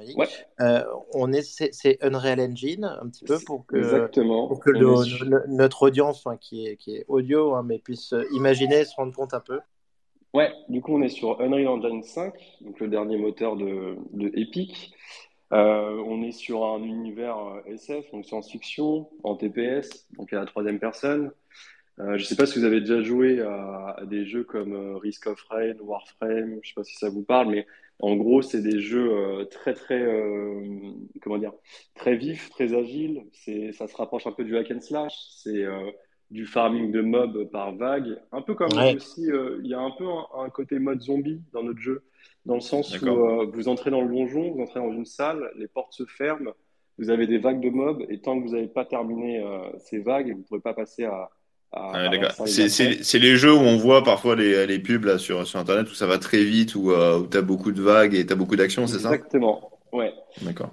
euh 0.59 0.83
on 1.13 1.31
est 1.31 1.43
c'est 1.43 2.03
Unreal 2.03 2.39
Engine 2.39 2.83
un 2.85 3.07
petit 3.09 3.25
peu 3.25 3.37
pour 3.45 3.67
que, 3.67 3.77
exactement. 3.77 4.47
Pour 4.47 4.59
que 4.59 4.71
le, 4.71 5.43
notre 5.49 5.83
audience, 5.83 6.25
qui, 6.41 6.65
est, 6.65 6.77
qui 6.77 6.95
est 6.95 7.05
audio, 7.09 7.53
hein, 7.53 7.63
mais 7.63 7.77
puisse 7.77 8.15
imaginer, 8.31 8.85
se 8.85 8.95
rendre 8.95 9.13
compte 9.13 9.35
un 9.35 9.39
peu. 9.39 9.59
Ouais, 10.33 10.51
du 10.67 10.81
coup 10.81 10.95
on 10.95 11.01
est 11.03 11.09
sur 11.09 11.39
Unreal 11.41 11.67
Engine 11.67 12.01
5, 12.01 12.33
donc 12.61 12.79
le 12.79 12.87
dernier 12.87 13.17
moteur 13.17 13.55
de, 13.55 13.97
de 14.13 14.31
Epic. 14.33 14.95
Euh, 15.51 16.03
on 16.05 16.21
est 16.21 16.31
sur 16.31 16.65
un 16.65 16.83
univers 16.83 17.37
euh, 17.37 17.61
SF, 17.73 18.11
donc 18.11 18.25
science-fiction, 18.25 19.09
en 19.23 19.35
TPS, 19.35 20.07
donc 20.17 20.31
à 20.31 20.39
la 20.39 20.45
troisième 20.45 20.79
personne. 20.79 21.31
Euh, 21.99 22.17
je 22.17 22.23
ne 22.23 22.27
sais 22.27 22.35
pas 22.35 22.45
si 22.45 22.59
vous 22.59 22.65
avez 22.65 22.81
déjà 22.81 23.01
joué 23.01 23.41
à, 23.41 24.01
des 24.05 24.25
jeux 24.25 24.43
comme 24.43 24.95
Risk 24.97 25.27
of 25.27 25.41
Rain, 25.49 25.75
Warframe, 25.81 26.51
je 26.51 26.55
ne 26.55 26.61
sais 26.63 26.73
pas 26.75 26.83
si 26.83 26.95
ça 26.95 27.09
vous 27.09 27.23
parle, 27.23 27.49
mais 27.49 27.65
en 27.99 28.15
gros, 28.15 28.41
c'est 28.41 28.61
des 28.61 28.79
jeux 28.79 29.45
très, 29.51 29.73
très, 29.73 29.99
comment 31.21 31.37
dire, 31.37 31.51
très 31.95 32.15
vifs, 32.15 32.49
très 32.49 32.73
agiles. 32.73 33.25
Ça 33.73 33.87
se 33.87 33.95
rapproche 33.97 34.25
un 34.25 34.31
peu 34.31 34.45
du 34.45 34.55
hack 34.55 34.71
and 34.71 34.79
slash. 34.79 35.13
C'est 35.31 35.65
du 36.31 36.45
farming 36.45 36.93
de 36.93 37.01
mobs 37.01 37.49
par 37.51 37.75
vague. 37.75 38.17
Un 38.31 38.41
peu 38.41 38.55
comme 38.55 38.69
aussi, 38.71 39.25
il 39.25 39.67
y 39.67 39.73
a 39.73 39.81
un 39.81 39.91
peu 39.91 40.05
un, 40.37 40.49
côté 40.49 40.79
mode 40.79 41.01
zombie 41.01 41.41
dans 41.51 41.63
notre 41.63 41.79
jeu 41.79 42.01
dans 42.45 42.55
le 42.55 42.61
sens 42.61 42.99
où 43.01 43.07
euh, 43.07 43.45
vous 43.53 43.67
entrez 43.67 43.91
dans 43.91 44.01
le 44.01 44.13
donjon, 44.13 44.51
vous 44.51 44.61
entrez 44.61 44.79
dans 44.79 44.91
une 44.91 45.05
salle, 45.05 45.51
les 45.55 45.67
portes 45.67 45.93
se 45.93 46.05
ferment, 46.05 46.51
vous 46.97 47.09
avez 47.09 47.27
des 47.27 47.37
vagues 47.37 47.61
de 47.61 47.69
mobs, 47.69 48.03
et 48.09 48.19
tant 48.19 48.39
que 48.39 48.47
vous 48.47 48.53
n'avez 48.53 48.67
pas 48.67 48.85
terminé 48.85 49.39
euh, 49.39 49.59
ces 49.77 49.99
vagues, 49.99 50.31
vous 50.31 50.39
ne 50.39 50.43
pourrez 50.43 50.59
pas 50.59 50.73
passer 50.73 51.05
à. 51.05 51.29
à, 51.71 52.09
c'est 52.45 53.19
les 53.19 53.35
jeux 53.35 53.53
où 53.53 53.59
on 53.59 53.77
voit 53.77 54.03
parfois 54.03 54.35
les, 54.35 54.65
les 54.67 54.79
pubs 54.79 55.05
là, 55.05 55.17
sur, 55.17 55.45
sur 55.45 55.59
Internet 55.59 55.89
où 55.89 55.93
ça 55.93 56.07
va 56.07 56.17
très 56.17 56.43
vite, 56.43 56.75
où, 56.75 56.91
euh, 56.91 57.19
où 57.19 57.27
tu 57.27 57.37
as 57.37 57.41
beaucoup 57.41 57.71
de 57.71 57.81
vagues 57.81 58.15
et 58.15 58.25
tu 58.25 58.33
as 58.33 58.35
beaucoup 58.35 58.55
d'actions, 58.55 58.87
c'est 58.87 58.99
ça? 58.99 59.09
Exactement, 59.09 59.71
ouais. 59.93 60.13
D'accord. 60.41 60.71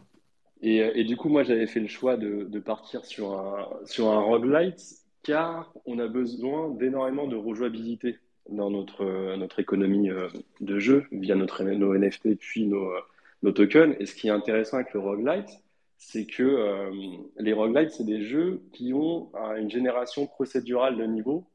Et, 0.63 0.79
et, 0.79 1.05
du 1.05 1.17
coup, 1.17 1.29
moi, 1.29 1.43
j'avais 1.43 1.67
fait 1.67 1.81
le 1.81 1.87
choix 1.87 2.17
de, 2.17 2.45
de, 2.45 2.59
partir 2.61 3.05
sur 3.05 3.39
un, 3.39 3.69
sur 3.85 4.09
un 4.09 4.21
roguelite 4.21 4.81
car 5.23 5.73
on 5.85 5.99
a 5.99 6.07
besoin 6.07 6.71
d'énormément 6.71 7.27
de 7.27 7.37
rejouabilité 7.37 8.17
dans 8.49 8.71
notre, 8.71 9.05
euh, 9.05 9.37
notre 9.37 9.61
économie 9.61 10.11
euh, 10.11 10.29
de 10.61 10.79
jeu 10.79 11.07
via 11.13 11.35
notre, 11.35 11.63
nos 11.65 11.97
NFT 11.97 12.37
puis 12.39 12.67
nos, 12.67 12.91
euh, 12.91 13.01
nos 13.43 13.53
tokens. 13.53 13.95
Et 13.99 14.07
ce 14.07 14.15
qui 14.15 14.29
est 14.29 14.31
intéressant 14.31 14.77
avec 14.77 14.93
le 14.95 15.01
roguelite, 15.01 15.49
c'est 15.99 16.27
que 16.27 16.91
les 17.39 17.55
roguelites, 17.55 17.91
c'est 17.91 18.05
des 18.05 18.21
jeux 18.21 18.61
qui 18.75 18.93
ont 18.93 19.33
une 19.57 19.71
génération 19.71 20.27
procédurale 20.27 20.99
de 20.99 21.05
niveau. 21.05 21.47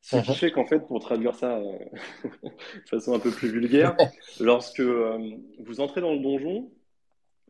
Ce 0.00 0.16
qui 0.16 0.30
uh-huh. 0.30 0.34
fait 0.34 0.50
qu'en 0.52 0.64
fait, 0.64 0.86
pour 0.86 1.00
traduire 1.00 1.34
ça 1.34 1.60
de 2.32 2.88
façon 2.88 3.12
un 3.12 3.18
peu 3.18 3.32
plus 3.32 3.48
vulgaire, 3.48 3.96
lorsque 4.40 4.80
vous 4.80 5.80
entrez 5.80 6.00
dans 6.00 6.12
le 6.12 6.20
donjon, 6.20 6.70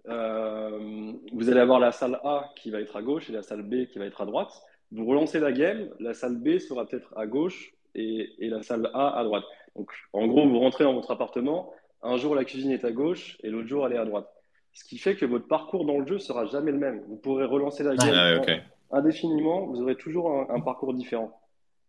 vous 0.07 1.51
allez 1.51 1.61
avoir 1.61 1.81
la 1.81 1.93
salle 1.93 2.19
A 2.25 2.51
qui 2.57 2.71
va 2.71 2.81
être 2.81 2.97
à 2.97 3.03
gauche 3.03 3.29
et 3.29 3.33
la 3.35 3.43
salle 3.43 3.63
B 3.63 3.85
qui 3.85 3.99
va 3.99 4.07
être 4.07 4.23
à 4.23 4.27
droite. 4.27 4.53
Vous 4.91 5.05
relancez 5.05 5.39
la 5.39 5.53
game, 5.53 5.91
la 6.01 6.15
salle 6.15 6.37
B 6.37 6.59
sera 6.59 6.87
peut-être 6.87 7.13
à 7.15 7.27
gauche 7.27 7.75
et, 7.95 8.29
la 8.41 8.63
salle 8.63 8.91
A 8.95 9.19
à 9.19 9.25
droite. 9.25 9.45
Donc, 9.77 9.91
en 10.13 10.27
gros, 10.27 10.47
vous 10.49 10.59
rentrez 10.59 10.85
dans 10.85 10.95
votre 10.95 11.11
appartement, 11.11 11.73
un 12.03 12.17
jour 12.17 12.35
la 12.35 12.45
cuisine 12.45 12.71
est 12.71 12.85
à 12.85 12.93
gauche 12.93 13.39
et 13.43 13.51
l'autre 13.51 13.69
jour 13.69 13.87
elle 13.87 13.95
est 13.95 13.99
à 13.99 14.05
droite. 14.05 14.29
Ce 14.73 14.85
qui 14.85 14.99
fait 14.99 15.17
que 15.17 15.27
votre 15.27 15.47
parcours 15.47 15.85
dans 15.85 15.99
le 15.99 16.07
jeu 16.07 16.19
sera 16.19 16.47
jamais 16.47 16.73
le 16.73 16.79
même. 16.79 17.03
Vous 17.09 17.17
pourrez 17.17 17.45
relancer 17.45 17.83
la 17.83 17.95
game 17.95 18.15
ah, 18.15 18.99
indéfiniment, 18.99 19.67
vous 19.67 19.81
aurez 19.81 19.97
toujours 19.97 20.31
un, 20.51 20.61
parcours 20.61 20.95
différent. 20.95 21.41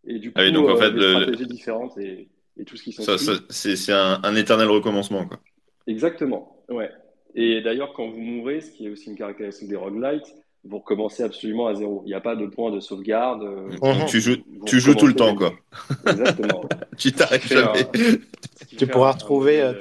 Et 0.05 0.19
du 0.19 0.31
ah 0.35 0.45
coup, 0.45 0.51
donc, 0.51 0.69
en 0.69 0.75
euh, 0.75 0.77
fait, 0.77 0.91
des 0.91 1.09
stratégies 1.11 1.47
différentes 1.47 1.97
et, 1.97 2.29
tout 2.65 2.77
ce 2.77 2.83
qui 2.83 2.91
sont. 2.91 3.03
C'est 3.49 3.93
un, 3.93 4.35
éternel 4.35 4.69
recommencement, 4.69 5.25
quoi. 5.25 5.39
Exactement, 5.87 6.63
ouais. 6.69 6.89
Et 7.35 7.61
d'ailleurs, 7.61 7.93
quand 7.93 8.07
vous 8.07 8.21
mourrez, 8.21 8.61
ce 8.61 8.71
qui 8.71 8.85
est 8.85 8.89
aussi 8.89 9.09
une 9.09 9.17
caractéristique 9.17 9.67
des 9.67 9.75
roguelites, 9.75 10.33
vous 10.65 10.78
recommencez 10.78 11.23
absolument 11.23 11.67
à 11.67 11.76
zéro. 11.76 12.04
Il 12.06 12.10
n'y 12.10 12.13
a 12.13 12.21
pas 12.21 12.36
de 12.36 12.45
point 12.45 12.71
de 12.71 12.80
sauvegarde. 12.80 13.43
Euh, 13.43 14.06
tu 14.08 14.21
joues, 14.21 14.38
tu 14.65 14.80
joues 14.80 14.95
tout 14.95 15.08
le 15.08 15.13
temps, 15.13 15.36
quoi. 15.36 15.54
Exactement. 16.08 16.63
tu 16.97 17.12
t'arrêtes 17.12 17.47
jamais. 17.47 17.89
Tu 18.78 18.88
pourras 18.88 19.12
retrouver 19.12 19.62
euh, 19.62 19.73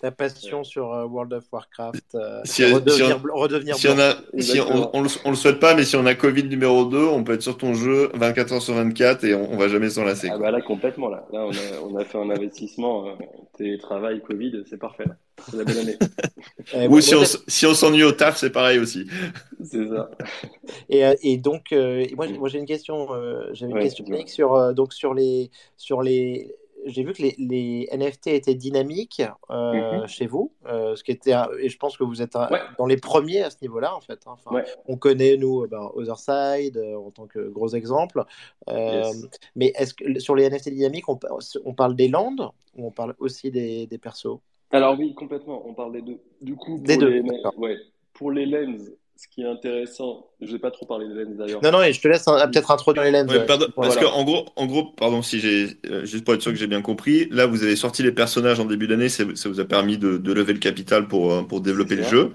ta, 0.00 0.10
passion 0.10 0.64
sur 0.64 0.92
euh, 0.92 1.06
World 1.06 1.32
of 1.32 1.44
Warcraft, 1.52 2.16
si, 2.44 2.64
redevenir, 2.64 3.20
on, 3.32 3.38
redevenir 3.38 3.76
si 3.76 3.88
on, 3.88 3.98
a, 3.98 4.14
si 4.38 4.60
on, 4.60 4.90
on, 4.94 5.02
le, 5.02 5.36
souhaite 5.36 5.60
pas, 5.60 5.74
mais 5.74 5.84
si 5.84 5.96
on 5.96 6.06
a 6.06 6.14
Covid 6.14 6.44
numéro 6.44 6.84
2, 6.84 6.98
on 6.98 7.24
peut 7.24 7.34
être 7.34 7.42
sur 7.42 7.56
ton 7.56 7.74
jeu 7.74 8.10
24 8.14 8.52
heures 8.52 8.62
sur 8.62 8.74
24 8.74 9.24
et 9.24 9.34
on, 9.34 9.52
ne 9.52 9.56
va 9.56 9.68
jamais 9.68 9.90
s'en 9.90 10.04
lasser. 10.04 10.28
Ah 10.32 10.38
bah 10.38 10.50
là, 10.50 10.60
complètement. 10.60 11.08
Là, 11.08 11.26
là 11.32 11.46
on, 11.46 11.50
a, 11.50 11.92
on 11.92 11.96
a 11.96 12.04
fait 12.04 12.18
un 12.18 12.30
investissement 12.30 13.16
télétravail, 13.60 14.22
Covid, 14.22 14.64
c'est 14.68 14.78
parfait. 14.78 15.04
C'est 15.50 15.56
la 15.56 15.64
belle 15.64 15.78
année. 15.78 15.98
Ou 16.88 17.00
si 17.00 17.14
on, 17.14 17.22
si 17.24 17.66
on 17.66 17.74
s'ennuie 17.74 18.04
au 18.04 18.12
taf, 18.12 18.36
c'est 18.36 18.50
pareil 18.50 18.78
aussi. 18.78 19.06
C'est 19.62 19.86
ça. 19.88 20.10
Et, 20.88 21.04
euh, 21.04 21.14
et 21.22 21.36
donc, 21.36 21.72
euh, 21.72 22.06
moi, 22.16 22.26
moi 22.28 22.48
j'ai 22.48 22.58
une 22.58 22.66
question, 22.66 23.12
euh, 23.12 23.50
j'avais 23.52 23.72
une 23.72 23.78
question 23.80 24.06
sur, 24.26 24.74
donc, 24.74 24.94
sur, 24.94 25.12
les, 25.12 25.50
sur 25.76 26.00
les, 26.02 26.54
j'ai 26.86 27.04
vu 27.04 27.12
que 27.12 27.22
les, 27.22 27.34
les, 27.38 27.88
NFT 27.92 28.28
étaient 28.28 28.54
dynamiques 28.54 29.22
euh, 29.50 30.00
mhm. 30.00 30.06
chez 30.06 30.26
vous, 30.26 30.52
euh, 30.66 30.96
ce 30.96 31.04
qui 31.04 31.12
était, 31.12 31.34
et 31.60 31.68
je 31.68 31.78
pense 31.78 31.96
que 31.96 32.04
vous 32.04 32.22
êtes 32.22 32.36
dans 32.78 32.86
les 32.86 32.96
premiers 32.96 33.42
à 33.42 33.50
ce 33.50 33.56
niveau-là, 33.62 33.94
en 33.94 34.00
fait. 34.00 34.20
Hein. 34.26 34.36
Enfin, 34.44 34.62
On 34.86 34.96
connaît, 34.96 35.36
nous, 35.36 35.66
ben, 35.68 35.90
Otherside 35.94 36.78
en 36.78 37.10
tant 37.10 37.26
que 37.26 37.48
gros 37.48 37.68
exemple. 37.68 38.24
Mais 38.66 39.72
est-ce 39.76 39.94
que 39.94 40.18
sur 40.18 40.34
les 40.34 40.48
NFT 40.48 40.70
dynamiques, 40.70 41.08
on, 41.08 41.18
on, 41.64 41.74
parle 41.74 41.94
des 41.94 42.08
landes 42.08 42.48
ou 42.76 42.86
on 42.86 42.90
parle 42.90 43.14
aussi 43.18 43.50
des, 43.50 43.86
des 43.86 43.98
persos? 43.98 44.38
Alors 44.70 44.98
oui, 44.98 45.14
complètement. 45.14 45.66
On 45.66 45.74
parle 45.74 45.92
des 45.92 46.02
deux. 46.02 46.20
Du 46.40 46.54
coup, 46.54 46.78
des 46.78 46.96
deux. 46.96 47.22
ouais, 47.56 47.76
pour 48.12 48.30
les 48.30 48.46
lens, 48.46 48.90
ce 49.20 49.28
qui 49.28 49.42
est 49.42 49.46
intéressant, 49.46 50.28
je 50.40 50.46
ne 50.46 50.52
vais 50.52 50.58
pas 50.58 50.70
trop 50.70 50.86
parler 50.86 51.06
de 51.06 51.12
lens 51.12 51.36
d'ailleurs. 51.36 51.62
Non, 51.62 51.72
non, 51.72 51.82
et 51.82 51.92
je 51.92 52.00
te 52.00 52.08
laisse 52.08 52.24
peut-être 52.24 52.70
introduire 52.70 53.04
les 53.04 53.10
lens. 53.10 53.30
parce 53.76 53.98
qu'en 53.98 54.24
gros, 54.24 54.46
en 54.56 54.64
gros, 54.64 54.84
pardon, 54.96 55.20
si 55.20 55.40
j'ai 55.40 55.66
euh, 55.90 56.06
juste 56.06 56.24
pour 56.24 56.32
être 56.32 56.40
sûr 56.40 56.52
que 56.52 56.56
j'ai 56.56 56.66
bien 56.66 56.80
compris, 56.80 57.28
là 57.30 57.44
vous 57.44 57.62
avez 57.62 57.76
sorti 57.76 58.02
les 58.02 58.12
personnages 58.12 58.60
en 58.60 58.64
début 58.64 58.86
d'année, 58.86 59.10
ça 59.10 59.24
vous 59.24 59.60
a 59.60 59.64
permis 59.66 59.98
de, 59.98 60.32
lever 60.32 60.54
le 60.54 60.58
capital 60.58 61.06
pour, 61.06 61.32
euh, 61.32 61.42
pour 61.42 61.60
développer 61.60 61.96
le 61.96 62.04
jeu. 62.04 62.32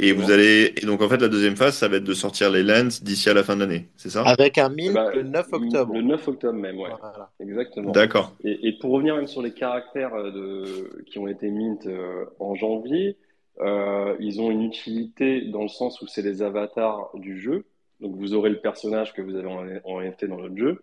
Et 0.00 0.10
vous 0.10 0.32
allez, 0.32 0.72
et 0.76 0.86
donc 0.86 1.02
en 1.02 1.08
fait 1.08 1.18
la 1.18 1.28
deuxième 1.28 1.54
phase, 1.54 1.76
ça 1.76 1.86
va 1.86 1.98
être 1.98 2.04
de 2.04 2.14
sortir 2.14 2.50
les 2.50 2.64
lens 2.64 3.04
d'ici 3.04 3.30
à 3.30 3.34
la 3.34 3.44
fin 3.44 3.54
de 3.54 3.60
l'année, 3.60 3.86
c'est 3.96 4.10
ça? 4.10 4.22
Avec 4.22 4.58
un 4.58 4.70
mint 4.70 4.92
bah, 4.92 5.12
le 5.14 5.22
9 5.22 5.46
octobre. 5.52 5.94
Le 5.94 6.02
9 6.02 6.28
octobre 6.28 6.58
même, 6.58 6.80
ouais. 6.80 6.90
Exactement. 7.38 7.92
D'accord. 7.92 8.32
Et, 8.42 8.72
pour 8.80 8.90
revenir 8.90 9.14
même 9.14 9.28
sur 9.28 9.40
les 9.40 9.52
caractères 9.52 10.14
euh, 10.14 10.32
de, 10.32 11.02
qui 11.06 11.20
ont 11.20 11.28
été 11.28 11.48
mint 11.48 11.88
en 12.40 12.56
janvier. 12.56 13.16
Euh, 13.60 14.16
ils 14.20 14.40
ont 14.40 14.50
une 14.50 14.62
utilité 14.62 15.42
dans 15.42 15.62
le 15.62 15.68
sens 15.68 16.00
où 16.02 16.06
c'est 16.06 16.22
les 16.22 16.42
avatars 16.42 17.10
du 17.14 17.40
jeu. 17.40 17.64
Donc 18.00 18.16
vous 18.16 18.34
aurez 18.34 18.50
le 18.50 18.60
personnage 18.60 19.12
que 19.12 19.22
vous 19.22 19.36
avez 19.36 19.48
en, 19.84 20.00
NFT 20.00 20.26
dans 20.26 20.38
notre 20.38 20.56
jeu. 20.56 20.82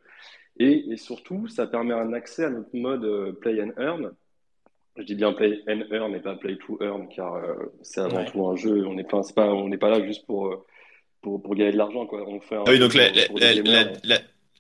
Et, 0.57 0.95
surtout, 0.97 1.47
ça 1.47 1.65
permet 1.65 1.93
un 1.93 2.13
accès 2.13 2.45
à 2.45 2.49
notre 2.49 2.75
mode 2.75 3.03
euh, 3.03 3.31
Play 3.31 3.62
and 3.62 3.71
Earn. 3.81 4.12
Je 4.97 5.03
dis 5.03 5.15
bien 5.15 5.34
Play 5.34 5.63
and 5.67 5.81
Earn 5.91 6.13
et 6.13 6.19
pas 6.19 6.36
Play 6.36 6.57
to 6.57 6.77
Earn, 6.81 7.07
car 7.10 7.36
euh, 7.36 7.55
c'est 7.81 8.01
avant 8.01 8.23
tout 8.25 8.45
un 8.47 8.55
jeu. 8.55 8.86
On 8.86 8.93
n'est 8.93 9.03
pas, 9.03 9.21
pas, 9.36 9.47
on 9.47 9.69
n'est 9.69 9.77
pas 9.77 9.89
là 9.89 10.05
juste 10.05 10.25
pour, 10.25 10.65
pour, 11.21 11.41
pour 11.41 11.55
gagner 11.55 11.71
de 11.71 11.77
l'argent. 11.77 12.05
Quoi. 12.05 12.27
On 12.27 12.39
fait 12.41 12.57
ah 12.57 12.63
oui, 12.67 12.79
donc 12.79 12.93
la, 12.93 13.10
la, 14.03 14.19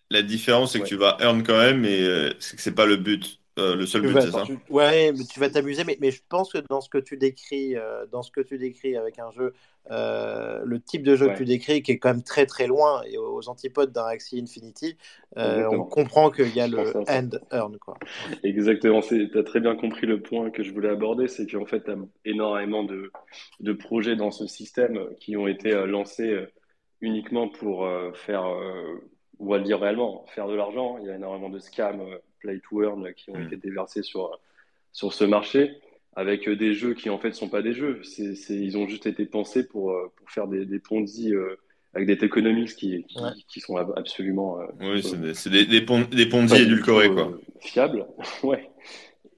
la, 0.09 0.21
différence, 0.21 0.73
c'est 0.73 0.79
que 0.79 0.87
tu 0.87 0.95
vas 0.95 1.17
earn 1.19 1.43
quand 1.43 1.57
même, 1.57 1.81
mais 1.81 1.99
c'est 2.39 2.55
que 2.55 2.61
c'est 2.61 2.75
pas 2.75 2.85
le 2.85 2.97
but. 2.97 3.40
Euh, 3.59 3.75
le 3.75 3.85
seul 3.85 4.01
but, 4.01 4.21
c'est 4.21 4.31
ça. 4.31 4.45
Ouais, 4.69 5.11
mais 5.11 5.25
tu 5.25 5.39
vas 5.39 5.49
t'amuser, 5.49 5.83
mais, 5.83 5.97
mais, 5.99 6.11
je 6.11 6.21
pense 6.29 6.53
que 6.53 6.59
dans 6.69 6.79
ce 6.79 6.89
que 6.89 6.97
tu 6.97 7.17
décris, 7.17 7.75
euh, 7.75 8.05
dans 8.09 8.21
ce 8.21 8.31
que 8.31 8.39
tu 8.39 8.57
décris 8.57 8.95
avec 8.95 9.19
un 9.19 9.29
jeu, 9.31 9.53
euh, 9.91 10.61
le 10.63 10.79
type 10.79 11.03
de 11.03 11.15
jeu 11.17 11.27
que 11.27 11.37
tu 11.37 11.43
décris, 11.43 11.81
qui 11.81 11.91
est 11.91 11.97
quand 11.97 12.13
même 12.13 12.23
très 12.23 12.45
très 12.45 12.67
loin 12.67 13.01
et 13.03 13.17
aux 13.17 13.49
antipodes 13.49 13.91
d'un 13.91 14.05
Axie 14.05 14.39
Infinity, 14.39 14.95
on 15.35 15.83
comprend 15.83 16.29
qu'il 16.29 16.55
y 16.55 16.61
a 16.61 16.67
le 16.67 16.95
end 17.09 17.29
earn. 17.51 17.77
Quoi. 17.77 17.97
Exactement, 18.43 19.01
tu 19.01 19.29
as 19.37 19.43
très 19.43 19.59
bien 19.59 19.75
compris 19.75 20.07
le 20.07 20.21
point 20.21 20.49
que 20.49 20.63
je 20.63 20.71
voulais 20.71 20.89
aborder, 20.89 21.27
c'est 21.27 21.45
qu'en 21.45 21.65
fait, 21.65 21.83
tu 21.83 21.91
as 21.91 21.95
énormément 22.23 22.83
de, 22.83 23.11
de, 23.59 23.73
projets 23.73 24.15
dans 24.15 24.31
ce 24.31 24.47
système 24.47 25.09
qui 25.19 25.35
ont 25.35 25.47
été 25.47 25.71
lancés 25.87 26.37
uniquement 27.01 27.49
pour 27.49 27.85
faire, 28.13 28.45
on 29.39 29.49
va 29.49 29.57
le 29.57 29.63
dire 29.63 29.81
réellement, 29.81 30.25
faire 30.27 30.47
de 30.47 30.53
l'argent. 30.53 30.99
Il 30.99 31.07
y 31.07 31.09
a 31.09 31.15
énormément 31.15 31.49
de 31.49 31.59
scams 31.59 32.01
play 32.41 32.59
to 32.67 32.83
earn 32.83 33.13
qui 33.13 33.29
ont 33.31 33.37
mm. 33.37 33.43
été 33.43 33.57
déversés 33.57 34.03
sur, 34.03 34.39
sur 34.91 35.13
ce 35.13 35.23
marché 35.23 35.79
avec 36.15 36.49
des 36.49 36.73
jeux 36.73 36.93
qui 36.93 37.09
en 37.09 37.17
fait 37.17 37.33
sont 37.33 37.49
pas 37.49 37.61
des 37.61 37.73
jeux. 37.73 38.01
C'est, 38.03 38.35
ils 38.49 38.77
ont 38.77 38.87
juste 38.87 39.05
été 39.05 39.25
pensés 39.25 39.65
pour, 39.65 39.91
euh, 39.91 40.11
pour 40.15 40.29
faire 40.29 40.47
des, 40.47 40.65
des 40.65 40.79
Ponzi 40.79 41.33
euh, 41.33 41.55
avec 41.93 42.07
des 42.07 42.17
tokenomics 42.17 42.75
qui, 42.75 43.05
qui, 43.47 43.59
sont 43.59 43.77
absolument. 43.77 44.59
Euh, 44.59 44.65
oui, 44.81 45.03
c'est 45.33 45.49
des, 45.49 45.65
des, 45.65 45.81
des, 45.81 46.25
Ponzi 46.25 46.61
édulcorés, 46.61 47.11
quoi. 47.11 47.31
Fiables, 47.61 48.05
ouais. 48.43 48.69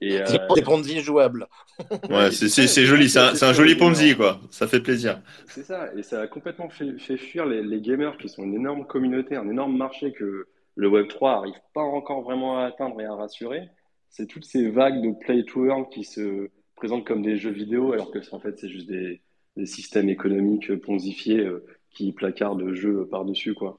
Et, 0.00 0.18
Des 0.54 0.62
Ponzi 0.62 1.00
jouables. 1.00 1.46
ouais, 2.10 2.30
c'est, 2.30 2.84
joli, 2.84 3.08
c'est 3.08 3.20
un, 3.20 3.32
un, 3.40 3.52
joli 3.52 3.74
Ponzi, 3.74 4.14
quoi. 4.14 4.40
Ça 4.50 4.66
fait 4.66 4.80
plaisir. 4.80 5.20
C'est 5.46 5.62
ça, 5.62 5.88
et 5.96 6.02
ça 6.02 6.22
a 6.22 6.26
complètement 6.26 6.68
fait, 6.68 6.98
fait 6.98 7.16
fuir 7.16 7.46
les, 7.46 7.62
les 7.62 7.80
gamers 7.80 8.18
qui 8.18 8.28
sont 8.28 8.42
une 8.42 8.54
énorme 8.54 8.86
communauté, 8.86 9.36
un 9.36 9.48
énorme 9.48 9.76
marché 9.76 10.12
que 10.12 10.46
le 10.76 10.88
Web3 10.88 11.20
n'arrive 11.22 11.60
pas 11.72 11.82
encore 11.82 12.22
vraiment 12.22 12.58
à 12.58 12.66
atteindre 12.66 13.00
et 13.00 13.04
à 13.04 13.14
rassurer, 13.14 13.68
c'est 14.10 14.26
toutes 14.26 14.44
ces 14.44 14.70
vagues 14.70 15.02
de 15.02 15.12
play 15.12 15.44
to 15.44 15.66
earn 15.66 15.88
qui 15.88 16.04
se 16.04 16.50
présentent 16.76 17.06
comme 17.06 17.22
des 17.22 17.36
jeux 17.36 17.50
vidéo, 17.50 17.92
alors 17.92 18.10
que 18.10 18.18
en 18.32 18.40
fait, 18.40 18.58
c'est 18.58 18.68
juste 18.68 18.88
des, 18.88 19.20
systèmes 19.64 20.08
économiques 20.08 20.74
ponzifiés 20.80 21.38
euh, 21.38 21.64
qui 21.90 22.12
placardent 22.12 22.72
jeux 22.72 23.06
par-dessus. 23.06 23.54
quoi. 23.54 23.78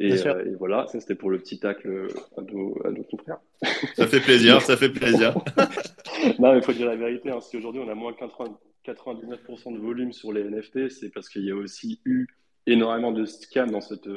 Euh, 0.00 0.44
et, 0.44 0.54
voilà, 0.54 0.86
ça 0.86 1.00
c'était 1.00 1.16
pour 1.16 1.30
le 1.30 1.38
petit 1.38 1.58
tacle 1.58 2.08
à 2.36 2.40
nos, 2.42 2.78
à 2.84 2.90
nos 2.90 3.02
confrères. 3.02 3.40
Ça 3.96 4.06
fait 4.06 4.20
plaisir, 4.20 4.60
ça 4.62 4.76
fait 4.76 4.88
plaisir. 4.88 5.34
non, 6.38 6.52
mais 6.52 6.58
il 6.58 6.64
faut 6.64 6.72
dire 6.72 6.86
la 6.86 6.96
vérité. 6.96 7.30
Hein. 7.30 7.40
si 7.40 7.56
aujourd'hui 7.56 7.82
on 7.84 7.88
a 7.88 7.94
moins 7.94 8.12
99% 8.12 9.74
de 9.74 9.78
volume 9.78 10.12
sur 10.12 10.32
les 10.32 10.44
NFT, 10.44 10.88
c'est 10.88 11.10
parce 11.10 11.28
qu'il 11.28 11.44
y 11.44 11.50
a 11.50 11.56
aussi 11.56 12.00
eu 12.04 12.26
énormément 12.66 13.12
de 13.12 13.26
scams 13.26 13.70
dans 13.70 13.80
cette 13.80 14.08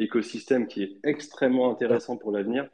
écosystème 0.00 0.66
qui 0.66 0.82
est 0.82 0.96
extrêmement 1.04 1.70
intéressant 1.70 2.16
pour 2.16 2.32
l'avenir 2.32 2.68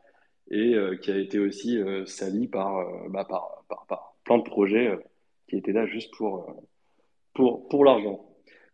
et 0.50 0.74
euh, 0.74 0.96
qui 0.96 1.10
a 1.10 1.18
été 1.18 1.38
aussi 1.38 1.78
euh, 1.78 2.06
sali 2.06 2.46
par, 2.46 2.78
euh, 2.78 3.08
bah, 3.08 3.24
par, 3.24 3.64
par, 3.68 3.86
par, 3.86 4.14
plein 4.24 4.38
de 4.38 4.42
projets 4.42 4.98
qui 5.48 5.56
étaient 5.56 5.72
là 5.72 5.86
juste 5.86 6.12
pour, 6.16 6.62
pour, 7.34 7.68
pour 7.68 7.84
l'argent. 7.84 8.24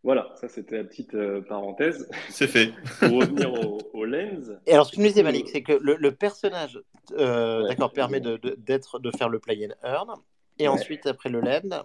Voilà, 0.02 0.32
ça 0.34 0.48
c'était 0.48 0.78
la 0.78 0.84
petite 0.84 1.14
parenthèse. 1.46 2.08
C'est 2.30 2.48
fait. 2.48 2.72
pour 3.00 3.20
revenir 3.20 3.52
au, 3.92 4.04
lens. 4.04 4.50
Et 4.66 4.72
alors, 4.72 4.86
ce 4.86 4.92
que 4.92 5.00
nous 5.00 5.06
disait 5.06 5.22
Malik, 5.22 5.48
c'est 5.48 5.62
que 5.62 5.74
le, 5.74 6.10
personnage 6.12 6.80
d'accord, 7.10 7.92
permet 7.92 8.20
de, 8.20 8.36
de, 8.38 8.56
de, 8.56 9.10
faire 9.16 9.28
le 9.28 9.38
play 9.38 9.68
and 9.68 9.74
earn. 9.86 10.14
Et 10.58 10.68
ensuite, 10.68 11.06
après 11.06 11.28
le 11.28 11.40
lens, 11.40 11.84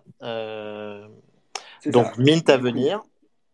donc 1.85 2.17
mint 2.17 2.49
à 2.49 2.57
venir. 2.57 3.03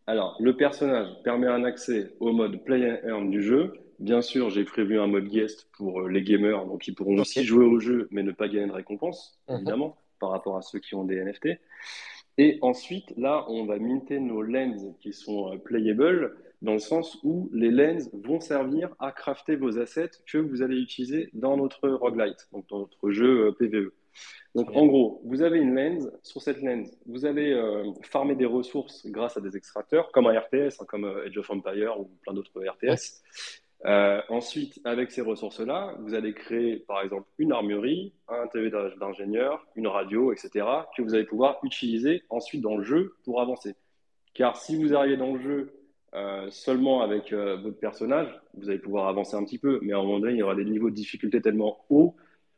Alors, 0.05 0.35
le 0.39 0.55
personnage 0.55 1.07
permet 1.23 1.47
un 1.47 1.63
accès 1.63 2.13
au 2.19 2.33
mode 2.33 2.63
play 2.63 2.91
and 2.91 3.07
earn 3.07 3.29
du 3.29 3.41
jeu. 3.41 3.73
Bien 3.99 4.21
sûr, 4.21 4.49
j'ai 4.49 4.65
prévu 4.65 4.99
un 4.99 5.07
mode 5.07 5.29
guest 5.29 5.69
pour 5.77 6.01
euh, 6.01 6.09
les 6.09 6.23
gamers, 6.23 6.65
donc 6.65 6.87
ils 6.87 6.95
pourront 6.95 7.17
aussi 7.17 7.43
jouer 7.43 7.65
au 7.65 7.79
jeu, 7.79 8.09
mais 8.11 8.21
ne 8.21 8.31
pas 8.31 8.49
gagner 8.49 8.67
de 8.67 8.73
récompense, 8.73 9.39
mhm. 9.47 9.55
évidemment, 9.55 9.97
par 10.19 10.31
rapport 10.31 10.57
à 10.57 10.61
ceux 10.61 10.79
qui 10.79 10.95
ont 10.95 11.05
des 11.05 11.23
NFT. 11.23 11.59
Et 12.37 12.57
ensuite, 12.61 13.13
là, 13.15 13.45
on 13.47 13.65
va 13.65 13.77
minter 13.77 14.19
nos 14.19 14.41
lens 14.41 14.81
qui 14.99 15.13
sont 15.13 15.53
euh, 15.53 15.57
playable, 15.57 16.35
dans 16.61 16.73
le 16.73 16.79
sens 16.79 17.17
où 17.23 17.49
les 17.53 17.71
lens 17.71 18.09
vont 18.13 18.39
servir 18.39 18.89
à 18.99 19.11
crafter 19.11 19.55
vos 19.55 19.79
assets 19.79 20.11
que 20.25 20.37
vous 20.37 20.61
allez 20.61 20.77
utiliser 20.77 21.29
dans 21.33 21.55
notre 21.55 21.87
roguelite, 21.89 22.47
donc 22.51 22.67
dans 22.69 22.79
notre 22.79 23.11
jeu 23.11 23.47
euh, 23.47 23.51
PVE. 23.51 23.91
Donc, 24.55 24.69
en 24.75 24.85
gros, 24.85 25.21
vous 25.25 25.41
avez 25.41 25.59
une 25.59 25.73
lens. 25.73 26.07
Sur 26.21 26.41
cette 26.41 26.61
lens, 26.61 26.87
vous 27.07 27.25
avez 27.25 27.53
euh, 27.53 27.91
farmé 28.03 28.35
des 28.35 28.45
ressources 28.45 29.05
grâce 29.07 29.35
à 29.35 29.41
des 29.41 29.57
extracteurs, 29.57 30.11
comme 30.11 30.27
un 30.27 30.39
RTS, 30.39 30.79
hein, 30.79 30.85
comme 30.87 31.05
euh, 31.05 31.25
Age 31.25 31.37
of 31.37 31.49
Empire 31.49 31.99
ou 31.99 32.11
plein 32.21 32.33
d'autres 32.33 32.61
RTS. 32.61 33.23
Euh, 33.85 34.21
ensuite, 34.29 34.79
avec 34.85 35.11
ces 35.11 35.21
ressources-là, 35.21 35.95
vous 35.99 36.13
allez 36.13 36.33
créer, 36.33 36.77
par 36.77 37.01
exemple, 37.01 37.27
une 37.39 37.51
armurerie, 37.51 38.13
un 38.27 38.47
TV 38.47 38.69
d'ingénieur, 38.99 39.65
une 39.75 39.87
radio, 39.87 40.31
etc., 40.31 40.65
que 40.95 41.01
vous 41.01 41.15
allez 41.15 41.25
pouvoir 41.25 41.59
utiliser 41.63 42.23
ensuite 42.29 42.61
dans 42.61 42.77
le 42.77 42.83
jeu 42.83 43.15
pour 43.25 43.41
avancer. 43.41 43.75
Car 44.35 44.55
si 44.55 44.81
vous 44.81 44.95
arrivez 44.95 45.17
dans 45.17 45.33
le 45.33 45.41
jeu 45.41 45.73
seulement 46.51 47.01
avec 47.01 47.33
votre 47.33 47.79
personnage, 47.79 48.29
vous 48.53 48.69
allez 48.69 48.79
pouvoir 48.79 49.07
avancer 49.09 49.35
un 49.35 49.43
petit 49.43 49.57
peu, 49.57 49.79
mais 49.81 49.93
à 49.93 49.97
un 49.97 50.03
moment 50.03 50.19
donné, 50.19 50.33
il 50.33 50.39
y 50.39 50.43
aura 50.43 50.55
des 50.55 50.63
niveaux 50.63 50.91
de 50.91 50.95
difficulté 50.95 51.41
tellement 51.41 51.83
hauts 51.89 52.15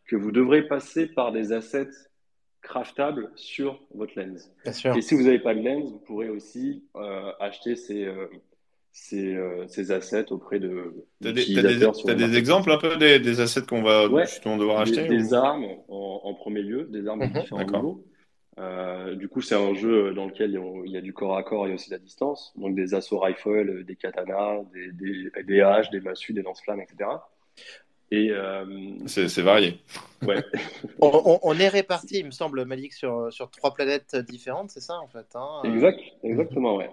que 0.08 0.16
vous 0.16 0.32
devrez 0.32 0.68
passer 0.68 1.08
par 1.08 1.32
des 1.32 1.52
assets 1.52 1.90
craftables 2.62 3.30
sur 3.36 3.80
votre 3.94 4.20
lens. 4.20 4.52
Et 4.66 5.02
si 5.02 5.16
vous 5.16 5.24
n'avez 5.24 5.40
pas 5.40 5.54
de 5.54 5.62
lens, 5.62 5.92
vous 5.92 6.00
pourrez 6.00 6.30
aussi 6.30 6.84
euh, 6.96 7.32
acheter 7.40 7.76
ces, 7.76 8.04
euh, 8.04 8.28
ces, 8.92 9.36
euh, 9.36 9.68
ces, 9.68 9.92
assets 9.92 10.32
auprès 10.32 10.60
de. 10.60 11.06
Tu 11.22 11.28
as 11.28 11.32
des, 11.32 12.16
des 12.16 12.38
exemples 12.38 12.72
un 12.72 12.78
peu 12.78 12.98
des, 12.98 13.20
des 13.20 13.40
assets 13.40 13.62
qu'on 13.62 13.84
va 13.84 14.10
justement 14.26 14.58
devoir 14.58 14.80
acheter 14.80 15.08
Des, 15.08 15.34
armes 15.34 15.66
en, 15.88 16.34
premier 16.34 16.62
lieu, 16.62 16.86
des 16.86 17.08
armes 17.08 17.22
de 17.22 17.26
mhm. 17.26 17.42
différents 17.42 17.64
niveaux. 17.64 18.06
du 19.16 19.30
coup, 19.30 19.42
c'est 19.42 19.56
un 19.56 19.76
jeu 19.76 20.14
dans 20.14 20.26
lequel 20.26 20.60
il 20.86 20.92
y 20.92 20.98
a 20.98 21.02
du 21.02 21.14
corps 21.14 21.38
à 21.38 21.44
corps 21.44 21.68
et 21.68 21.74
aussi 21.74 21.90
de 21.90 21.96
la 21.96 22.00
distance. 22.00 22.52
Donc 22.56 22.76
des 22.76 22.94
assauts 22.96 23.20
rifles, 23.20 23.84
des 23.84 23.96
katanas, 23.96 24.64
des, 24.74 24.92
des, 24.92 25.44
des 25.44 25.62
haches, 25.62 25.90
des 25.92 26.02
massues, 26.02 26.34
des 26.34 26.42
lance-flammes, 26.42 26.82
etc. 26.82 27.10
Et 28.12 28.30
euh, 28.30 28.66
c'est 29.08 29.42
varié. 29.42 29.80
Ouais. 30.26 30.44
on, 31.02 31.60
est 31.60 31.68
réparti, 31.68 32.20
il 32.20 32.26
me 32.26 32.32
semble, 32.32 32.64
Malik, 32.66 32.94
sur, 32.94 33.32
sur 33.34 33.50
trois 33.50 33.74
planètes 33.74 34.16
différentes, 34.16 34.70
c'est 34.70 34.80
ça 34.82 35.00
en 35.00 35.08
fait 35.08 35.28
hein 35.36 35.62
Exact, 35.64 36.00
exactement, 36.24 36.76
ouais. 36.76 36.90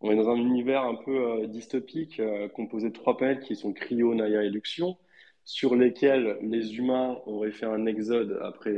On 0.00 0.10
est 0.10 0.16
dans 0.16 0.28
un 0.28 0.36
univers 0.36 0.82
un 0.82 0.96
peu 0.96 1.16
euh, 1.16 1.46
dystopique, 1.46 2.20
euh, 2.20 2.48
composé 2.48 2.90
de 2.90 2.94
trois 2.94 3.16
planètes 3.16 3.44
qui 3.44 3.56
sont 3.56 3.72
Cryo, 3.72 4.14
Naya 4.14 4.42
et 4.42 4.50
Luxion, 4.50 4.96
sur 5.44 5.74
lesquelles 5.74 6.36
les 6.42 6.76
humains 6.76 7.18
auraient 7.26 7.52
fait 7.52 7.66
un 7.66 7.86
exode 7.86 8.38
après 8.42 8.76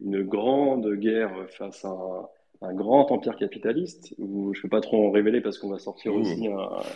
une 0.00 0.22
grande 0.22 0.88
guerre 0.94 1.32
face 1.58 1.84
à 1.84 2.30
un, 2.62 2.74
grand 2.74 3.10
empire 3.10 3.34
capitaliste. 3.36 4.14
Où 4.18 4.54
je 4.54 4.60
ne 4.60 4.62
peux 4.62 4.68
pas 4.68 4.80
trop 4.80 5.08
en 5.08 5.10
révéler 5.10 5.40
parce 5.40 5.58
qu'on 5.58 5.68
va 5.68 5.80
sortir 5.80 6.14
aussi 6.14 6.48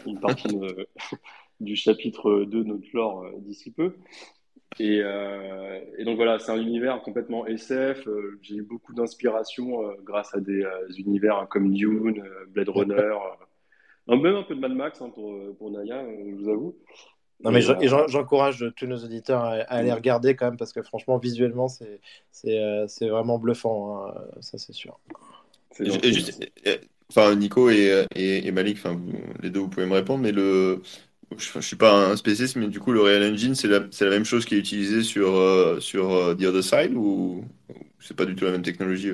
une 0.07 0.21
partie 0.21 0.47
de, 0.47 0.87
du 1.61 1.77
chapitre 1.77 2.45
2 2.45 2.65
de 2.65 2.69
notre 2.69 2.87
lore 2.93 3.25
euh, 3.25 3.33
d'ici 3.39 3.71
peu. 3.71 3.95
Et, 4.81 5.01
euh, 5.03 5.81
et, 5.99 6.05
donc 6.05 6.17
voilà, 6.17 6.39
c'est 6.39 6.51
un 6.51 6.61
univers 6.61 7.01
complètement 7.03 7.47
SF. 7.47 8.09
Euh, 8.09 8.39
j'ai 8.43 8.57
eu 8.57 8.63
beaucoup 8.63 8.93
d'inspiration 8.93 9.89
euh, 9.89 9.95
grâce 10.03 10.35
à 10.35 10.41
des 10.41 10.65
univers 10.99 11.47
comme 11.49 11.73
Dune, 11.73 12.23
Blade 12.49 12.69
Runner, 12.69 13.15
même 14.09 14.27
un 14.27 14.43
peu 14.43 14.55
de 14.55 14.61
Mad 14.61 14.73
Max 14.73 15.01
hein, 15.01 15.11
pour, 15.15 15.33
pour 15.59 15.71
Naya, 15.71 16.05
je 16.05 16.35
vous 16.35 16.49
avoue. 16.49 16.77
Non, 17.43 17.51
mais 17.51 17.61
j'encourage 17.63 18.65
tous 18.77 18.87
nos 18.87 18.99
auditeurs 18.99 19.45
à, 19.45 19.55
aller 19.69 19.93
regarder 19.93 20.35
quand 20.35 20.47
même 20.47 20.57
parce 20.57 20.73
que 20.73 20.83
franchement, 20.83 21.19
visuellement, 21.19 21.69
c'est 21.69 23.09
vraiment 23.09 23.39
bluffant, 23.39 24.07
hein, 24.07 24.15
ça 24.41 24.59
c'est 24.59 24.73
sûr. 24.73 24.99
enfin, 27.11 27.35
Nico 27.37 27.71
et, 27.71 28.07
et, 28.17 28.51
Malik, 28.51 28.79
enfin, 28.79 29.01
les 29.43 29.51
deux, 29.51 29.61
vous 29.61 29.69
pouvez 29.69 29.87
me 29.87 29.95
répondre, 29.95 30.23
mais 30.23 30.33
le, 30.33 30.81
je 31.37 31.59
ne 31.59 31.63
suis 31.63 31.77
pas 31.77 32.11
un 32.11 32.17
spécialiste, 32.17 32.57
mais 32.57 32.67
du 32.69 32.81
coup, 32.81 32.93
le 32.93 33.01
Real 33.01 33.23
Engine, 33.33 33.55
c'est 33.55 33.69
la, 33.69 33.81
la, 33.81 34.11
même 34.11 34.25
chose 34.25 34.45
qui 34.45 34.55
est 34.55 34.59
utilisée 34.59 35.03
sur, 35.03 35.37
euh, 35.37 35.81
sur 35.81 36.33
uh, 36.33 36.37
The 36.37 36.45
Other 36.45 36.63
Side 36.63 36.95
ou 36.95 37.45
c'est 38.01 38.17
pas 38.17 38.25
du 38.25 38.35
tout 38.35 38.45
la 38.45 38.53
même 38.53 38.63
technologie 38.63 39.13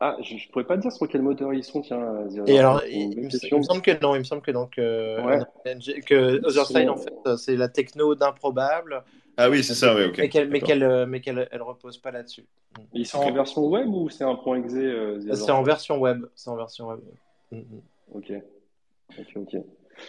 Ah, 0.00 0.16
je, 0.22 0.34
ne 0.34 0.52
pourrais 0.52 0.64
pas 0.64 0.76
dire 0.76 0.92
sur 0.92 1.08
quel 1.08 1.22
moteur 1.22 1.52
ils 1.52 1.64
sont, 1.64 1.82
tiens. 1.82 2.00
Et 2.46 2.58
alors, 2.58 2.82
il, 2.86 3.20
me 3.20 3.62
semble 3.62 3.82
que 3.82 4.00
non, 4.00 4.14
il 4.14 4.20
me 4.20 4.24
semble 4.24 4.42
que 4.42 4.50
donc 4.50 4.78
euh, 4.78 5.42
que 6.06 6.44
Other 6.46 6.66
Side, 6.66 6.88
en 6.88 6.96
fait, 6.96 7.36
c'est 7.36 7.56
la 7.56 7.68
techno 7.68 8.14
d'improbable. 8.14 9.02
Ah 9.38 9.50
oui, 9.50 9.62
c'est 9.62 9.74
ça, 9.74 9.94
oui, 9.94 10.04
ok. 10.04 10.18
Mais 10.18 10.28
qu'elle 10.28 10.48
mais 10.48 10.60
qu'elle 10.60 11.06
mais 11.06 11.20
qu'elle 11.20 11.46
elle 11.50 11.62
repose 11.62 11.98
pas 11.98 12.10
là-dessus. 12.10 12.46
Ils 12.94 13.06
sont 13.06 13.18
en 13.18 13.32
version 13.32 13.66
web 13.66 13.86
ou 13.88 14.08
c'est 14.08 14.24
un 14.24 14.34
point 14.34 14.62
exe 14.62 14.74
C'est 15.34 15.52
en 15.52 15.62
version 15.62 15.98
web. 15.98 16.24
C'est 16.34 16.48
en 16.48 16.56
version 16.56 16.88
web. 16.88 17.00
Ok. 18.12 18.32
Ok, 19.18 19.36
ok. 19.36 19.56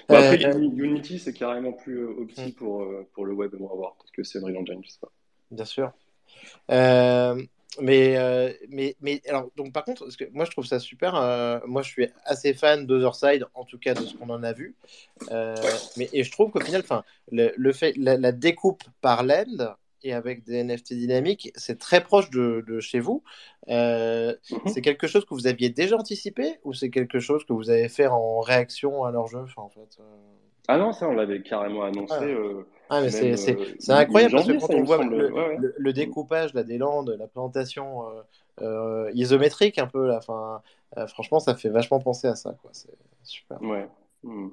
Bah, 0.09 0.19
après, 0.19 0.45
euh, 0.45 0.59
Unity, 0.59 1.19
c'est 1.19 1.33
carrément 1.33 1.73
plus 1.73 1.99
euh, 1.99 2.21
opti 2.21 2.47
hmm. 2.47 2.53
pour, 2.53 2.83
euh, 2.83 3.07
pour 3.13 3.25
le 3.25 3.33
web, 3.33 3.53
on 3.59 3.67
va 3.67 3.75
voir. 3.75 3.95
Parce 3.97 4.11
que 4.11 4.23
c'est 4.23 4.39
Unreal 4.39 4.57
Engine, 4.57 4.81
je 4.83 4.89
sais 4.89 4.99
pas. 4.99 5.11
Bien 5.51 5.65
sûr. 5.65 5.91
mais, 7.79 8.57
mais, 8.69 8.95
mais 9.01 9.21
alors, 9.27 9.49
donc, 9.55 9.73
par 9.73 9.85
contre, 9.85 10.03
parce 10.03 10.17
que 10.17 10.25
moi 10.31 10.45
je 10.45 10.51
trouve 10.51 10.65
ça 10.65 10.79
super. 10.79 11.13
moi 11.67 11.81
je 11.81 11.89
suis 11.89 12.07
assez 12.25 12.53
fan 12.53 12.85
d'Otherside, 12.85 13.45
en 13.53 13.65
tout 13.65 13.77
cas 13.77 13.93
de 13.93 14.05
ce 14.05 14.15
qu'on 14.15 14.29
en 14.29 14.43
a 14.43 14.53
vu. 14.53 14.75
mais, 15.29 16.09
et 16.13 16.23
je 16.23 16.31
trouve 16.31 16.51
qu'au 16.51 16.59
final, 16.59 16.83
le, 17.31 17.51
le 17.55 17.73
fait, 17.73 17.93
la, 17.97 18.17
la, 18.17 18.31
découpe 18.31 18.83
par 19.01 19.23
l'end, 19.23 19.75
et 20.03 20.13
avec 20.13 20.43
des 20.43 20.63
NFT 20.63 20.93
dynamiques, 20.93 21.51
c'est 21.55 21.79
très 21.79 22.01
proche 22.01 22.29
de, 22.29 22.63
de 22.67 22.79
chez 22.79 22.99
vous. 22.99 23.23
Euh, 23.69 24.33
mhm. 24.51 24.59
C'est 24.67 24.81
quelque 24.81 25.07
chose 25.07 25.25
que 25.25 25.33
vous 25.33 25.47
aviez 25.47 25.69
déjà 25.69 25.97
anticipé 25.97 26.59
ou 26.63 26.73
c'est 26.73 26.89
quelque 26.89 27.19
chose 27.19 27.45
que 27.45 27.53
vous 27.53 27.69
avez 27.69 27.89
fait 27.89 28.07
en 28.07 28.39
réaction 28.39 29.03
à 29.03 29.11
leur 29.11 29.27
jeu 29.27 29.45
en 29.57 29.69
fait 29.69 29.97
euh? 29.99 30.03
Ah 30.69 30.77
non, 30.77 30.91
ça 30.91 31.07
on 31.07 31.13
l'avait 31.13 31.41
carrément 31.41 31.83
annoncé. 31.83 32.25
Euh, 32.25 32.67
ah, 32.89 33.01
mais 33.01 33.09
c'est 33.09 33.55
incroyable 33.89 34.33
parce 34.33 34.47
que 34.47 34.59
quand 34.59 34.73
on 34.73 34.83
voit 34.83 35.03
le, 35.03 35.73
le, 35.77 35.93
découpage 35.93 36.53
là, 36.53 36.63
des 36.63 36.77
landes, 36.77 37.15
la 37.17 37.27
présentation 37.27 38.03
isométrique 39.13 39.77
un 39.77 39.87
peu, 39.87 40.07
là, 40.07 40.19
fin, 40.19 40.61
franchement 41.07 41.39
ça 41.39 41.55
fait 41.55 41.69
vachement 41.69 41.99
penser 41.99 42.27
à 42.27 42.35
ça. 42.35 42.53
C'est 42.73 42.89
super. 43.23 43.61
Ouais. 43.61 43.87
Hmm. 44.23 44.49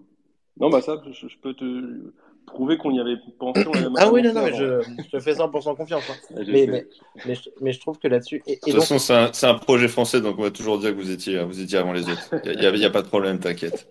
Non, 0.60 0.70
bah 0.70 0.80
ça, 0.80 1.02
je, 1.10 1.26
je 1.26 1.38
peux 1.38 1.54
te 1.54 2.12
prouver 2.46 2.76
qu'on 2.76 2.90
y 2.92 3.00
avait 3.00 3.16
pensé. 3.38 3.64
ah 3.96 4.10
oui, 4.10 4.22
non, 4.22 4.32
non, 4.32 4.44
mais 4.44 4.54
je, 4.54 4.82
je, 4.82 5.10
te 5.10 5.18
fais 5.20 5.32
100% 5.32 5.76
confiance. 5.76 6.02
Hein. 6.10 6.42
mais, 6.46 6.66
mais, 6.66 6.86
mais, 7.26 7.34
mais, 7.60 7.72
je 7.72 7.80
trouve 7.80 7.98
que 7.98 8.08
là-dessus. 8.08 8.42
de 8.46 8.54
toute 8.62 8.74
façon, 8.74 8.98
c'est 8.98 9.46
un, 9.46 9.50
un, 9.50 9.54
projet 9.54 9.88
français, 9.88 10.20
donc 10.20 10.38
on 10.38 10.42
va 10.42 10.50
toujours 10.50 10.78
dire 10.78 10.90
que 10.90 10.96
vous 10.96 11.10
étiez, 11.10 11.42
vous 11.42 11.60
étiez 11.60 11.78
avant 11.78 11.92
les 11.92 12.08
autres. 12.08 12.30
Il 12.44 12.58
n'y 12.58 12.66
a, 12.66 12.70
a, 12.70 12.88
a, 12.88 12.90
pas 12.90 13.02
de 13.02 13.08
problème, 13.08 13.38
t'inquiète. 13.38 13.88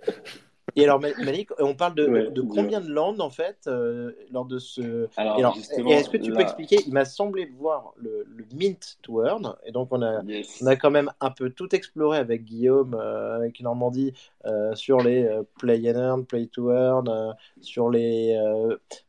Et 0.76 0.84
alors, 0.84 1.00
Malik, 1.00 1.50
on 1.60 1.76
parle 1.76 1.96
de, 1.96 2.32
de 2.34 2.42
combien 2.42 2.82
de 2.82 2.90
landes 2.90 3.22
en 3.22 3.30
fait 3.30 3.58
euh, 3.68 4.12
lors 4.32 4.46
de 4.46 4.58
ce. 4.58 5.08
Alors, 5.18 5.56
est-ce 5.58 6.10
que 6.10 6.18
tu 6.18 6.32
peux 6.32 6.42
expliquer? 6.42 6.78
Il 6.88 6.94
m'a 6.94 7.06
semblé 7.06 7.46
voir 7.60 7.94
le, 7.98 8.26
le, 8.36 8.46
Mint 8.56 8.98
to 9.02 9.24
Earn, 9.24 9.56
et 9.66 9.72
donc 9.72 9.90
on 9.92 10.02
a, 10.02 10.22
on 10.62 10.66
a 10.66 10.76
quand 10.76 10.92
même 10.92 11.12
un 11.22 11.30
peu 11.30 11.50
tout 11.52 11.76
exploré 11.76 12.18
avec 12.18 12.44
Guillaume, 12.44 12.96
euh, 13.00 13.36
avec 13.36 13.62
Normandie, 13.62 14.14
euh, 14.46 14.74
sur 14.74 15.02
les 15.02 15.30
Play 15.60 15.92
and 15.92 16.00
Earn, 16.00 16.26
Play 16.26 16.48
to 16.48 16.72
Earn, 16.72 17.36
sur 17.62 17.90
les 17.90 18.36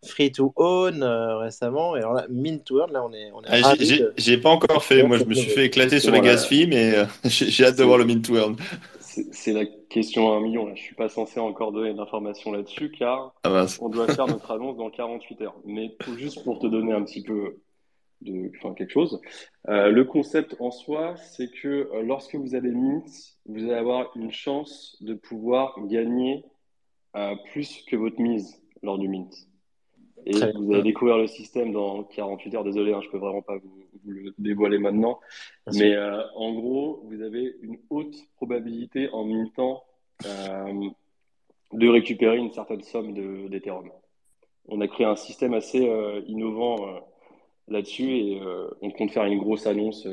Free 0.05 0.33
to 0.33 0.53
Own 0.57 1.03
récemment. 1.03 1.97
Et 1.97 2.01
alors 2.01 2.15
là, 2.15 2.27
Mint 2.29 2.63
to 2.65 2.81
Earn, 2.81 2.93
là 2.93 3.05
on 3.05 3.13
est. 3.13 3.31
On 3.33 3.43
est 3.43 3.63
ah, 3.65 3.75
j'ai 4.17 4.39
pas 4.39 4.51
encore 4.51 4.85
fait, 4.85 5.03
moi 5.03 5.17
je 5.17 5.25
me 5.25 5.35
suis 5.35 5.51
fait 5.51 5.67
éclater 5.67 5.99
sur 5.99 6.13
les 6.13 6.21
gas 6.21 6.45
fees, 6.47 6.67
mais 6.67 6.93
j'ai 7.25 7.65
hâte 7.65 7.79
de 7.79 7.85
voir 7.85 7.97
le 7.97 8.05
Mint 8.05 8.23
to 8.23 8.37
Earn. 8.37 8.57
C'est 9.33 9.53
la 9.53 9.65
question 9.67 10.33
à 10.33 10.37
un 10.37 10.41
million. 10.41 10.67
Là. 10.67 10.75
Je 10.75 10.83
suis 10.83 10.95
pas 10.95 11.09
censé 11.09 11.41
encore 11.41 11.73
donner 11.73 11.95
d'informations 11.95 12.53
là-dessus 12.53 12.91
car 12.91 13.35
ah 13.45 13.67
on 13.81 13.89
doit 13.89 14.09
faire 14.09 14.27
notre 14.27 14.51
annonce 14.51 14.77
dans 14.77 14.91
48 14.91 15.41
heures. 15.43 15.57
Mais 15.65 15.97
juste 16.17 16.43
pour 16.45 16.59
te 16.59 16.67
donner 16.67 16.93
un 16.93 17.03
petit 17.03 17.23
peu 17.23 17.61
de, 18.21 18.51
enfin, 18.57 18.75
quelque 18.75 18.93
chose, 18.93 19.21
euh, 19.69 19.91
le 19.91 20.05
concept 20.05 20.57
en 20.59 20.71
soi, 20.71 21.17
c'est 21.17 21.51
que 21.51 21.91
euh, 21.93 22.03
lorsque 22.03 22.35
vous 22.35 22.55
allez 22.55 22.71
mint, 22.71 23.07
vous 23.47 23.65
allez 23.65 23.75
avoir 23.75 24.11
une 24.17 24.33
chance 24.33 24.97
de 25.01 25.15
pouvoir 25.15 25.77
gagner 25.87 26.45
euh, 27.17 27.35
plus 27.53 27.85
que 27.87 27.97
votre 27.97 28.21
mise 28.21 28.63
lors 28.83 28.99
du 28.99 29.09
mint. 29.09 29.33
Et 30.27 30.33
vous 30.33 30.73
allez 30.73 30.83
découvrir 30.83 31.19
le 31.19 31.27
système 31.27 31.73
dans 31.73 32.03
48 32.05 32.55
heures. 32.55 32.65
Désolé, 32.65 32.95
hein, 32.95 33.01
je 33.05 33.11
peux 33.11 33.19
vraiment 33.19 33.43
pas 33.43 33.57
vous, 33.57 33.85
le 34.07 34.35
dévoiler 34.39 34.79
maintenant. 34.79 35.21
Mais 35.75 35.95
euh, 35.95 36.23
en 36.35 36.55
gros, 36.55 37.03
vous 37.05 37.23
avez 37.23 37.57
une 37.63 37.79
haute 37.91 38.17
probabilité 38.37 39.11
en 39.11 39.25
militant 39.25 39.85
euh, 40.27 40.89
de 41.73 41.89
récupérer 41.89 42.39
une 42.39 42.53
certaine 42.53 42.83
somme 42.83 43.13
d'Ethereum. 43.49 43.91
On 44.69 44.81
a 44.81 44.89
créé 44.89 45.07
un 45.07 45.17
système 45.17 45.53
assez 45.53 45.87
euh, 45.87 46.23
innovant 46.27 46.87
là-dessus 47.69 48.17
et 48.17 48.41
on 48.81 48.91
compte 48.91 49.11
faire 49.11 49.25
une 49.25 49.39
grosse 49.39 49.67
annonce 49.67 50.07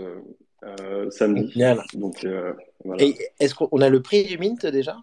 samedi. 1.09 1.63
Donc, 1.93 2.25
voilà. 2.83 3.05
est-ce 3.39 3.55
qu'on 3.55 3.81
a 3.81 3.89
le 3.89 4.01
prix 4.01 4.25
du 4.25 4.37
mint 4.37 4.65
déjà? 4.65 4.97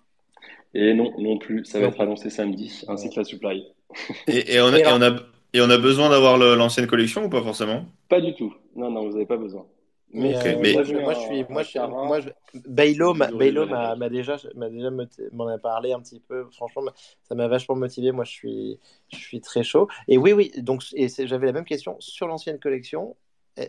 Et 0.75 0.95
non, 0.95 1.13
non 1.19 1.39
plus. 1.39 1.65
Ça 1.65 1.81
va 1.81 1.87
être 1.87 2.01
annoncé 2.01 2.31
samedi, 2.31 2.85
ainsi 2.89 3.11
que 3.11 3.17
la 3.17 3.25
supply. 3.25 3.67
Et, 4.27 4.61
on, 4.61 4.73
a, 4.73 4.79
et, 4.79 5.61
on, 5.61 5.71
a, 5.71 5.79
besoin 5.79 6.11
d'avoir 6.11 6.37
l'ancienne 6.37 6.87
collection 6.87 7.25
ou 7.25 7.29
pas 7.31 7.43
forcément? 7.43 7.87
Pas 8.09 8.21
du 8.21 8.35
tout. 8.35 8.55
Non, 8.77 8.91
non, 8.91 9.07
vous 9.07 9.13
n'avez 9.13 9.27
pas 9.27 9.39
besoin. 9.39 9.65
Mais, 10.11 10.35
euh, 10.37 10.73
moi, 10.73 10.83
je, 10.85 10.95
moi, 10.95 11.15
je, 11.15 11.21
suis, 11.21 11.45
moi, 11.51 11.63
je, 11.63 11.79
moi, 11.79 12.21
je, 12.21 12.31
Baylo 12.67 13.13
m'a 13.13 13.29
déjà, 14.09 14.37
m'a 14.55 14.71
déjà 14.71 14.91
m'en 15.33 15.47
a 15.49 15.59
parlé 15.59 15.93
un 15.93 16.01
petit 16.01 16.21
peu. 16.21 16.47
Franchement, 16.53 16.83
ça 17.23 17.35
m'a 17.35 17.47
vachement 17.47 17.77
motivé. 17.77 18.11
Moi, 18.13 18.25
je 18.25 18.31
suis, 18.31 18.79
je 19.13 19.19
suis 19.19 19.41
très 19.41 19.63
chaud. 19.63 19.89
Et 20.07 20.17
oui, 20.17 20.33
oui. 20.33 20.51
Donc, 20.59 20.83
j'avais 21.19 21.47
la 21.47 21.53
même 21.53 21.67
question 21.67 21.97
sur 21.99 22.27
l'ancienne 22.27 22.59
collection. 22.59 23.17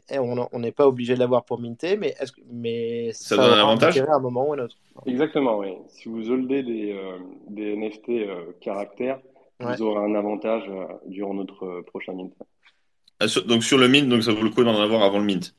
Et, 0.10 0.20
on 0.20 0.60
n'est 0.60 0.72
pas 0.72 0.88
obligé 0.88 1.16
de 1.16 1.20
l'avoir 1.20 1.46
pour 1.46 1.60
minter, 1.60 1.98
mais, 1.98 2.16
est 2.20 2.32
que, 2.32 2.42
mais 2.52 3.12
ça, 3.14 3.36
donne 3.36 3.54
un 3.54 3.62
avantage 3.62 3.98
à 4.00 4.16
un 4.16 4.20
moment 4.20 4.48
ou 4.48 4.54
à 4.54 4.58
un 4.58 4.60
autre. 4.60 4.76
Exactement, 5.06 5.58
oui. 5.60 5.74
Si 5.88 6.10
vous 6.10 6.30
holdez 6.30 6.64
des, 6.64 6.94
euh, 6.94 7.18
des 7.50 7.76
NFT 7.76 8.10
euh, 8.10 8.46
caractères, 8.62 9.20
vous 9.60 9.82
aurez 9.82 10.04
un 10.04 10.16
avantage 10.16 10.64
euh, 10.70 10.86
durant 11.08 11.34
notre 11.34 11.66
euh, 11.66 11.82
prochain 11.84 12.14
mint. 12.14 12.34
Ah, 13.20 13.26
donc 13.46 13.64
sur 13.64 13.78
le 13.78 13.88
mint, 13.88 14.08
donc 14.08 14.24
ça 14.24 14.32
vaut 14.32 14.44
le 14.44 14.50
coup 14.50 14.64
d'en 14.64 14.80
avoir 14.80 15.04
avant 15.04 15.20
le 15.20 15.26
mint. 15.26 15.54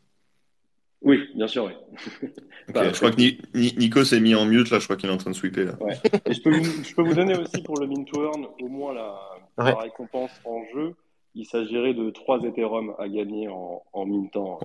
Oui, 1.02 1.28
bien 1.34 1.46
sûr, 1.46 1.64
oui. 1.64 1.72
je 2.68 2.96
crois 2.96 3.10
que 3.10 3.16
Nico 3.78 4.04
s'est 4.04 4.20
mis 4.20 4.34
en 4.34 4.44
mute 4.44 4.70
là, 4.70 4.78
je 4.78 4.84
crois 4.84 4.96
qu'il 4.96 5.08
est 5.08 5.12
en 5.12 5.18
train 5.18 5.30
de 5.30 5.36
sweeper 5.36 5.64
là. 5.64 5.72
je, 6.30 6.40
peux 6.40 6.50
vous, 6.50 6.84
je, 6.84 6.94
peux 6.94 7.02
vous, 7.02 7.14
donner 7.14 7.36
aussi 7.36 7.62
pour 7.62 7.78
le 7.78 7.86
mint 7.86 8.06
to 8.06 8.22
earn 8.24 8.46
au 8.60 8.68
moins 8.68 8.94
la, 8.94 9.74
récompense 9.74 10.30
en 10.44 10.62
jeu. 10.74 10.94
Il 11.34 11.46
s'agirait 11.46 11.94
de 11.94 12.10
3 12.10 12.44
Ethereum 12.44 12.94
à 12.98 13.08
gagner 13.08 13.48
en, 13.48 13.82
en 13.92 14.06
mintant. 14.06 14.58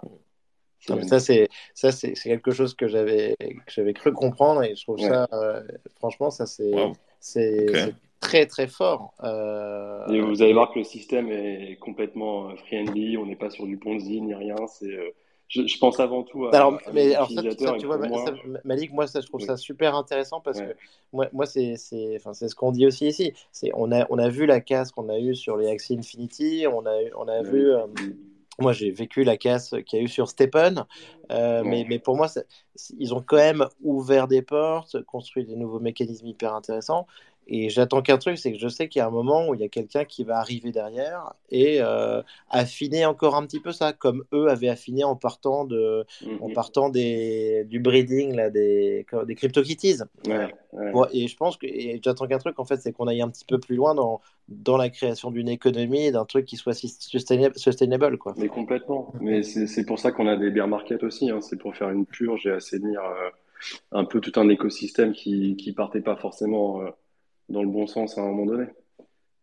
ça, 0.79 1.19
c'est 1.19 1.49
ça 1.73 1.91
c'est 1.91 2.13
quelque 2.13 2.51
chose 2.51 2.73
que 2.73 2.87
j'avais 2.87 3.35
j'avais 3.67 3.93
cru 3.93 4.13
comprendre 4.13 4.63
et 4.63 4.75
je 4.75 4.83
trouve 4.83 4.99
ça 4.99 5.27
euh, 5.33 5.61
franchement 5.95 6.29
ça 6.29 6.45
c'est 6.45 6.73
c'est 7.19 7.95
très 8.19 8.45
très 8.45 8.67
fort. 8.67 9.13
Euh, 9.23 10.07
et 10.07 10.21
vous 10.21 10.41
allez 10.41 10.53
voir 10.53 10.71
que 10.71 10.79
le 10.79 10.85
système 10.85 11.31
est 11.31 11.77
complètement 11.79 12.49
euh, 12.49 12.55
friendly, 12.55 13.17
on 13.17 13.25
n'est 13.25 13.35
pas 13.35 13.49
sur 13.49 13.65
du 13.65 13.77
Ponzi 13.77 14.21
ni 14.21 14.33
rien. 14.33 14.55
C'est, 14.67 15.15
euh, 15.57 15.67
je, 15.67 15.77
pense 15.77 15.99
avant 15.99 16.23
tout 16.23 16.45
à. 16.47 16.55
Alors, 16.55 16.79
mais 16.93 17.15
alors 17.15 17.29
ça, 17.29 17.41
tu 17.77 17.85
vois, 17.85 17.97
moi... 17.97 18.25
Malik, 18.63 18.91
moi 18.93 19.07
ça, 19.07 19.21
je 19.21 19.27
trouve 19.27 19.41
ça 19.41 19.57
super 19.57 19.95
intéressant 19.95 20.41
parce 20.41 20.59
que 20.59 20.75
moi, 21.13 21.27
moi 21.33 21.45
c'est, 21.45 21.75
c'est, 21.77 22.15
enfin, 22.17 22.33
c'est 22.33 22.47
ce 22.47 22.55
qu'on 22.55 22.71
dit 22.71 22.85
aussi 22.85 23.07
ici. 23.07 23.33
C'est, 23.51 23.71
on, 23.75 23.91
a, 23.91 24.05
on 24.09 24.17
a 24.17 24.29
vu 24.29 24.45
la 24.45 24.59
casse 24.59 24.91
qu'on 24.91 25.09
a 25.09 25.19
eue 25.19 25.35
sur 25.35 25.57
les 25.57 25.67
Axie 25.69 25.97
Infinity, 25.97 26.65
on 26.71 26.85
a, 26.85 26.95
on 27.15 27.27
a 27.27 27.41
vu. 27.43 27.71
moi, 28.59 28.73
j'ai 28.73 28.91
vécu 28.91 29.23
la 29.23 29.37
casse 29.37 29.75
qu'il 29.85 29.99
y 29.99 30.01
a 30.01 30.05
eu 30.05 30.07
sur 30.07 30.29
Stephen, 30.29 30.85
mais, 31.29 31.85
mais, 31.87 31.99
pour 31.99 32.15
moi, 32.15 32.27
ils 32.97 33.13
ont 33.13 33.23
quand 33.25 33.37
même 33.37 33.65
ouvert 33.81 34.27
des 34.27 34.41
portes, 34.41 35.01
construit 35.03 35.45
des 35.45 35.55
nouveaux 35.55 35.79
mécanismes 35.79 36.27
hyper 36.27 36.55
intéressants. 36.55 37.05
Et 37.47 37.69
j'attends 37.69 38.01
qu'un 38.01 38.17
truc, 38.17 38.37
c'est 38.37 38.51
que 38.51 38.57
je 38.59 38.67
sais 38.67 38.87
qu'il 38.89 38.99
y 38.99 39.03
a 39.03 39.07
un 39.07 39.11
moment 39.11 39.47
où 39.47 39.53
il 39.55 39.61
y 39.61 39.63
a 39.63 39.69
quelqu'un 39.69 40.03
qui 40.05 40.23
va 40.23 40.37
arriver 40.39 40.71
derrière 40.71 41.33
et 41.49 41.77
euh, 41.81 42.21
affiner 42.49 43.05
encore 43.05 43.35
un 43.35 43.45
petit 43.45 43.59
peu 43.59 43.71
ça, 43.71 43.93
comme 43.93 44.23
eux 44.33 44.47
avaient 44.49 44.69
affiné 44.69 45.03
en 45.03 45.15
partant, 45.15 45.63
de, 45.65 46.05
en 46.41 46.47
Mhm. 46.47 46.53
partant 46.53 46.89
des, 46.89 47.63
du 47.65 47.79
breeding 47.79 48.35
là, 48.35 48.49
des, 48.49 49.05
des 49.27 49.35
CryptoKitties. 49.35 49.99
Ouais, 50.27 50.53
ouais. 50.73 50.91
Bon, 50.91 51.05
et 51.13 51.27
je 51.27 51.37
pense 51.37 51.57
que 51.57 51.67
j'attends 52.03 52.27
qu'un 52.27 52.37
truc, 52.39 52.57
en 52.59 52.65
fait, 52.65 52.77
c'est 52.77 52.91
qu'on 52.93 53.07
aille 53.07 53.21
un 53.21 53.29
petit 53.29 53.45
peu 53.45 53.59
plus 53.59 53.75
loin 53.75 53.93
dans, 53.95 54.21
dans 54.47 54.77
la 54.77 54.89
création 54.89 55.29
d'une 55.31 55.49
économie, 55.49 56.11
d'un 56.11 56.25
truc 56.25 56.45
qui 56.45 56.57
soit 56.57 56.73
sus- 56.73 56.87
sustainable, 56.99 57.57
sustainable 57.57 58.17
quoi. 58.17 58.33
Mais 58.37 58.47
complètement. 58.47 59.13
Mais 59.19 59.43
c'est 59.43 59.85
pour 59.85 59.99
ça 59.99 60.11
qu'on 60.11 60.27
a 60.27 60.35
des 60.35 60.49
bear 60.51 60.67
markets 60.67 61.03
aussi. 61.03 61.29
hein. 61.29 61.41
C'est 61.41 61.57
pour 61.57 61.75
faire 61.75 61.89
une 61.91 62.05
purge 62.05 62.47
et 62.47 62.51
assainir 62.51 63.01
euh, 63.01 63.29
un 63.91 64.05
peu 64.05 64.21
tout 64.21 64.39
un 64.39 64.49
écosystème 64.49 65.13
qui 65.13 65.55
qui 65.57 65.73
partait 65.73 66.01
pas 66.01 66.15
forcément 66.15 66.81
euh, 66.81 66.89
dans 67.49 67.63
le 67.63 67.69
bon 67.69 67.87
sens 67.87 68.17
à 68.17 68.21
un 68.21 68.25
moment 68.27 68.45
donné. 68.45 68.67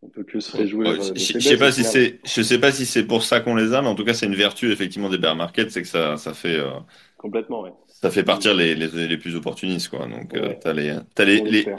On 0.03 0.09
peut 0.11 0.25
que 0.25 0.41
se 0.41 0.57
réjouir 0.57 0.95
Ouais, 0.95 0.99
je 1.01 1.13
de 1.15 1.25
je 1.25 1.39
ces 1.39 1.41
sais 1.41 1.57
pas 1.59 1.71
si 1.71 1.85
c'est, 1.85 2.21
je 2.25 2.43
sais 2.43 2.59
pas 2.59 2.73
si 2.73 2.87
c'est 2.87 3.05
pour 3.07 3.23
ça 3.23 3.41
qu'on 3.41 3.55
les 3.55 3.73
a, 3.73 3.83
mais 3.83 3.89
en 3.89 3.95
tout 3.95 4.05
cas, 4.05 4.15
c'est 4.15 4.27
une 4.27 4.35
vertu 4.35 4.73
effectivement 4.73 5.09
des 5.09 5.19
bear 5.19 5.37
markets, 5.37 5.71
c'est 5.71 5.83
que 5.83 5.89
ça, 5.89 6.17
ça 6.17 6.35
fait, 6.35 6.57
euh, 6.59 6.71
Complètement, 7.17 7.63
ouais. 7.63 7.73
ça 7.87 8.11
fait 8.11 8.25
partir 8.25 8.55
les, 8.55 8.75
les, 8.75 9.09
les 9.09 9.19
plus 9.19 9.37
opportunistes, 9.37 9.89
quoi. 9.89 10.07
Donc, 10.07 10.35
euh, 10.35 10.55
Ouais. 10.55 10.59
t'as 10.61 10.73
les, 10.73 10.97
t'as 11.15 11.25
les, 11.25 11.41
les, 11.41 11.75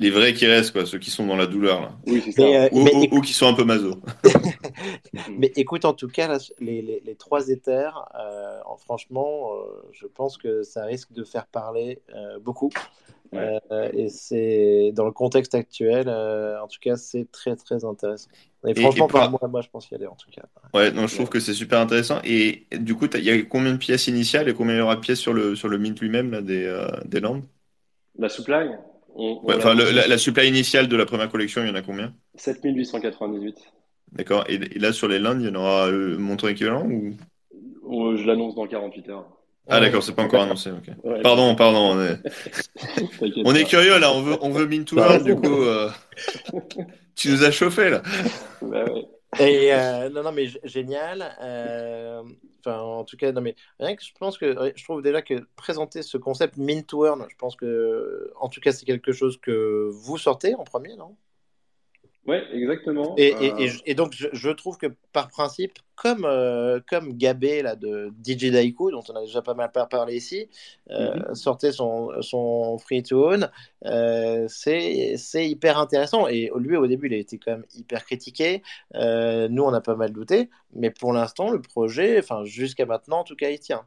les 0.00 0.10
vrais 0.10 0.34
qui 0.34 0.46
restent, 0.46 0.72
quoi, 0.72 0.86
ceux 0.86 0.98
qui 0.98 1.10
sont 1.10 1.26
dans 1.26 1.36
la 1.36 1.46
douleur, 1.46 1.82
là. 1.82 1.92
Oui, 2.06 2.22
c'est 2.22 2.32
ça. 2.32 2.42
Euh, 2.44 2.70
Ou, 2.70 2.80
mais, 2.82 2.92
ou, 2.92 3.08
éc- 3.08 3.18
ou 3.18 3.20
qui 3.22 3.32
sont 3.34 3.48
un 3.48 3.54
peu 3.54 3.64
maso. 3.64 4.02
mais 5.26 5.52
écoute, 5.56 5.84
en 5.84 5.94
tout 5.94 6.08
cas, 6.08 6.28
là, 6.28 6.38
les, 6.58 6.82
les, 6.82 7.00
les 7.00 7.16
trois 7.16 7.48
éthers, 7.48 8.08
euh, 8.18 8.60
en- 8.66 8.76
franchement, 8.76 9.52
euh, 9.54 9.88
je 9.92 10.06
pense 10.06 10.36
que 10.38 10.62
ça 10.62 10.84
risque 10.84 11.12
de 11.12 11.24
faire 11.24 11.46
parler 11.46 12.02
euh, 12.14 12.38
beaucoup. 12.38 12.70
Ouais. 13.32 13.60
Euh, 13.70 13.90
et 13.92 14.08
c'est 14.08 14.92
dans 14.94 15.04
le 15.06 15.12
contexte 15.12 15.54
actuel, 15.54 16.08
euh, 16.08 16.62
en 16.62 16.68
tout 16.68 16.78
cas, 16.80 16.96
c'est 16.96 17.30
très 17.30 17.56
très 17.56 17.84
intéressant. 17.84 18.28
Et 18.66 18.74
franchement, 18.74 19.04
enfin, 19.06 19.28
moi, 19.28 19.40
moi, 19.48 19.60
je 19.62 19.68
pense 19.68 19.90
y 19.90 19.94
aller 19.94 20.06
en 20.06 20.14
tout 20.16 20.30
cas. 20.30 20.42
ouais, 20.74 20.90
non, 20.92 21.06
je 21.06 21.14
trouve 21.14 21.26
Ouais. 21.26 21.32
que 21.32 21.40
c'est 21.40 21.54
super 21.54 21.80
intéressant. 21.80 22.20
Et 22.24 22.66
du 22.72 22.94
coup, 22.94 23.06
il 23.14 23.24
y 23.24 23.30
a 23.30 23.42
combien 23.44 23.72
de 23.72 23.78
pièces 23.78 24.06
initiales 24.08 24.48
et 24.48 24.54
combien 24.54 24.74
il 24.74 24.78
y 24.78 24.80
aura 24.82 24.96
de 24.96 25.00
pièces 25.00 25.20
sur 25.20 25.32
le, 25.32 25.54
sur 25.56 25.68
le 25.68 25.78
mint 25.78 25.98
lui-même, 26.00 26.30
là, 26.30 26.42
des, 26.42 26.64
euh, 26.64 26.88
des 27.04 27.20
landes? 27.20 27.44
La 28.18 28.28
supply, 28.28 28.68
on, 29.14 29.40
on 29.42 29.46
Ouais, 29.46 29.56
l'a 29.58 29.74
le- 29.74 30.08
la, 30.08 30.18
supply 30.18 30.48
initiale 30.48 30.88
de 30.88 30.96
la 30.96 31.06
première 31.06 31.30
collection, 31.30 31.62
il 31.62 31.68
y 31.68 31.70
en 31.70 31.74
a 31.74 31.82
combien? 31.82 32.14
7898. 32.36 33.58
D'accord. 34.12 34.44
Et, 34.48 34.54
et 34.54 34.78
là, 34.78 34.92
sur 34.92 35.08
les 35.08 35.18
landes, 35.18 35.40
il 35.42 35.46
y 35.46 35.50
en 35.50 35.54
aura 35.54 35.90
le 35.90 36.16
montant 36.18 36.48
équivalent 36.48 36.86
ou... 36.88 37.16
Oh, 37.82 38.16
Je 38.16 38.24
l'annonce 38.26 38.54
dans 38.54 38.66
48 38.66 39.08
heures. 39.08 39.35
Ah, 39.68 39.74
Ouais. 39.74 39.86
d'accord, 39.86 40.02
c'est 40.02 40.14
pas 40.14 40.22
encore 40.22 40.42
annoncé, 40.42 40.70
ok. 40.70 40.94
Ouais, 41.04 41.20
Pardon, 41.22 41.54
pardon, 41.56 41.96
on 41.96 42.02
est, 42.02 42.18
on 43.44 43.52
curieux 43.64 43.98
là, 43.98 44.12
on 44.12 44.22
veut, 44.22 44.36
on 44.40 44.50
veut 44.50 44.66
mint 44.66 44.86
to 44.86 44.96
T'as 44.96 45.14
earn, 45.14 45.24
du 45.24 45.34
coup, 45.34 45.62
euh, 45.62 45.90
tu 47.16 47.30
nous 47.30 47.44
as 47.44 47.50
chauffé 47.50 47.90
là. 47.90 48.02
Bah 48.62 48.84
ouais. 48.84 49.06
Et 49.40 49.72
euh, 49.74 50.08
non, 50.08 50.22
non, 50.22 50.32
mais 50.32 50.46
génial. 50.64 51.36
Euh, 51.42 52.22
Enfin, 52.64 52.80
en 52.80 53.04
tout 53.04 53.16
cas, 53.16 53.30
non, 53.30 53.42
mais 53.42 53.54
rien 53.78 53.94
que 53.94 54.02
je 54.02 54.10
pense 54.18 54.36
que 54.38 54.72
je 54.74 54.82
trouve 54.82 55.00
déjà 55.00 55.22
que 55.22 55.46
présenter 55.54 56.02
ce 56.02 56.18
concept 56.18 56.56
mint 56.56 56.84
to 56.84 57.06
earn, 57.06 57.24
je 57.30 57.36
pense 57.36 57.54
que, 57.54 58.32
en 58.40 58.48
tout 58.48 58.60
cas, 58.60 58.72
c'est 58.72 58.84
quelque 58.84 59.12
chose 59.12 59.38
que 59.40 59.88
vous 59.92 60.18
sortez 60.18 60.56
en 60.56 60.64
premier, 60.64 60.96
non? 60.96 61.14
Ouais, 62.26 62.44
exactement. 62.52 63.14
Et, 63.16 63.26
et, 63.28 63.62
et, 63.64 63.68
Euh, 63.68 63.72
et 63.86 63.94
donc, 63.94 64.12
je, 64.12 64.26
je 64.32 64.50
trouve 64.50 64.76
que 64.78 64.88
par 65.12 65.28
principe, 65.28 65.78
comme, 65.94 66.24
euh, 66.24 66.80
comme 66.88 67.16
Gabé 67.16 67.62
là, 67.62 67.76
de 67.76 68.12
DJ 68.24 68.50
Daiku, 68.50 68.90
dont 68.90 69.02
on 69.08 69.14
a 69.14 69.20
déjà 69.22 69.42
pas 69.42 69.54
mal 69.54 69.70
par- 69.72 69.88
parlé 69.88 70.16
ici, 70.16 70.48
euh, 70.90 71.14
mhm. 71.28 71.34
sortait 71.36 71.70
son, 71.72 72.10
son 72.22 72.78
free 72.78 73.02
to 73.04 73.24
own, 73.32 73.48
euh, 73.84 74.46
c'est 74.48 75.16
c'est 75.16 75.48
hyper 75.48 75.78
intéressant. 75.78 76.26
Et 76.28 76.50
lui, 76.56 76.76
au 76.76 76.86
début, 76.88 77.06
il 77.06 77.14
a 77.14 77.18
été 77.18 77.38
quand 77.38 77.52
même 77.52 77.64
hyper 77.74 78.04
critiqué. 78.04 78.62
Euh, 78.96 79.48
nous, 79.48 79.62
on 79.62 79.72
a 79.72 79.80
pas 79.80 79.94
mal 79.96 80.10
douté. 80.12 80.50
Mais 80.74 80.90
pour 80.90 81.12
l'instant, 81.12 81.50
le 81.50 81.60
projet, 81.62 82.18
enfin, 82.18 82.44
jusqu'à 82.44 82.86
maintenant, 82.86 83.20
en 83.20 83.24
tout 83.24 83.36
cas, 83.36 83.50
il 83.50 83.60
tient. 83.60 83.84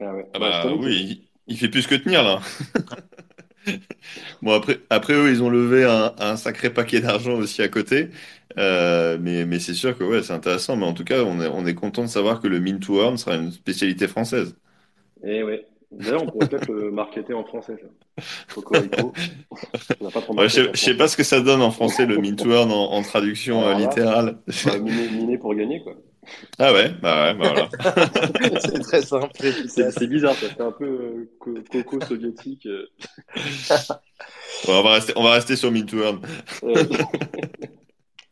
Ah 0.00 0.14
ouais. 0.14 0.26
Ah 0.32 0.38
Bah, 0.38 0.66
oui, 0.76 1.28
il, 1.46 1.52
il 1.54 1.58
fait 1.58 1.68
plus 1.68 1.86
que 1.86 1.94
tenir 1.94 2.22
là. 2.22 2.40
Bon, 4.42 4.52
après, 4.54 4.80
après 4.90 5.14
eux, 5.14 5.30
ils 5.30 5.42
ont 5.42 5.50
levé 5.50 5.84
un, 5.84 6.14
un 6.18 6.36
sacré 6.36 6.72
paquet 6.72 7.00
d'argent 7.00 7.32
aussi 7.34 7.62
à 7.62 7.68
côté. 7.68 8.10
Euh, 8.58 9.18
mais 9.20 9.44
mais 9.46 9.58
c'est 9.58 9.74
sûr 9.74 9.96
que 9.98 10.04
ouais, 10.04 10.22
c'est 10.22 10.32
intéressant. 10.32 10.76
Mais 10.76 10.86
en 10.86 10.94
tout 10.94 11.04
cas, 11.04 11.22
on 11.24 11.40
est, 11.40 11.48
on 11.48 11.66
est 11.66 11.74
content 11.74 12.02
de 12.02 12.08
savoir 12.08 12.40
que 12.40 12.48
le 12.48 12.60
mint 12.60 12.82
to 12.84 13.00
earn 13.02 13.16
sera 13.18 13.36
une 13.36 13.50
spécialité 13.52 14.08
française. 14.08 14.54
Eh 15.24 15.42
ouais. 15.42 15.66
D'ailleurs, 15.90 16.22
on 16.22 16.28
pourrait 16.30 16.48
peut-être 16.48 16.72
le 16.72 16.90
marketer 16.90 17.34
en 17.34 17.44
français, 17.44 17.76
ça. 17.80 17.86
Cocorico. 18.52 19.18
On 20.00 20.04
n'a 20.04 20.10
pas 20.12 20.22
trop 20.22 20.34
Ouais, 20.36 20.48
je 20.48 20.54
marketé 20.54 20.64
sais, 20.64 20.70
en 20.70 20.74
je 20.74 20.80
sais 20.80 20.94
français. 20.94 20.96
pas 20.96 21.06
ce 21.08 21.16
que 21.16 21.22
ça 21.22 21.40
donne 21.40 21.62
en 21.62 21.70
français, 21.70 22.06
le 22.06 22.18
mint 22.18 22.38
to 22.40 22.50
earn 22.52 22.70
en, 22.72 22.92
en 22.92 23.02
traduction 23.02 23.66
euh, 23.68 23.72
Alors 23.72 23.80
là, 23.80 23.94
littérale. 23.94 24.38
bah, 24.62 24.78
miner, 24.78 25.08
miner 25.10 25.38
pour 25.38 25.54
gagner, 25.54 25.82
quoi. 25.82 25.96
Ah 26.58 26.72
ouais, 26.72 26.90
bah 27.02 27.32
ouais, 27.32 27.34
bah 27.34 27.52
voilà. 27.52 28.58
c'est 28.60 28.80
très 28.80 29.02
simple, 29.02 29.32
c'est 29.68 30.06
bizarre, 30.06 30.34
ça 30.34 30.48
fait 30.48 30.62
un 30.62 30.72
peu 30.72 30.84
euh, 30.84 31.30
co- 31.38 31.54
coco 31.70 32.00
soviétique. 32.00 32.66
euh. 32.66 32.86
Bon, 34.66 34.78
on 34.78 34.82
va 34.82 34.94
rester, 34.94 35.12
on 35.16 35.22
va 35.22 35.32
rester 35.32 35.56
sur 35.56 35.74
earn. 35.74 36.20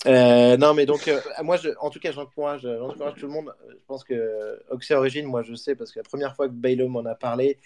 Euh, 0.06 0.56
non, 0.56 0.74
mais 0.74 0.84
donc, 0.84 1.06
euh, 1.06 1.20
moi, 1.44 1.56
je, 1.56 1.68
en 1.80 1.88
tout 1.88 2.00
cas, 2.00 2.10
j'encourage, 2.10 2.62
tout 2.62 3.26
le 3.26 3.32
monde. 3.32 3.54
Je 3.68 3.76
pense 3.86 4.02
que 4.02 4.60
Oxy 4.70 4.94
Origin, 4.94 5.26
moi, 5.26 5.42
je 5.42 5.54
sais, 5.54 5.76
parce 5.76 5.92
que 5.92 6.00
la 6.00 6.04
première 6.04 6.34
fois 6.34 6.48
que 6.48 6.52
Bailo 6.54 6.88
m'en 6.88 7.04
a 7.04 7.14
parlé, 7.14 7.58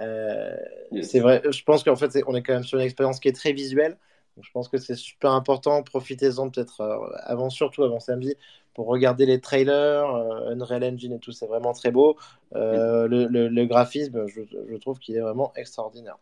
euh, 0.00 0.56
yes. 0.90 1.10
c'est 1.10 1.20
vrai, 1.20 1.40
je 1.48 1.62
pense 1.62 1.84
qu'en 1.84 1.94
fait, 1.96 2.10
on 2.26 2.34
est 2.34 2.42
quand 2.42 2.54
même 2.54 2.64
sur 2.64 2.78
une 2.78 2.84
expérience 2.84 3.20
qui 3.20 3.28
est 3.28 3.32
très 3.32 3.52
visuelle. 3.52 3.96
Donc, 4.36 4.44
je 4.44 4.50
pense 4.50 4.68
que 4.68 4.78
c'est 4.78 4.96
super 4.96 5.30
important. 5.30 5.84
Profitez-en 5.84 6.50
peut-être 6.50 6.80
euh, 6.80 6.98
avant, 7.22 7.50
surtout 7.50 7.84
avant 7.84 8.00
samedi, 8.00 8.34
pour 8.74 8.86
regarder 8.86 9.26
les 9.26 9.40
trailers, 9.40 10.04
euh, 10.14 10.50
Unreal 10.52 10.84
Engine 10.84 11.12
et 11.14 11.18
tout, 11.20 11.32
c'est 11.32 11.46
vraiment 11.46 11.72
très 11.72 11.90
beau. 11.92 12.16
Euh, 12.54 13.06
le, 13.08 13.26
le- 13.26 13.48
le 13.48 13.66
graphisme, 13.66 14.26
je, 14.28 14.42
je 14.70 14.76
trouve 14.76 14.98
qu'il 14.98 15.16
est 15.16 15.20
vraiment 15.20 15.52
extraordinaire. 15.56 16.18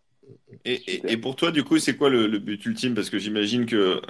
Et, 0.64 0.82
et, 0.86 1.02
Super. 1.02 1.10
et 1.12 1.16
pour 1.16 1.36
toi, 1.36 1.50
du 1.50 1.64
coup, 1.64 1.78
c'est 1.78 1.96
quoi 1.96 2.10
le, 2.10 2.26
le 2.26 2.38
but 2.38 2.64
ultime? 2.66 2.94
Parce 2.94 3.10
que 3.10 3.18
j'imagine 3.18 3.66
que 3.66 3.76
euh, 3.76 4.00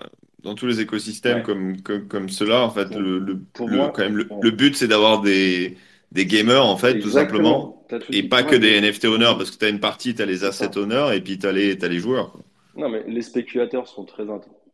dans 0.42 0.54
tous 0.54 0.66
les 0.66 0.80
écosystèmes 0.80 1.38
Ouais. 1.38 1.42
comme, 1.42 1.80
comme, 1.82 2.08
comme 2.08 2.28
ceux-là, 2.28 2.62
en 2.62 2.70
fait, 2.70 2.90
Pour, 2.90 3.00
le, 3.00 3.18
le, 3.18 3.40
pour 3.52 3.68
le- 3.68 3.76
moi, 3.76 3.90
quand 3.90 4.02
même, 4.02 4.16
le, 4.18 4.50
but, 4.50 4.76
c'est 4.76 4.88
d'avoir 4.88 5.20
des, 5.22 5.76
des 6.12 6.26
gamers, 6.26 6.64
en 6.64 6.76
fait, 6.76 6.98
tout 6.98 7.10
simplement. 7.10 7.84
tout 7.88 8.00
Et 8.12 8.22
pas 8.28 8.42
que 8.42 8.56
des. 8.56 8.76
NFT 8.78 9.06
owners, 9.06 9.34
parce 9.38 9.50
que 9.50 9.58
tu 9.58 9.64
as 9.64 9.68
une 9.68 9.80
partie, 9.80 10.14
tu 10.14 10.22
as 10.22 10.26
les 10.26 10.44
assets 10.44 10.76
owners, 10.76 11.16
et 11.16 11.20
puis 11.20 11.38
tu 11.38 11.46
as 11.46 11.52
les, 11.52 11.78
t'as 11.78 11.88
les 11.88 11.98
joueurs. 11.98 12.32
quoi. 12.32 12.42
Non, 12.74 12.88
mais 12.88 13.02
les 13.06 13.22
spéculateurs 13.22 13.86
sont 13.88 14.04
très 14.04 14.24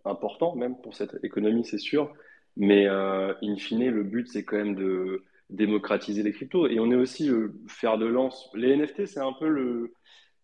importants, 0.05 0.55
même 0.55 0.77
pour 0.81 0.95
cette 0.95 1.17
économie, 1.25 1.65
c'est 1.65 1.79
sûr. 1.79 2.13
Mais 2.59 2.87
euh, 2.87 3.33
in 3.43 3.57
fine, 3.57 3.89
le 3.89 4.03
but, 4.03 4.29
c'est 4.29 4.45
quand 4.45 4.57
même 4.57 4.75
de 4.75 5.25
démocratiser 5.49 6.23
les 6.23 6.33
cryptos. 6.33 6.69
Et 6.69 6.79
on 6.81 6.91
est 6.91 6.97
aussi 6.97 7.27
le 7.27 7.55
fer 7.69 7.97
de 7.97 8.07
lance. 8.07 8.51
Les 8.55 8.77
NFT, 8.77 9.07
c'est 9.07 9.21
un 9.21 9.33
peu 9.33 9.49
le, 9.49 9.95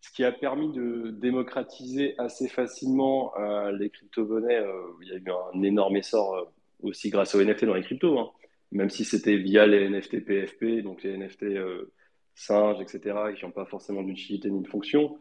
ce 0.01 0.11
qui 0.11 0.23
a 0.23 0.31
permis 0.31 0.71
de 0.71 1.11
démocratiser 1.11 2.15
assez 2.17 2.47
facilement 2.47 3.33
euh, 3.37 3.71
les 3.71 3.89
crypto-monnaies. 3.89 4.57
Euh, 4.57 4.81
il 5.03 5.09
y 5.09 5.11
a 5.11 5.17
eu 5.17 5.25
un 5.53 5.61
énorme 5.61 5.97
essor 5.97 6.35
euh, 6.35 6.43
aussi 6.81 7.09
grâce 7.09 7.35
aux 7.35 7.43
NFT 7.43 7.65
dans 7.65 7.75
les 7.75 7.83
cryptos, 7.83 8.17
hein. 8.17 8.31
Même 8.71 8.89
si 8.89 9.05
c'était 9.05 9.37
via 9.37 9.67
les 9.67 9.87
NFT 9.89 10.25
PFP, 10.25 10.83
donc 10.83 11.03
les 11.03 11.17
NFT 11.17 11.43
euh, 11.43 11.93
singes, 12.35 12.81
etc., 12.81 13.17
qui 13.37 13.45
n'ont 13.45 13.51
pas 13.51 13.65
forcément 13.65 14.03
d'utilité 14.03 14.49
ni 14.51 14.61
de 14.61 14.67
fonction. 14.67 15.17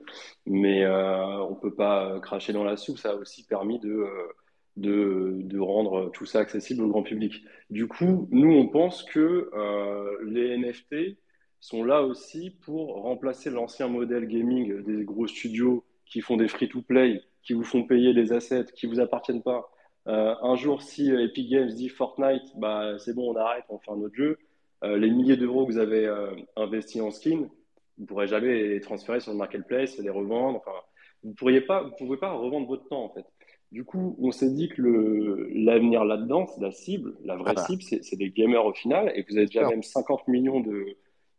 Mais 0.46 0.84
euh, 0.84 1.38
on 1.44 1.54
peut 1.54 1.74
pas 1.74 2.06
euh, 2.06 2.20
cracher 2.20 2.52
dans 2.52 2.64
la 2.64 2.76
soupe. 2.76 2.98
Ça 2.98 3.10
a 3.10 3.14
aussi 3.14 3.46
permis 3.46 3.78
de, 3.78 3.90
euh, 3.90 4.28
de, 4.76 5.40
de 5.42 5.58
rendre 5.58 6.10
tout 6.10 6.26
ça 6.26 6.40
accessible 6.40 6.82
au 6.82 6.88
grand 6.88 7.02
public. 7.02 7.44
Du 7.70 7.86
coup, 7.86 8.28
nous, 8.30 8.52
on 8.52 8.68
pense 8.68 9.02
que 9.04 9.50
euh, 9.54 10.18
les 10.24 10.56
NFT 10.58 11.16
sont 11.60 11.84
là 11.84 12.02
aussi 12.02 12.50
pour 12.50 13.02
remplacer 13.02 13.50
l'ancien 13.50 13.88
modèle 13.88 14.26
gaming 14.26 14.82
des 14.82 15.04
gros 15.04 15.26
studios 15.26 15.84
qui 16.06 16.20
font 16.20 16.36
des 16.36 16.48
free-to-play, 16.48 17.22
qui 17.42 17.54
vous 17.54 17.64
font 17.64 17.84
payer 17.84 18.12
des 18.14 18.32
assets 18.32 18.66
qui 18.74 18.86
vous 18.86 19.00
appartiennent 19.00 19.42
pas. 19.42 19.70
Euh, 20.06 20.34
un 20.42 20.56
jour, 20.56 20.82
si 20.82 21.10
Epic 21.10 21.50
Games 21.50 21.68
dit 21.68 21.88
Fortnite, 21.88 22.52
bah 22.56 22.98
c'est 22.98 23.14
bon, 23.14 23.32
on 23.32 23.36
arrête, 23.36 23.64
on 23.70 23.78
fait 23.78 23.90
un 23.90 24.00
autre 24.00 24.14
jeu. 24.14 24.38
Euh, 24.82 24.98
les 24.98 25.08
milliers 25.08 25.36
d'euros 25.36 25.64
que 25.64 25.72
vous 25.72 25.78
avez 25.78 26.12
investis 26.56 27.00
en 27.00 27.10
skin, 27.10 27.48
vous 27.96 28.06
pourrez 28.06 28.26
jamais 28.26 28.68
les 28.68 28.80
transférer 28.80 29.20
sur 29.20 29.32
le 29.32 29.38
marketplace 29.38 29.98
et 29.98 30.02
les 30.02 30.10
revendre. 30.10 30.58
Enfin, 30.58 30.76
vous 31.22 31.32
pourriez 31.32 31.62
pas, 31.62 31.82
vous 31.82 31.92
pouvez 31.96 32.18
pas 32.18 32.32
revendre 32.32 32.66
votre 32.66 32.86
temps 32.88 33.04
en 33.04 33.08
fait. 33.08 33.24
Du 33.74 33.82
coup, 33.84 34.14
on 34.20 34.30
s'est 34.30 34.50
dit 34.50 34.68
que 34.68 34.82
l'avenir 35.52 36.04
là-dedans, 36.04 36.46
c'est 36.46 36.60
la 36.60 36.70
cible, 36.70 37.14
la 37.24 37.34
vraie 37.34 37.50
Ah 37.50 37.54
bah, 37.54 37.66
cible, 37.66 37.82
c'est, 37.82 38.14
des 38.14 38.30
gamers 38.30 38.64
au 38.64 38.72
final, 38.72 39.10
et 39.16 39.26
vous 39.28 39.36
avez 39.36 39.46
déjà 39.46 39.68
même 39.68 39.82
50 39.82 40.28
millions 40.28 40.60
de, 40.60 40.96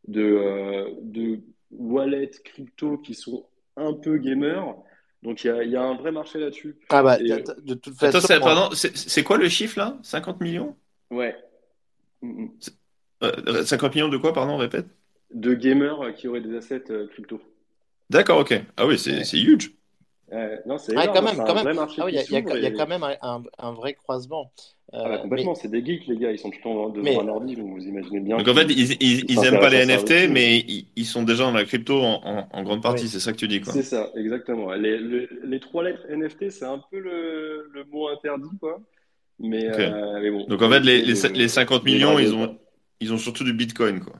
de, 0.09 0.21
euh, 0.21 0.89
de 1.01 1.39
wallets 1.71 2.31
crypto 2.43 2.97
qui 2.97 3.13
sont 3.13 3.45
un 3.77 3.93
peu 3.93 4.17
gamers. 4.17 4.75
Donc 5.23 5.45
il 5.45 5.47
y 5.47 5.49
a, 5.49 5.63
il 5.63 5.71
y 5.71 5.77
a 5.77 5.81
un 5.81 5.95
vrai 5.95 6.11
marché 6.11 6.39
là-dessus. 6.39 6.75
Ah 6.89 7.03
bah, 7.03 7.17
Et 7.21 7.29
de 7.29 7.73
toute 7.73 7.97
façon, 7.97 8.19
c'est, 8.19 8.39
pardon, 8.41 8.69
c'est 8.75 9.23
quoi 9.23 9.37
le 9.37 9.47
chiffre 9.47 9.79
là? 9.79 9.97
50 10.03 10.41
millions? 10.41 10.75
ouais. 11.11 11.37
Euh, 13.23 13.63
50 13.63 13.95
millions 13.95 14.09
de 14.09 14.17
quoi, 14.17 14.33
pardon, 14.33 14.57
répète? 14.57 14.87
de 15.33 15.53
gamers 15.53 16.13
qui 16.15 16.27
auraient 16.27 16.41
des 16.41 16.55
assets 16.55 16.91
euh, 16.91 17.07
crypto. 17.07 17.41
D'accord, 18.09 18.39
ok. 18.39 18.53
Ah 18.77 18.85
oui, 18.85 18.99
c'est 18.99 19.17
Ouais. 19.17 19.23
c'est 19.23 19.39
huge. 19.39 19.74
Euh, 20.33 20.57
non, 20.65 20.77
c'est 20.77 20.95
quand 20.95 21.21
même, 21.21 21.37
quand 21.37 21.63
même. 21.63 21.77
Ah 21.79 22.05
oui, 22.05 22.13
il 22.13 22.31
y 22.31 22.35
a, 22.35 22.39
y 22.39 22.73
quand 22.73 22.87
même 22.87 23.03
un, 23.03 23.71
vrai 23.73 23.93
croisement. 23.93 24.51
ah 24.91 24.97
bah, 24.97 25.03
Euh, 25.03 25.09
mais, 25.11 25.21
complètement, 25.21 25.55
c'est 25.55 25.67
des 25.67 25.85
geeks 25.85 26.07
les 26.07 26.17
gars, 26.17 26.31
ils 26.31 26.39
sont 26.39 26.49
tout 26.49 26.57
le 26.57 26.63
temps 26.63 26.89
devant 26.89 27.03
mais 27.03 27.17
un 27.19 27.27
ordi, 27.27 27.55
donc 27.55 27.77
vous 27.77 27.85
imaginez 27.85 28.19
bien 28.21 28.37
Donc 28.37 28.47
en 28.47 28.53
fait, 28.55 28.65
ils, 28.69 28.91
ils, 28.93 28.97
ils 29.01 29.25
ils 29.29 29.45
aiment 29.45 29.59
pas 29.59 29.69
les 29.69 29.85
NFT, 29.85 30.29
mais 30.31 30.59
ils, 30.59 30.87
ils 30.95 31.05
sont 31.05 31.23
déjà 31.23 31.43
dans 31.43 31.51
la 31.51 31.63
crypto 31.65 32.01
en, 32.01 32.21
en, 32.25 32.47
en 32.51 32.63
grande 32.63 32.81
partie, 32.81 33.03
oui. 33.03 33.09
c'est 33.09 33.19
ça 33.19 33.31
que 33.33 33.37
tu 33.37 33.47
dis, 33.47 33.61
quoi. 33.61 33.73
C'est 33.73 33.83
ça, 33.83 34.09
exactement. 34.15 34.71
Les, 34.73 34.97
le- 34.97 35.29
les 35.43 35.59
trois 35.59 35.83
lettres 35.83 36.05
NFT, 36.09 36.49
c'est 36.49 36.65
un 36.65 36.79
peu 36.89 36.99
le, 36.99 37.69
le 37.73 37.83
mot 37.85 38.07
interdit, 38.09 38.57
quoi. 38.59 38.79
Mais, 39.39 39.65
euh, 39.67 40.19
mais 40.21 40.31
bon, 40.31 40.45
Donc 40.47 40.61
en 40.61 40.69
fait, 40.69 40.79
les, 40.79 41.01
les, 41.01 41.13
les 41.33 41.43
de 41.43 41.47
50 41.47 41.83
millions, 41.83 42.17
ils 42.19 42.33
ont, 42.33 42.57
ils 42.99 43.13
ont 43.13 43.17
surtout 43.17 43.43
du 43.43 43.53
Bitcoin, 43.53 43.99
quoi. 43.99 44.13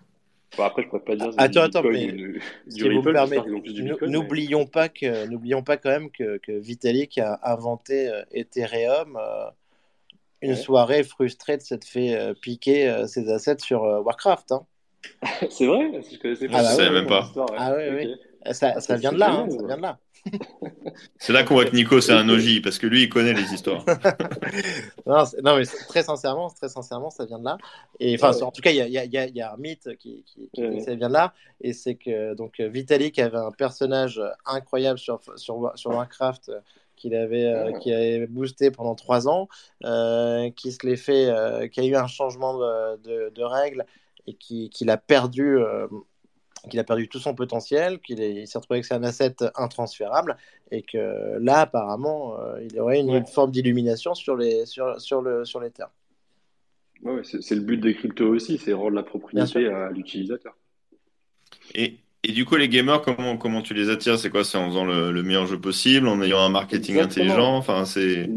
Bon, 0.58 0.64
après, 0.64 0.84
je 0.84 0.88
pourrais 0.88 1.02
pas 1.04 1.16
dire 1.16 1.34
Attends, 1.38 1.62
attends, 1.62 1.84
mais 1.84 2.12
du, 2.12 2.42
si 2.68 2.78
du 2.78 2.84
vous 2.84 2.90
Ripple, 2.90 3.10
j'espère 3.18 3.28
permettez, 3.30 3.42
qu'ils 3.44 3.56
ont 3.56 3.62
plus 3.62 3.74
du 3.74 3.84
nou- 3.84 3.90
Bitcoin, 3.90 4.10
mais 4.12 4.12
n'oublions 4.12 4.66
pas 4.66 4.90
que, 4.90 5.28
n'oublions 5.28 5.64
pas 5.64 5.78
quand 5.78 5.90
même 5.90 6.12
que, 6.12 6.38
que 6.38 6.52
Vitalik 6.52 7.18
a 7.18 7.40
inventé 7.44 8.10
euh, 8.10 8.24
Ethereum 8.32 9.18
euh, 9.18 9.50
une 10.42 10.52
ouais. 10.52 10.56
soirée 10.56 11.04
frustré 11.04 11.58
de 11.58 11.62
s'être 11.62 11.86
fait 11.86 12.16
euh, 12.16 12.34
piquer 12.34 12.90
euh, 12.90 13.08
ses 13.08 13.30
assets 13.32 13.60
sur 13.60 13.84
euh, 13.84 14.02
Warcraft. 14.02 14.52
hein. 14.52 14.66
C'est 15.50 15.66
vrai? 15.68 16.02
Je 16.02 16.18
connaissais 16.20 16.48
Je 16.48 16.52
pas 16.52 16.60
Ah 16.60 16.64
bah 16.64 16.70
cette 16.70 16.78
savais 16.78 16.90
oui, 16.90 16.96
même 16.96 17.08
pas. 17.08 17.26
histoire, 17.28 17.52
ouais. 17.52 17.58
ah 17.60 17.74
oui, 17.76 17.84
Ok. 17.90 17.96
oui. 17.96 18.54
Ça, 18.54 18.74
Ah, 18.76 18.82
ça 18.82 18.82
ça, 18.82 18.96
vient 18.96 19.12
de 19.12 19.18
là, 19.20 19.32
hein, 19.32 19.50
ça 19.50 19.58
ça. 19.58 19.66
vient 19.68 19.78
de 19.78 19.82
là. 19.82 20.00
C'est 21.18 21.34
là 21.34 21.44
qu'on 21.44 21.56
voit 21.56 21.66
que 21.66 21.76
Nico, 21.76 22.00
c'est 22.02 22.12
un. 22.14 22.28
OG, 22.30 22.62
parce 22.64 22.78
que 22.78 22.88
lui, 22.88 23.04
il 23.04 23.10
connaît 23.10 23.34
les 23.34 23.54
histoires. 23.54 23.84
Non, 25.06 25.24
mais 25.58 25.66
très 25.88 26.04
sincèrement, 26.04 26.50
très 26.50 26.70
sincèrement, 26.70 27.10
ça 27.10 27.26
vient 27.26 27.40
de 27.40 27.46
là. 27.46 27.58
Et 28.00 28.16
enfin, 28.16 28.32
Ouais, 28.34 28.44
en 28.44 28.52
tout 28.52 28.62
cas, 28.62 28.72
il 28.72 28.78
y 28.78 28.82
a, 28.82 28.88
il 28.88 28.94
y 28.94 28.98
a- 28.98 29.06
il 29.06 29.12
y 29.14 29.18
a- 29.18 29.28
il 29.28 29.36
y 29.36 29.42
a 29.42 29.54
un 29.54 29.58
mythe 29.58 29.96
qui, 29.98 30.24
qui- 30.24 30.50
qui 30.54 30.62
ouais. 30.62 30.80
ça 30.82 30.96
vient 30.96 31.08
de 31.08 31.14
là, 31.14 31.34
et 31.62 31.74
c'est 31.74 31.96
que 31.96 32.34
donc 32.34 32.60
Vitalik 32.60 33.20
avait 33.20 33.38
un 33.38 33.52
personnage 33.52 34.22
incroyable 34.46 35.00
sur 35.00 35.20
sur, 35.38 35.72
sur 35.76 35.92
Warcraft 35.92 36.50
euh, 36.50 36.60
qu'il 36.96 37.14
avait 37.16 37.46
euh, 37.46 37.72
qui 37.80 37.92
avait 37.94 38.26
boosté 38.28 38.72
pendant 38.72 38.96
trois 38.96 39.28
ans, 39.28 39.48
euh, 39.84 40.50
qui 40.52 40.72
se 40.72 40.86
l'est 40.86 40.96
fait, 40.96 41.28
euh, 41.30 41.68
qui 41.68 41.82
a 41.82 41.86
eu 41.86 41.96
un 41.96 42.08
changement 42.08 42.58
de, 42.58 42.98
de- 43.04 43.30
de 43.34 43.44
règles 43.44 43.86
et 44.28 44.34
qui 44.34 44.70
qu'il 44.70 44.90
a 44.90 44.98
perdu. 44.98 45.58
Qu'il 46.70 46.80
a 46.80 46.84
perdu 46.84 47.08
tout 47.08 47.20
son 47.20 47.36
potentiel, 47.36 48.00
qu'il 48.00 48.22
est- 48.22 48.34
il 48.44 48.48
s'est 48.48 48.58
retrouvé 48.58 48.80
avec 48.80 48.92
un 48.92 49.04
asset 49.04 49.36
intransférable 49.56 50.38
et 50.72 50.82
que 50.82 51.38
là, 51.40 51.62
apparemment, 51.62 52.40
euh, 52.40 52.62
il 52.64 52.74
y 52.74 52.80
aurait 52.80 53.00
une, 53.00 53.10
Ouais. 53.10 53.18
une 53.18 53.28
forme 53.28 53.52
d'illumination 53.52 54.14
sur 54.16 54.36
les, 54.36 54.66
sur, 54.66 55.00
sur, 55.00 55.22
le, 55.22 55.46
sur 55.46 55.60
les 55.60 55.72
terres. 55.72 55.92
Ouais, 57.04 57.22
c'est 57.24 57.56
le 57.56 57.62
but 57.62 57.78
des 57.78 57.94
cryptos 57.94 58.28
aussi, 58.28 58.58
c'est 58.58 58.74
rendre 58.74 58.96
la 58.96 59.04
propriété 59.04 59.68
à 59.68 59.92
l'utilisateur. 59.92 60.56
Et, 61.76 61.98
et 62.24 62.32
du 62.32 62.46
coup, 62.46 62.56
les 62.56 62.70
gamers, 62.70 63.02
comment, 63.02 63.38
comment 63.38 63.62
tu 63.62 63.74
les 63.74 63.90
attires? 63.90 64.18
C'est 64.18 64.30
quoi? 64.30 64.44
C'est 64.44 64.58
en 64.58 64.68
faisant 64.70 64.86
le, 64.86 65.12
le 65.12 65.24
meilleur 65.24 65.46
jeu 65.46 65.60
possible, 65.60 66.08
en 66.08 66.22
ayant 66.22 66.40
un 66.40 66.50
marketing 66.50 66.96
Exactement. 66.96 67.26
intelligent? 67.26 67.58
Enfin, 67.58 67.86
c'est. 67.86 68.30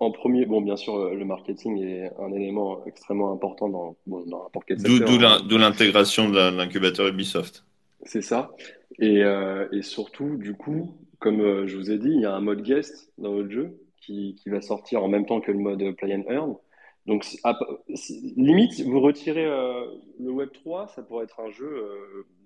En, 0.00 0.10
premier, 0.12 0.46
bon, 0.46 0.60
bien 0.60 0.76
sûr, 0.76 0.94
euh, 0.96 1.14
le 1.14 1.24
marketing 1.24 1.82
est 1.82 2.10
un 2.20 2.32
élément 2.32 2.84
extrêmement 2.86 3.32
important 3.32 3.68
dans, 3.68 3.96
bon, 4.06 4.24
dans 4.26 4.44
n'importe 4.44 4.66
quel 4.68 4.78
D'où, 4.78 4.98
secteur. 4.98 5.42
d'où 5.42 5.56
hein. 5.56 5.58
l'intégration 5.58 6.28
de 6.28 6.56
l'incubateur 6.56 7.08
Ubisoft. 7.08 7.64
C'est 8.04 8.22
ça. 8.22 8.52
Et, 9.00 9.22
euh, 9.24 9.66
et 9.72 9.82
surtout, 9.82 10.36
du 10.36 10.54
coup, 10.54 10.94
comme 11.18 11.40
euh, 11.40 11.66
je 11.66 11.76
vous 11.76 11.90
ai 11.90 11.98
dit, 11.98 12.10
il 12.10 12.20
y 12.20 12.26
a 12.26 12.32
un 12.34 12.40
mode 12.40 12.62
guest 12.62 13.12
dans 13.18 13.32
votre 13.32 13.50
jeu 13.50 13.76
qui, 14.00 14.36
qui 14.36 14.48
va 14.50 14.60
sortir 14.60 15.02
en 15.02 15.08
même 15.08 15.26
temps 15.26 15.40
que 15.40 15.50
le 15.50 15.58
mode 15.58 15.82
play 15.96 16.14
and 16.14 16.24
earn. 16.30 16.54
Donc, 17.06 17.26
à- 17.42 17.58
limite, 18.36 18.80
vous 18.82 19.00
retirez 19.00 19.46
euh, 19.46 19.84
le 20.20 20.30
Web3, 20.30 20.94
ça 20.94 21.02
pourrait 21.02 21.24
être 21.24 21.40
un 21.40 21.50
jeu 21.50 21.82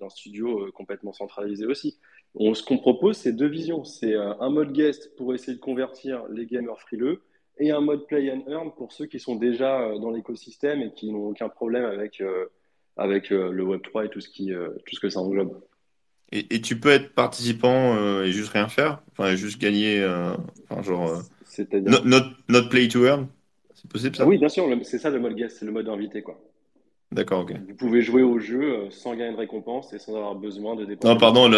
d'un 0.00 0.09
studio 0.09 0.70
complètement 0.72 1.12
centralisé 1.12 1.66
aussi. 1.66 1.98
On- 2.34 2.55
ce 2.55 2.62
qu'on 2.64 2.78
propose, 2.78 3.16
c'est 3.18 3.32
deux 3.32 3.48
visions. 3.48 3.84
C'est 3.84 4.14
un 4.14 4.48
mode 4.50 4.72
guest 4.72 5.14
pour 5.16 5.34
essayer 5.34 5.55
de 5.55 5.61
convertir 5.61 6.22
les 6.30 6.46
gamers 6.46 6.80
frileux 6.80 7.22
et 7.59 7.70
un 7.70 7.80
mode 7.80 8.07
play 8.07 8.30
and 8.30 8.44
earn 8.50 8.72
pour 8.72 8.92
ceux 8.92 9.07
qui 9.07 9.20
sont 9.20 9.36
déjà 9.36 9.80
euh, 9.80 9.98
dans 9.98 10.11
l'écosystème 10.11 10.82
et 10.82 10.92
qui 10.92 11.11
n'ont 11.12 11.28
aucun 11.28 11.48
problème 11.48 11.84
avec, 11.84 12.20
euh, 12.20 12.46
avec 12.96 13.32
euh, 13.32 13.50
le 13.50 13.64
Web3 13.64 14.07
et 14.07 14.09
tout 14.09 14.20
ce 14.20 14.28
qui, 14.28 14.53
euh, 14.53 14.70
tout 14.86 14.94
ce 14.94 15.00
que 15.00 15.11
ça 15.11 15.20
englobe. 15.20 15.61
Et, 16.32 16.55
et 16.55 16.61
tu 16.61 16.80
peux 16.80 16.88
être 16.88 17.12
participant 17.14 18.22
et 18.22 18.32
juste 18.32 18.50
rien 18.50 18.66
faire? 18.66 19.03
Enfin, 19.12 19.34
juste 19.34 19.61
gagner, 19.61 20.03
enfin, 20.64 20.82
genre, 20.82 21.22
not, 21.72 22.05
not, 22.07 22.22
not 22.48 22.68
play 22.70 22.88
to 22.88 23.05
earn? 23.05 23.26
C'est 23.74 23.90
possible, 23.90 24.16
ça? 24.16 24.26
oui, 24.26 24.38
bien 24.38 24.48
sûr, 24.48 24.66
c'est 24.82 24.98
ça 24.98 25.11
le 25.11 25.18
mode 25.20 25.34
guest, 25.34 25.59
c'est 25.59 25.66
le 25.66 25.72
mode 25.72 25.90
invité, 25.90 26.22
quoi. 26.22 26.40
D'accord, 27.12 27.40
ok. 27.42 27.52
Vous 27.54 27.74
pouvez 27.74 28.02
jouer 28.02 28.22
au 28.22 28.38
jeu 28.38 28.62
euh, 28.86 28.90
sans 28.90 29.14
gagner 29.14 29.32
de 29.32 29.36
récompense 29.38 29.92
et 29.92 29.98
sans 29.98 30.14
avoir 30.16 30.34
besoin 30.34 30.76
de 30.76 30.84
dépenser 30.84 31.04
Non, 31.04 31.16
de 31.16 31.18
pardon, 31.18 31.48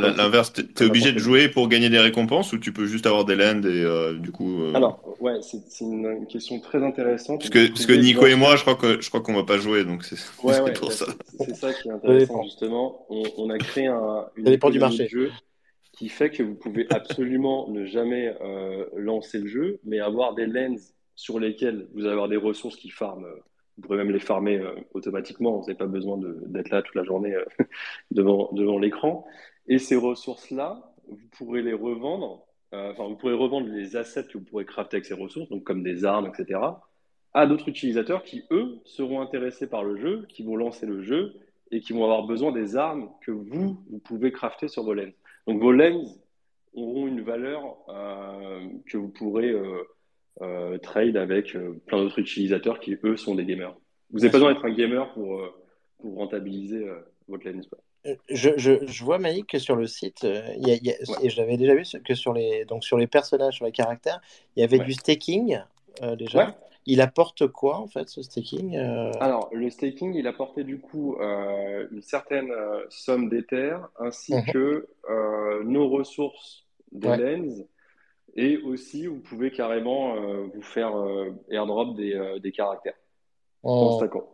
Comme, 0.00 0.14
l'inverse, 0.16 0.52
t'es 0.52 0.62
t'es 0.64 0.84
comme 0.84 0.90
obligé 0.90 1.12
de 1.12 1.18
jouer 1.18 1.48
pour 1.48 1.68
gagner 1.68 1.90
des 1.90 1.98
récompenses 1.98 2.52
ou 2.52 2.58
tu 2.58 2.72
peux 2.72 2.86
juste 2.86 3.06
avoir 3.06 3.24
des 3.24 3.34
lands 3.34 3.62
et 3.64 3.82
euh, 3.82 4.14
du 4.16 4.30
coup. 4.30 4.62
euh, 4.62 4.74
Alors, 4.74 5.16
ouais, 5.20 5.40
c'est 5.42 5.66
c'est 5.68 5.84
une, 5.84 6.06
une 6.06 6.26
question 6.26 6.60
très 6.60 6.82
intéressante. 6.84 7.40
Parce 7.40 7.50
que, 7.50 7.68
parce 7.68 7.86
que 7.86 7.92
Nico 7.92 8.26
et 8.26 8.34
moi, 8.36 8.56
je 8.56 8.62
crois 8.62 8.76
que 8.76 9.00
je 9.00 9.08
crois 9.08 9.20
qu'on 9.20 9.34
va 9.34 9.44
pas 9.44 9.58
jouer, 9.58 9.84
donc 9.84 10.04
c'est 10.04 10.16
Ouais, 10.42 10.58
c'est 10.62 10.62
ouais, 10.62 10.78
pour 10.78 10.92
bah, 10.92 10.92
ça. 10.92 11.06
c'est 11.24 11.38
c'est 11.38 11.54
ça 11.54 11.72
qui 11.74 11.88
est 11.88 11.92
intéressant, 11.92 12.42
justement. 12.42 13.06
On, 13.10 13.32
on 13.36 13.50
a 13.50 13.58
créé 13.60 13.86
un- 13.86 14.28
une 14.36 14.44
Ça 14.44 14.50
dépend 14.50 14.70
du 14.70 14.78
marché. 14.78 15.08
jeu 15.08 15.36
qui 15.92 16.08
fait 16.08 16.30
que 16.30 16.42
vous 16.42 16.54
pouvez 16.54 16.88
absolument 16.90 17.68
ne 17.70 17.84
jamais 17.86 18.34
euh, 18.42 18.86
lancer 18.96 19.38
le 19.38 19.46
jeu, 19.48 19.80
mais 19.84 20.00
avoir 20.00 20.34
des 20.34 20.46
lens 20.46 20.94
sur 21.16 21.38
lesquels 21.40 21.88
vous 21.94 22.00
allez 22.02 22.12
avoir 22.12 22.28
des 22.28 22.36
ressources 22.36 22.76
qui 22.76 22.90
farment. 22.90 23.26
Vous 23.82 23.88
pourrez 23.88 23.98
même 23.98 24.12
les 24.12 24.20
farmer 24.20 24.58
euh, 24.58 24.76
automatiquement. 24.94 25.56
Vous 25.56 25.62
n'avez 25.62 25.74
pas 25.74 25.86
besoin 25.86 26.16
d'être 26.46 26.70
là 26.70 26.82
toute 26.82 26.94
la 26.94 27.02
journée 27.02 27.34
euh, 27.34 27.44
devant, 28.12 28.78
l'écran. 28.78 29.26
Et 29.66 29.78
ces 29.78 29.96
ressources-là, 29.96 30.94
vous 31.08 31.18
pourrez 31.36 31.62
les 31.62 31.72
revendre. 31.72 32.46
euh, 32.74 32.92
Enfin, 32.92 33.08
vous 33.08 33.16
pourrez 33.16 33.34
revendre 33.34 33.66
les 33.66 33.96
assets 33.96 34.28
que 34.28 34.38
vous 34.38 34.44
pourrez 34.44 34.64
crafter 34.64 34.98
avec 34.98 35.04
ces 35.06 35.14
ressources, 35.14 35.48
donc 35.48 35.64
comme 35.64 35.82
des 35.82 36.04
armes, 36.04 36.26
etc., 36.26 36.60
à 37.34 37.46
d'autres 37.46 37.68
utilisateurs 37.68 38.22
qui, 38.22 38.44
eux, 38.52 38.78
seront 38.84 39.20
intéressés 39.20 39.66
par 39.68 39.82
le 39.82 39.96
jeu, 39.96 40.26
qui 40.28 40.44
vont 40.44 40.54
lancer 40.54 40.86
le 40.86 41.02
jeu 41.02 41.32
et 41.72 41.80
qui 41.80 41.92
vont 41.92 42.04
avoir 42.04 42.24
besoin 42.24 42.52
des 42.52 42.76
armes 42.76 43.10
que 43.20 43.32
vous, 43.32 43.82
vous 43.90 43.98
pouvez 43.98 44.30
crafter 44.30 44.68
sur 44.68 44.84
vos 44.84 44.94
lens. 44.94 45.12
Donc 45.48 45.60
vos 45.60 45.72
lens 45.72 46.20
auront 46.72 47.08
une 47.08 47.22
valeur 47.22 47.78
que 48.86 48.96
vous 48.96 49.08
pourrez 49.08 49.52
trade 50.82 51.16
avec 51.16 51.54
euh, 51.54 51.80
plein 51.86 51.98
d'autres 51.98 52.18
utilisateurs 52.18 52.80
qui, 52.80 52.96
eux, 53.04 53.16
sont 53.16 53.34
des 53.34 53.44
gamers. 53.44 53.74
Vous 54.10 54.20
n'avez 54.20 54.30
pas 54.30 54.38
besoin 54.38 54.52
d'être 54.52 54.64
un 54.64 54.74
gamer 54.74 55.12
pour, 55.14 55.40
euh, 55.40 55.54
pour 55.98 56.16
rentabiliser 56.16 56.84
euh, 56.86 56.98
votre 57.28 57.48
lens. 57.48 57.68
Euh, 58.06 58.14
Je, 58.28 58.50
je, 58.56 58.86
je 58.86 59.04
vois, 59.04 59.18
Maïk, 59.18 59.46
que 59.46 59.58
sur 59.58 59.76
le 59.76 59.86
site, 59.86 60.24
euh, 60.24 60.42
il 60.58 60.68
y 60.68 60.72
a, 60.72 60.74
il 60.74 60.86
y 60.86 60.90
a- 60.90 60.94
Ouais, 61.08 61.26
et 61.26 61.30
je 61.30 61.36
l'avais 61.40 61.56
déjà 61.56 61.74
vu, 61.74 61.84
que 62.04 62.14
sur 62.14 62.32
les, 62.32 62.64
donc 62.64 62.84
sur 62.84 62.98
les 62.98 63.06
personnages, 63.06 63.56
sur 63.56 63.64
les 63.64 63.72
caractères, 63.72 64.20
il 64.56 64.60
y 64.60 64.64
avait 64.64 64.78
ouais, 64.78 64.84
du 64.84 64.92
staking 64.92 65.60
euh, 66.02 66.10
ouais. 66.10 66.16
déjà. 66.16 66.58
Il 66.84 67.00
apporte 67.00 67.46
quoi, 67.46 67.76
en 67.78 67.86
fait, 67.86 68.08
ce 68.08 68.22
staking 68.22 68.76
euh? 68.76 69.12
Alors, 69.20 69.48
le 69.52 69.70
staking, 69.70 70.14
il 70.14 70.26
apportait 70.26 70.64
du 70.64 70.80
coup 70.80 71.14
euh, 71.20 71.86
une 71.92 72.02
certaine 72.02 72.50
euh, 72.50 72.84
somme 72.88 73.28
d'Ether 73.28 73.76
ainsi 74.00 74.32
Mhm. 74.32 74.44
que 74.52 74.88
euh, 75.08 75.62
nos 75.62 75.88
ressources 75.88 76.66
des 76.90 77.06
lens 77.06 77.62
et 78.34 78.58
aussi 78.58 79.06
vous 79.06 79.20
pouvez 79.20 79.50
carrément 79.50 80.16
euh, 80.16 80.46
vous 80.54 80.62
faire 80.62 80.96
euh, 80.96 81.30
airdrop 81.50 81.96
des, 81.96 82.14
euh, 82.14 82.38
des 82.38 82.52
caractères 82.52 82.94
en 83.62 83.72
En- 83.72 83.96
stackant. 83.98 84.28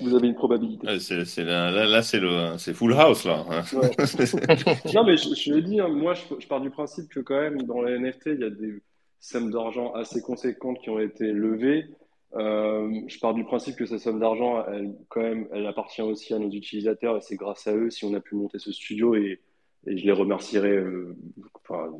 Vous 0.00 0.14
avez 0.14 0.28
une 0.28 0.34
probabilité. 0.34 0.86
Ouais, 0.86 1.44
là, 1.44 1.70
là, 1.72 1.86
là, 1.86 2.02
c'est 2.02 2.20
le, 2.20 2.56
c'est 2.58 2.72
full 2.74 2.92
house 2.92 3.24
là. 3.24 3.44
Ouais. 3.48 3.90
Non, 4.94 5.04
mais 5.04 5.16
je, 5.16 5.34
je 5.34 5.54
l'ai 5.54 5.62
dit, 5.62 5.80
hein, 5.80 5.88
moi 5.88 6.14
je, 6.14 6.22
je 6.38 6.46
pars 6.46 6.60
du 6.60 6.70
principe 6.70 7.08
que 7.08 7.20
quand 7.20 7.40
même 7.40 7.62
dans 7.62 7.82
les 7.82 7.98
NFT, 7.98 8.26
il 8.26 8.40
y 8.40 8.44
a 8.44 8.50
des 8.50 8.80
sommes 9.18 9.50
d'argent 9.50 9.92
assez 9.94 10.20
conséquentes 10.22 10.78
qui 10.80 10.90
ont 10.90 11.00
été 11.00 11.32
levées. 11.32 11.86
Euh, 12.34 12.92
je 13.08 13.18
pars 13.18 13.32
du 13.34 13.42
principe 13.44 13.74
que 13.76 13.86
ces 13.86 13.98
sommes 13.98 14.20
d'argent, 14.20 14.62
elle, 14.66 14.94
quand 15.08 15.22
même, 15.22 15.48
elle 15.52 15.66
appartient 15.66 16.02
aussi 16.02 16.34
à 16.34 16.38
nos 16.38 16.50
utilisateurs 16.50 17.16
et 17.16 17.20
c'est 17.22 17.36
grâce 17.36 17.66
à 17.66 17.74
eux 17.74 17.90
si 17.90 18.04
on 18.04 18.12
a 18.14 18.20
pu 18.20 18.34
monter 18.36 18.58
ce 18.58 18.70
studio 18.70 19.14
et, 19.16 19.40
et 19.86 19.96
je 19.96 20.04
les 20.04 20.12
remercierai 20.12 20.76
euh, 20.76 21.16
enfin, 21.64 21.90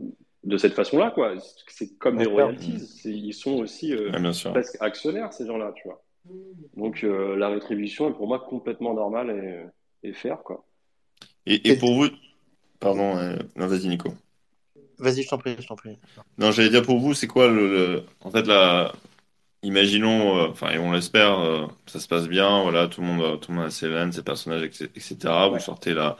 de 0.49 0.57
cette 0.57 0.75
façon-là, 0.75 1.11
quoi. 1.13 1.35
C'est 1.69 1.97
comme 1.99 2.17
des 2.19 2.27
royalties, 2.27 2.79
ils 3.05 3.35
sont 3.35 3.55
aussi 3.59 3.95
euh, 3.95 4.11
Ouais, 4.13 4.21
bien 4.21 4.33
sûr. 4.33 4.53
presque 4.53 4.77
actionnaires, 4.81 5.33
ces 5.33 5.47
gens-là, 5.47 5.73
tu 5.77 5.83
vois. 5.89 6.03
Donc 6.77 7.05
euh, 7.05 7.37
la 7.37 7.49
rétribution 7.49 8.11
est 8.11 8.15
pour 8.15 8.29
moi 8.29 8.41
complètement 8.41 8.95
normale 8.95 9.31
et, 10.03 10.09
et 10.09 10.13
fair, 10.13 10.43
quoi. 10.43 10.65
Et, 11.47 11.69
et 11.69 11.77
pour 11.77 11.95
vous, 11.95 12.09
pardon, 12.81 13.17
euh, 13.19 13.37
non, 13.57 13.67
vas-y 13.67 13.89
Nico. 13.89 14.15
Vas-y, 14.99 15.23
je 15.23 15.29
t'en 15.29 15.39
prie, 15.39 15.57
je 15.59 15.67
t'en 15.67 15.77
prie. 15.77 15.97
Non, 16.39 16.51
j'allais 16.51 16.71
dire 16.71 16.83
pour 16.83 16.99
vous, 16.99 17.15
c'est 17.15 17.27
quoi 17.27 17.49
le, 17.49 17.69
le- 17.69 18.05
en 18.23 18.31
fait 18.31 18.47
la, 18.47 18.93
imaginons, 19.63 20.51
enfin 20.51 20.71
et 20.71 20.79
on 20.79 20.93
l'espère, 20.93 21.39
euh, 21.41 21.67
ça 21.87 22.01
se 22.01 22.09
passe 22.09 22.29
bien, 22.29 22.63
voilà, 22.63 22.89
tout 22.89 23.01
le 23.03 23.07
monde, 23.09 23.23
a- 23.25 23.39
tout 23.39 23.53
le 23.53 23.59
monde 23.59 23.67
a 23.67 23.71
ses 23.71 23.89
lands, 23.89 24.13
ses 24.13 24.23
personnages, 24.25 24.63
etc. 24.65 25.49
Vous 25.51 25.55
Ouais. 25.55 25.61
sortez 25.61 25.95
la, 25.95 26.17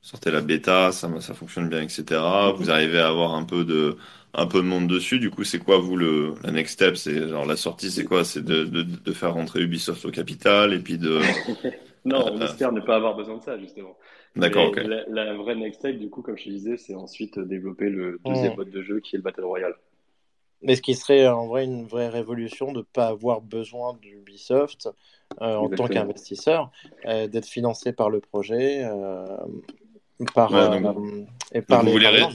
sortez 0.00 0.30
la 0.30 0.40
bêta, 0.40 0.92
ça, 0.92 1.08
ça 1.20 1.34
fonctionne 1.34 1.68
bien, 1.68 1.82
etc. 1.82 2.20
Vous 2.56 2.70
arrivez 2.70 2.98
à 2.98 3.08
avoir 3.08 3.34
un 3.34 3.44
peu 3.44 3.64
de, 3.64 3.96
un 4.34 4.46
peu 4.46 4.58
de 4.58 4.66
monde 4.66 4.88
dessus. 4.88 5.18
Du 5.18 5.30
coup, 5.30 5.44
c'est 5.44 5.58
quoi 5.58 5.78
vous 5.78 5.96
le, 5.96 6.34
la 6.42 6.50
next 6.50 6.74
step? 6.74 6.96
C'est 6.96 7.28
genre 7.28 7.46
la 7.46 7.56
sortie, 7.56 7.90
c'est 7.90 8.04
quoi? 8.04 8.24
C'est 8.24 8.44
de, 8.44 8.64
de, 8.64 8.82
de 8.82 9.12
faire 9.12 9.34
rentrer 9.34 9.60
Ubisoft 9.62 10.04
au 10.04 10.10
capital 10.10 10.72
et 10.72 10.78
puis 10.78 10.98
de, 10.98 11.20
non, 12.04 12.32
on 12.32 12.40
espère 12.40 12.72
ne 12.72 12.80
pas 12.80 12.96
avoir 12.96 13.14
besoin 13.16 13.36
de 13.36 13.42
ça, 13.42 13.58
justement. 13.58 13.96
D'accord, 14.36 14.68
ok. 14.68 14.76
La, 14.76 15.04
la, 15.08 15.34
vraie 15.34 15.56
next 15.56 15.80
step, 15.80 15.98
du 15.98 16.08
coup, 16.08 16.22
comme 16.22 16.38
je 16.38 16.44
te 16.44 16.50
disais, 16.50 16.76
c'est 16.76 16.94
ensuite 16.94 17.38
développer 17.38 17.90
le 17.90 18.20
deuxième 18.24 18.56
mode 18.56 18.70
de 18.70 18.82
jeu 18.82 19.00
qui 19.00 19.16
est 19.16 19.18
le 19.18 19.22
Battle 19.22 19.44
Royale. 19.44 19.74
Mais 20.62 20.76
ce 20.76 20.82
qui 20.82 20.94
serait 20.94 21.26
en 21.26 21.46
vrai 21.46 21.64
une 21.64 21.86
vraie 21.86 22.08
révolution 22.08 22.72
de 22.72 22.78
ne 22.78 22.82
pas 22.82 23.06
avoir 23.06 23.40
besoin 23.40 23.94
d'Ubisoft 23.94 24.90
euh, 25.40 25.56
en 25.56 25.70
tant 25.70 25.88
qu'investisseur, 25.88 26.70
euh, 27.06 27.28
d'être 27.28 27.46
financé 27.46 27.92
par 27.92 28.10
le 28.10 28.20
projet, 28.20 28.84
euh, 28.84 29.26
par, 30.34 30.54
euh, 30.54 30.80
et 31.52 31.62
par 31.62 31.82
les 31.82 31.90
vous, 31.90 31.98
voulez 31.98 32.26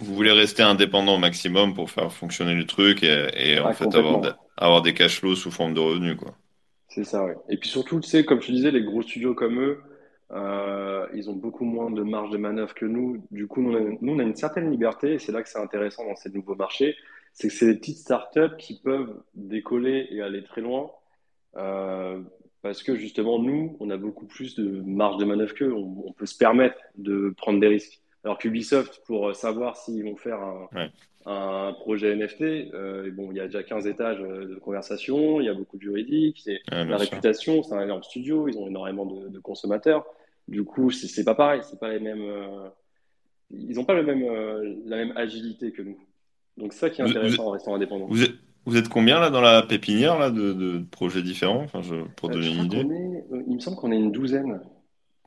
vous 0.00 0.14
voulez 0.14 0.32
rester 0.32 0.62
indépendant 0.62 1.16
au 1.16 1.18
maximum 1.18 1.74
pour 1.74 1.90
faire 1.90 2.12
fonctionner 2.12 2.54
le 2.54 2.66
truc 2.66 3.02
et, 3.02 3.58
en 3.58 3.72
fait 3.72 3.94
avoir, 3.94 4.38
avoir 4.56 4.82
des 4.82 4.94
cash 4.94 5.20
flows 5.20 5.36
sous 5.36 5.50
forme 5.50 5.74
de 5.74 5.80
revenus. 5.80 6.16
quoi. 6.16 6.34
C'est 6.88 7.04
ça, 7.04 7.24
oui. 7.24 7.32
Et 7.48 7.56
puis 7.56 7.70
surtout, 7.70 8.00
tu 8.00 8.08
sais, 8.08 8.24
comme 8.24 8.42
je 8.42 8.52
disais, 8.52 8.70
les 8.70 8.82
gros 8.82 9.02
studios 9.02 9.34
comme 9.34 9.58
eux, 9.60 9.80
euh, 10.32 11.06
ils 11.14 11.30
ont 11.30 11.34
beaucoup 11.34 11.64
moins 11.64 11.90
de 11.90 12.02
marge 12.02 12.30
de 12.30 12.36
manœuvre 12.36 12.74
que 12.74 12.84
nous. 12.84 13.24
Du 13.30 13.46
coup, 13.46 13.62
nous, 13.62 13.72
on 13.72 13.76
a, 13.76 13.96
nous, 14.00 14.12
on 14.14 14.18
a 14.18 14.22
une 14.22 14.34
certaine 14.34 14.70
liberté 14.70 15.14
et 15.14 15.18
c'est 15.18 15.32
là 15.32 15.42
que 15.42 15.48
c'est 15.48 15.58
intéressant 15.58 16.04
dans 16.06 16.16
ces 16.16 16.30
nouveaux 16.30 16.54
marchés. 16.54 16.96
C'est 17.32 17.48
que 17.48 17.54
c'est 17.54 17.66
des 17.66 17.78
petites 17.78 17.98
startups 17.98 18.56
qui 18.58 18.80
peuvent 18.80 19.22
décoller 19.34 20.06
et 20.10 20.20
aller 20.20 20.42
très 20.44 20.60
loin. 20.60 20.90
Euh, 21.56 22.20
parce 22.62 22.82
que 22.82 22.96
justement, 22.96 23.38
nous, 23.38 23.76
on 23.80 23.90
a 23.90 23.96
beaucoup 23.96 24.26
plus 24.26 24.54
de 24.54 24.80
marge 24.82 25.18
de 25.18 25.24
manœuvre 25.24 25.54
qu'eux. 25.54 25.72
On, 25.72 26.04
on, 26.06 26.12
peut 26.12 26.26
se 26.26 26.36
permettre 26.36 26.78
de 26.96 27.34
prendre 27.36 27.60
des 27.60 27.68
risques. 27.68 28.00
Alors 28.24 28.38
qu'Ubisoft, 28.38 29.02
pour 29.06 29.34
savoir 29.34 29.76
s'ils 29.76 30.04
vont 30.04 30.16
faire 30.16 30.40
un, 30.40 30.68
un 31.26 31.72
projet 31.72 32.14
NFT, 32.14 32.42
euh, 32.42 33.10
bon, 33.12 33.30
il 33.30 33.36
y 33.36 33.40
a 33.40 33.46
déjà 33.46 33.62
15 33.62 33.86
étages 33.86 34.20
de 34.20 34.54
conversation, 34.56 35.40
il 35.40 35.46
y 35.46 35.48
a 35.48 35.54
beaucoup 35.54 35.76
de 35.76 35.82
juridique, 35.82 36.48
la 36.70 36.96
réputation, 36.96 37.62
c'est 37.62 37.74
un 37.74 37.82
énorme 37.82 38.02
studio, 38.02 38.48
ils 38.48 38.56
ont 38.58 38.68
énormément 38.68 39.06
de, 39.06 39.28
de 39.28 39.38
consommateurs. 39.38 40.04
Du 40.48 40.64
coup, 40.64 40.90
c'est 40.90 41.24
pas 41.24 41.34
pareil, 41.34 41.60
c'est 41.68 41.78
pas 41.78 41.90
les 41.90 42.00
mêmes. 42.00 42.22
Euh, 42.22 42.68
ils 43.50 43.76
n'ont 43.76 43.84
pas 43.84 43.94
le 43.94 44.02
même, 44.02 44.22
euh, 44.24 44.76
la 44.86 44.96
même 44.96 45.12
agilité 45.16 45.72
que 45.72 45.82
nous. 45.82 45.98
Donc, 46.56 46.72
ça 46.72 46.90
qui 46.90 47.00
est 47.00 47.04
intéressant 47.04 47.46
en 47.46 47.50
restant 47.50 47.74
indépendant. 47.74 48.06
Vous 48.06 48.24
êtes, 48.24 48.34
vous 48.64 48.76
êtes 48.76 48.88
combien 48.88 49.18
là 49.18 49.30
dans 49.30 49.40
la 49.40 49.62
pépinière 49.62 50.18
là, 50.18 50.30
de, 50.30 50.52
de 50.52 50.84
projets 50.90 51.22
différents 51.22 51.62
enfin, 51.62 51.82
je, 51.82 51.96
Pour 52.16 52.28
donner 52.28 52.48
une 52.48 52.64
idée. 52.64 52.86
il 53.48 53.54
me 53.54 53.60
semble 53.60 53.76
qu'on 53.76 53.92
est 53.92 53.96
une 53.96 54.12
douzaine. 54.12 54.60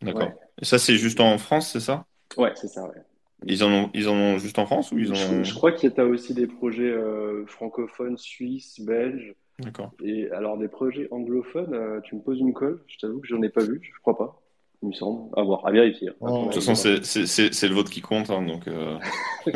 D'accord. 0.02 0.32
Et 0.62 0.66
ça, 0.66 0.78
c'est 0.78 0.96
juste 0.96 1.20
en 1.20 1.38
France, 1.38 1.72
c'est 1.72 1.80
ça? 1.80 2.06
Ouais, 2.38 2.52
c'est 2.56 2.68
ça, 2.68 2.84
ouais. 2.84 3.02
Ils 3.46 3.64
en 3.64 3.72
ont, 3.72 3.90
ils 3.94 4.08
en 4.08 4.14
ont 4.14 4.38
juste 4.38 4.58
en 4.58 4.66
France 4.66 4.92
ou 4.92 4.98
ils 4.98 5.12
ont... 5.12 5.44
je, 5.44 5.54
crois 5.54 5.72
qu'il 5.72 5.92
y 5.92 6.00
a 6.00 6.06
aussi 6.06 6.34
des 6.34 6.48
projets 6.48 6.90
euh, 6.90 7.46
francophones, 7.46 8.18
suisses, 8.18 8.80
belges. 8.80 9.36
D'accord. 9.60 9.92
Et 10.04 10.30
alors 10.32 10.58
des 10.58 10.68
projets 10.68 11.08
anglophones, 11.12 11.74
euh, 11.74 12.02
tu 12.02 12.16
me 12.16 12.22
poses 12.22 12.40
une 12.40 12.54
colle, 12.54 12.84
je 12.88 12.98
t'avoue 12.98 13.20
que 13.20 13.28
j'en 13.28 13.42
ai 13.42 13.50
pas 13.50 13.64
vu, 13.64 13.80
je 13.82 14.02
crois 14.02 14.18
pas 14.18 14.42
il 14.82 14.90
me 14.90 14.94
semble. 14.94 15.30
À 15.36 15.44
voir, 15.44 15.66
à 15.66 15.72
vérifier. 15.72 16.08
de 16.08 16.44
toute 16.52 16.64
façon, 16.64 16.76
c'est 16.76 17.68
le 17.68 17.74
vote 17.74 17.90
qui 17.90 18.02
compte. 18.02 18.30
Hein, 18.30 18.44
donc, 18.46 18.68
euh. 18.68 18.98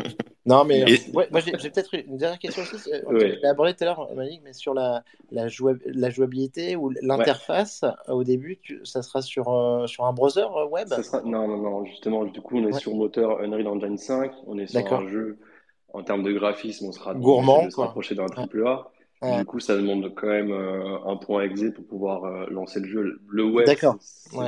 non, 0.46 0.64
mais 0.64 0.84
ouais, 1.14 1.28
moi 1.30 1.40
j'ai 1.40 1.52
peut-être 1.52 1.94
une 1.94 2.16
dernière 2.16 2.38
question 2.38 2.62
aussi. 2.62 2.90
On 3.06 3.14
ouais. 3.14 3.38
abordé 3.44 3.74
tout 3.74 3.84
à 3.84 3.86
l'heure, 3.86 4.08
Malik, 4.14 4.40
mais 4.44 4.52
sur 4.52 4.74
la, 4.74 5.04
la, 5.30 5.46
la 5.86 6.10
jouabilité 6.10 6.76
ou 6.76 6.90
l'interface, 7.02 7.84
au 8.08 8.24
début, 8.24 8.58
tu, 8.58 8.80
ça 8.84 9.02
sera 9.02 9.22
sur, 9.22 9.52
euh, 9.52 9.86
sur 9.86 10.04
un 10.04 10.12
browser 10.12 10.42
euh, 10.42 10.66
web? 10.66 10.88
Sera... 10.88 11.22
Non, 11.22 11.46
non, 11.46 11.58
non. 11.58 11.84
Justement, 11.84 12.24
du 12.24 12.40
coup, 12.40 12.58
on 12.58 12.66
est 12.66 12.78
sur 12.78 12.94
moteur 12.94 13.40
Unreal 13.40 13.68
Engine 13.68 13.98
5. 13.98 14.32
On 14.46 14.58
est 14.58 14.66
sur 14.66 14.92
un 14.92 15.08
jeu 15.08 15.38
en 15.92 16.02
termes 16.02 16.22
de 16.22 16.32
graphisme, 16.32 16.86
on 16.86 16.92
sera 16.92 17.14
gourmand, 17.14 17.64
de 17.64 17.70
se 17.70 17.80
rapprocher 17.80 18.14
d'un 18.14 18.26
triple 18.26 18.66
A. 18.66 18.90
Du 19.22 19.44
coup, 19.44 19.60
ça 19.60 19.76
demande 19.76 20.14
quand 20.14 20.28
même 20.28 20.50
euh, 20.50 21.04
un 21.04 21.16
point 21.16 21.42
exé 21.42 21.70
pour 21.70 21.84
pouvoir 21.84 22.24
euh, 22.24 22.46
lancer 22.48 22.80
le 22.80 22.88
jeu. 22.88 23.20
Le 23.28 23.44
web, 23.44 23.68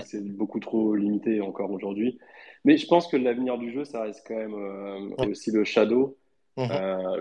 c'est 0.04 0.24
beaucoup 0.24 0.60
trop 0.60 0.94
limité 0.94 1.42
encore 1.42 1.70
aujourd'hui. 1.70 2.18
Mais 2.64 2.78
je 2.78 2.86
pense 2.86 3.06
que 3.06 3.18
l'avenir 3.18 3.58
du 3.58 3.70
jeu, 3.72 3.84
ça 3.84 4.02
reste 4.02 4.24
quand 4.26 4.36
même 4.36 4.54
euh, 4.54 5.26
aussi 5.28 5.50
le 5.50 5.64
Shadow. 5.64 6.16
Mhm. 6.58 6.68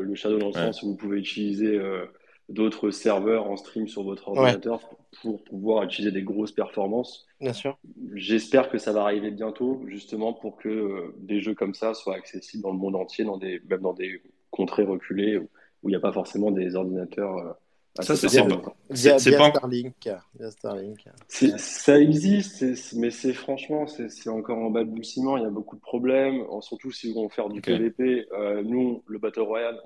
le 0.01 0.13
Shadow 0.13 0.39
dans 0.39 0.47
le 0.47 0.53
sens 0.53 0.83
où 0.83 0.87
vous 0.87 0.95
pouvez 0.97 1.17
utiliser 1.17 1.79
d'autres 2.49 2.91
serveurs 2.91 3.49
en 3.49 3.55
stream 3.55 3.87
sur 3.87 4.03
votre 4.03 4.27
ordinateur 4.27 4.81
pour 5.21 5.41
pouvoir 5.45 5.83
utiliser 5.83 6.11
des 6.11 6.23
grosses 6.23 6.51
performances. 6.51 7.25
Bien 7.39 7.53
sûr. 7.53 7.77
J'espère 8.13 8.69
que 8.69 8.77
ça 8.77 8.91
va 8.91 9.03
arriver 9.03 9.31
bientôt, 9.31 9.83
justement 9.87 10.33
pour 10.33 10.57
que 10.57 11.13
des 11.19 11.39
jeux 11.39 11.55
comme 11.55 11.73
ça 11.73 11.93
soient 11.93 12.15
accessibles 12.15 12.61
dans 12.61 12.73
le 12.73 12.77
monde 12.77 12.97
entier, 12.97 13.23
dans 13.23 13.37
des, 13.37 13.61
même 13.69 13.81
dans 13.81 13.93
des 13.93 14.21
contrées 14.49 14.83
reculées 14.83 15.37
où 15.37 15.47
il 15.83 15.89
n'y 15.89 15.95
a 15.95 15.99
pas 15.99 16.11
forcément 16.11 16.51
des 16.51 16.75
ordinateurs. 16.75 17.37
Euh, 17.37 17.53
ça, 17.99 18.15
c'est 18.15 18.29
C'est 18.29 19.37
pas 19.37 19.51
Starlink. 19.51 20.09
Starlink. 20.49 21.05
Ça 21.27 21.99
existe, 21.99 22.93
mais 22.95 23.11
c'est 23.11 23.33
franchement, 23.33 23.85
c'est 23.87 24.29
encore 24.29 24.59
en 24.59 24.69
balbutiement. 24.69 25.35
Il 25.35 25.43
y 25.43 25.45
a 25.45 25.49
beaucoup 25.49 25.75
de 25.75 25.81
problèmes, 25.81 26.45
surtout 26.61 26.91
si 26.91 27.13
on 27.15 27.23
veut 27.23 27.29
faire 27.29 27.49
du 27.49 27.59
PVP. 27.59 28.27
Euh, 28.31 28.63
nous, 28.63 29.03
le 29.07 29.19
Battle 29.19 29.41
Royale, 29.41 29.77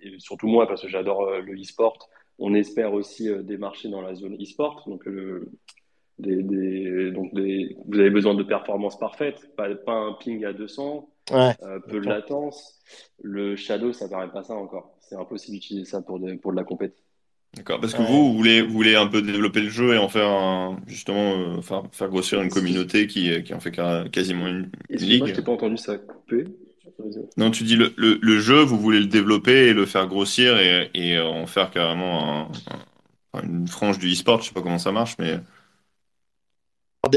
et 0.00 0.18
surtout 0.18 0.48
moi, 0.48 0.66
parce 0.66 0.82
que 0.82 0.88
j'adore 0.88 1.22
euh, 1.22 1.40
le 1.40 1.54
e-sport, 1.54 2.08
on 2.40 2.54
espère 2.54 2.92
aussi 2.92 3.28
démarcher 3.44 3.88
dans 3.88 4.00
la 4.00 4.14
zone 4.14 4.36
e-sport. 4.40 4.82
Donc, 4.88 5.04
le, 5.06 5.48
des, 6.18 6.42
des, 6.42 7.12
donc 7.12 7.32
des, 7.34 7.76
vous 7.86 8.00
avez 8.00 8.10
besoin 8.10 8.34
de 8.34 8.42
performances 8.42 8.98
parfaites, 8.98 9.54
pas, 9.56 9.72
pas 9.76 9.92
un 9.92 10.14
ping 10.14 10.44
à 10.44 10.52
200, 10.52 11.08
ouais, 11.30 11.54
peu 11.88 12.00
de 12.00 12.08
latence. 12.08 12.80
Le 13.22 13.54
Shadow, 13.54 13.92
ça 13.92 14.06
ne 14.06 14.10
permet 14.10 14.32
pas 14.32 14.42
ça 14.42 14.54
encore 14.54 14.97
c'est 15.08 15.16
impossible 15.16 15.54
d'utiliser 15.54 15.84
ça 15.84 16.02
pour 16.02 16.20
de, 16.20 16.34
pour 16.34 16.52
de 16.52 16.56
la 16.56 16.64
compétition. 16.64 17.04
D'accord, 17.56 17.80
parce 17.80 17.94
que 17.94 18.02
vous, 18.02 18.30
vous 18.30 18.36
voulez, 18.36 18.60
vous 18.60 18.72
voulez 18.72 18.94
un 18.94 19.06
peu 19.06 19.22
développer 19.22 19.62
le 19.62 19.70
jeu 19.70 19.94
et 19.94 19.98
en 19.98 20.08
faire 20.08 20.28
un, 20.28 20.78
justement, 20.86 21.32
euh, 21.32 21.62
faire, 21.62 21.84
faire 21.92 22.08
grossir 22.08 22.42
une 22.42 22.50
communauté 22.50 23.06
qui, 23.06 23.42
qui 23.42 23.54
en 23.54 23.60
fait 23.60 23.72
quasiment 24.12 24.46
une, 24.46 24.70
ligue. 24.90 25.20
Moi, 25.20 25.28
je 25.28 25.34
t'ai 25.34 25.42
pas 25.42 25.52
entendu 25.52 25.78
ça 25.78 25.96
couper. 25.96 26.44
Non, 27.36 27.50
tu 27.50 27.64
dis 27.64 27.76
le, 27.76 27.94
le, 27.96 28.18
le, 28.20 28.38
jeu, 28.40 28.60
vous 28.60 28.78
voulez 28.78 28.98
le 28.98 29.06
développer 29.06 29.68
et 29.68 29.72
le 29.72 29.86
faire 29.86 30.08
grossir 30.08 30.58
et, 30.58 30.90
et 30.94 31.18
en 31.18 31.46
faire 31.46 31.70
carrément 31.70 32.50
une 33.42 33.68
frange 33.68 33.98
du 33.98 34.12
e-sport. 34.12 34.42
Je 34.42 34.48
sais 34.48 34.54
pas 34.54 34.62
comment 34.62 34.78
ça 34.78 34.92
marche, 34.92 35.16
mais 35.18 35.38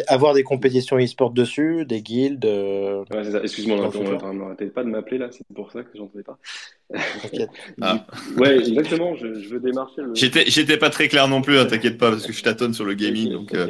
avoir 0.07 0.33
des 0.33 0.43
compétitions 0.43 0.97
e-sport 0.97 1.31
dessus, 1.31 1.85
des 1.85 2.01
guildes. 2.01 2.45
Euh, 2.45 3.03
Excuse-moi, 3.43 3.77
n'arrêtez 3.77 4.67
pas 4.67 4.83
de 4.83 4.89
m'appeler 4.89 5.17
là, 5.17 5.29
c'est 5.31 5.45
pour 5.53 5.71
ça 5.71 5.83
que 5.83 5.89
j'entendais 5.95 6.23
pas. 6.23 6.37
ah. 7.81 8.05
Ouais, 8.37 8.57
exactement, 8.57 9.15
je, 9.15 9.27
veux 9.27 9.59
démarcher 9.59 10.01
le. 10.01 10.13
J'étais 10.15 10.77
pas 10.77 10.89
très 10.89 11.07
clair 11.07 11.27
non 11.27 11.41
plus, 11.41 11.57
hein, 11.57 11.65
t'inquiète 11.65 11.97
pas, 11.97 12.11
parce 12.11 12.25
que 12.25 12.33
je 12.33 12.43
tâtonne 12.43 12.73
sur 12.73 12.85
le 12.85 12.93
gaming. 12.93 13.31
donc, 13.31 13.53
euh. 13.53 13.67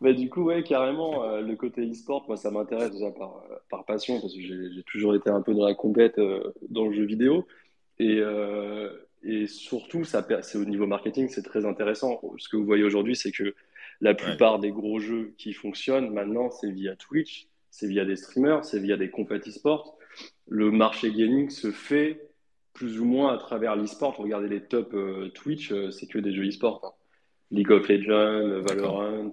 bah, 0.00 0.12
du 0.12 0.28
coup, 0.28 0.42
ouais, 0.42 0.62
carrément, 0.62 1.24
euh, 1.24 1.40
le 1.40 1.56
côté 1.56 1.88
e-sport, 1.88 2.24
moi 2.28 2.36
ça 2.36 2.50
m'intéresse 2.50 2.90
déjà 2.90 3.10
par, 3.10 3.42
par 3.70 3.84
passion, 3.84 4.20
parce 4.20 4.34
que 4.34 4.40
j'ai 4.40 4.82
toujours 4.90 5.14
été 5.14 5.30
un 5.30 5.42
peu 5.42 5.54
dans 5.54 5.66
la 5.66 5.74
compète 5.74 6.20
dans 6.68 6.86
le 6.86 6.94
jeu 6.94 7.04
vidéo. 7.04 7.46
Et, 7.98 8.20
et 9.22 9.46
surtout, 9.46 10.04
c'est 10.04 10.58
au 10.58 10.64
niveau 10.64 10.86
marketing, 10.86 11.28
c'est 11.28 11.42
très 11.42 11.64
intéressant. 11.64 12.20
Ce 12.36 12.48
que 12.48 12.56
vous 12.56 12.66
voyez 12.66 12.84
aujourd'hui, 12.84 13.16
c'est 13.16 13.32
que 13.32 13.54
la 14.04 14.14
plupart 14.14 14.58
des 14.58 14.70
gros 14.70 15.00
jeux 15.00 15.34
qui 15.38 15.54
fonctionnent 15.54 16.10
maintenant, 16.10 16.50
c'est 16.50 16.70
via 16.70 16.94
Twitch, 16.94 17.48
c'est 17.70 17.86
via 17.86 18.04
des 18.04 18.16
streamers, 18.16 18.62
c'est 18.62 18.78
via 18.78 18.98
des 18.98 19.08
compétitions 19.08 19.58
sport. 19.58 19.96
Le 20.46 20.70
marché 20.70 21.10
gaming 21.10 21.48
se 21.48 21.72
fait 21.72 22.28
plus 22.74 23.00
ou 23.00 23.06
moins 23.06 23.32
à 23.32 23.38
travers 23.38 23.76
l'e-sport. 23.76 24.14
Regardez 24.18 24.48
les 24.48 24.60
top 24.60 24.92
euh, 24.92 25.30
Twitch, 25.30 25.72
euh, 25.72 25.90
c'est 25.90 26.06
que 26.06 26.18
des 26.18 26.34
jeux 26.34 26.46
e-sport. 26.46 26.82
Hein. 26.84 26.92
League 27.50 27.70
of 27.70 27.88
Legends, 27.88 28.62
Valorant, 28.68 29.32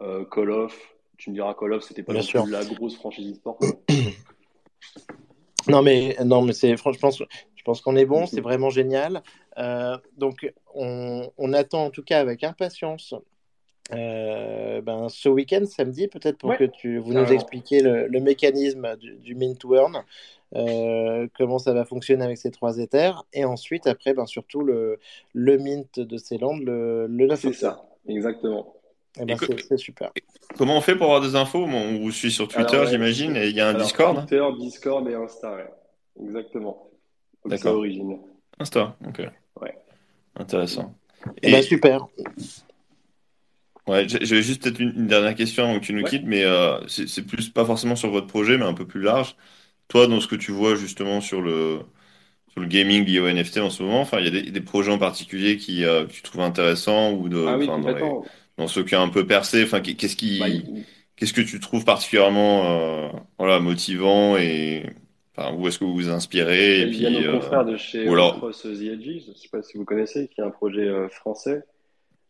euh, 0.00 0.24
Call 0.24 0.52
of. 0.52 0.74
Tu 1.18 1.28
me 1.28 1.34
diras 1.34 1.52
Call 1.52 1.74
of, 1.74 1.82
c'était 1.82 2.02
pas 2.02 2.14
la 2.14 2.64
grosse 2.64 2.96
franchise 2.96 3.32
e-sport. 3.32 3.58
non 5.68 5.82
mais 5.82 6.16
non 6.24 6.40
mais 6.40 6.54
c'est 6.54 6.74
franchement, 6.78 7.10
je 7.10 7.62
pense 7.62 7.82
qu'on 7.82 7.96
est 7.96 8.06
bon, 8.06 8.24
c'est 8.24 8.40
vraiment 8.40 8.70
génial. 8.70 9.22
donc 10.16 10.50
on, 10.74 11.30
on, 11.36 11.52
attend 11.52 11.84
en 11.84 11.90
tout 11.90 12.04
cas 12.04 12.20
avec 12.20 12.42
impatience 12.42 13.14
euh, 13.92 14.80
ben, 14.82 15.08
ce 15.08 15.28
week-end, 15.28 15.64
samedi, 15.66 16.08
peut-être 16.08 16.38
pour 16.38 16.56
que 16.56 16.64
tu, 16.64 16.98
vous 16.98 17.12
nous 17.12 17.32
expliquiez 17.32 17.80
le, 17.82 18.20
mécanisme 18.20 18.96
du, 18.96 19.16
du, 19.16 19.34
mint 19.34 19.58
to 19.58 19.74
earn, 19.74 20.02
euh, 20.56 21.26
comment 21.36 21.58
ça 21.58 21.72
va 21.72 21.84
fonctionner 21.84 22.24
avec 22.24 22.38
ces 22.38 22.50
trois 22.50 22.78
éthers, 22.78 23.24
et 23.32 23.44
ensuite, 23.44 23.86
après, 23.86 24.14
ben, 24.14 24.26
surtout 24.26 24.60
le, 24.60 24.98
le 25.32 25.58
mint 25.58 26.00
de 26.00 26.16
ces 26.16 26.38
landes 26.38 26.62
le, 26.62 27.06
le 27.06 27.26
9 27.26 27.40
C'est 27.40 27.52
ça, 27.52 27.86
exactement. 28.06 28.74
Eh 29.20 29.24
ben, 29.24 29.36
c'est 29.36 29.78
super. 29.78 30.12
Comment 30.56 30.76
on 30.76 30.80
fait 30.80 30.94
pour 30.94 31.06
avoir 31.06 31.20
des 31.20 31.34
infos? 31.34 31.64
On 31.64 31.98
vous 31.98 32.12
suit 32.12 32.30
sur 32.30 32.46
Twitter, 32.46 32.84
j'imagine, 32.88 33.36
et 33.36 33.48
il 33.48 33.56
y 33.56 33.60
a 33.60 33.68
un 33.68 33.74
Discord 33.74 34.16
Twitter, 34.18 34.44
Discord 34.58 35.08
et 35.08 35.14
Insta, 35.14 35.56
exactement. 36.20 36.88
D'accord. 37.44 37.84
Insta, 38.58 38.96
ok. 39.06 39.22
Ouais. 39.60 39.78
Intéressant. 40.36 40.94
Et... 41.42 41.48
Eh 41.48 41.52
ben, 41.52 41.62
super. 41.62 42.06
Ouais, 43.88 44.06
j'avais 44.06 44.42
juste 44.42 44.62
peut-être 44.62 44.80
une, 44.80 45.06
dernière 45.06 45.34
question 45.34 45.64
avant 45.64 45.80
que 45.80 45.84
tu 45.84 45.94
nous 45.94 46.04
quittes, 46.04 46.26
mais 46.26 46.44
euh, 46.44 46.78
c'est 46.86 47.26
plus 47.26 47.48
pas 47.48 47.64
forcément 47.64 47.96
sur 47.96 48.10
votre 48.10 48.26
projet, 48.26 48.58
mais 48.58 48.64
un 48.64 48.74
peu 48.74 48.86
plus 48.86 49.00
large. 49.00 49.34
Toi, 49.88 50.06
dans 50.06 50.20
ce 50.20 50.28
que 50.28 50.36
tu 50.36 50.52
vois 50.52 50.74
justement 50.74 51.20
sur 51.22 51.40
le, 51.40 51.80
sur 52.50 52.60
le 52.60 52.66
gaming 52.66 53.04
lié 53.06 53.20
au 53.20 53.28
NFT 53.28 53.58
en 53.58 53.70
ce 53.70 53.82
moment, 53.82 54.02
enfin, 54.02 54.18
il 54.18 54.24
y 54.26 54.28
a 54.28 54.30
des, 54.30 54.50
des 54.50 54.60
projets 54.60 54.92
en 54.92 54.98
particulier 54.98 55.56
qui, 55.56 55.84
euh, 55.84 56.04
que 56.06 56.12
tu 56.12 56.22
trouves 56.22 56.42
intéressants 56.42 57.12
ou 57.12 57.30
de, 57.30 57.44
ah 57.48 57.56
oui, 57.56 57.66
dans, 57.66 57.78
les, 57.78 58.04
dans 58.58 58.68
ceux 58.68 58.84
qui 58.84 58.94
ont 58.94 59.02
un 59.02 59.08
peu 59.08 59.26
percé. 59.26 59.64
Enfin, 59.64 59.80
qu'est-ce 59.80 60.16
qui, 60.16 60.38
Bah, 60.38 60.46
qu'est-ce 61.18 61.32
que 61.32 61.40
tu 61.40 61.60
trouves 61.60 61.84
particulièrement, 61.84 62.64
euh, 62.64 63.08
voilà, 63.38 63.60
motivant 63.60 64.36
et 64.36 64.84
enfin, 65.36 65.54
où 65.54 65.66
est-ce 65.66 65.78
que 65.78 65.84
vous 65.84 65.94
vous 65.94 66.08
inspirez 66.08 66.80
et 66.80 66.82
il 66.82 67.00
y 67.00 67.06
a 67.06 67.10
puis, 67.10 67.20
nos 67.20 67.28
euh, 67.28 67.32
confrères 67.40 67.64
de 67.64 67.76
chez 67.76 68.08
ou 68.08 68.12
alors, 68.12 68.38
Cross 68.38 68.62
je 68.64 68.78
ne 68.78 69.34
sais 69.34 69.48
pas 69.50 69.62
si 69.62 69.76
vous 69.76 69.84
connaissez, 69.84 70.28
qui 70.28 70.40
est 70.40 70.44
un 70.44 70.50
projet 70.50 70.86
euh, 70.86 71.08
français 71.08 71.64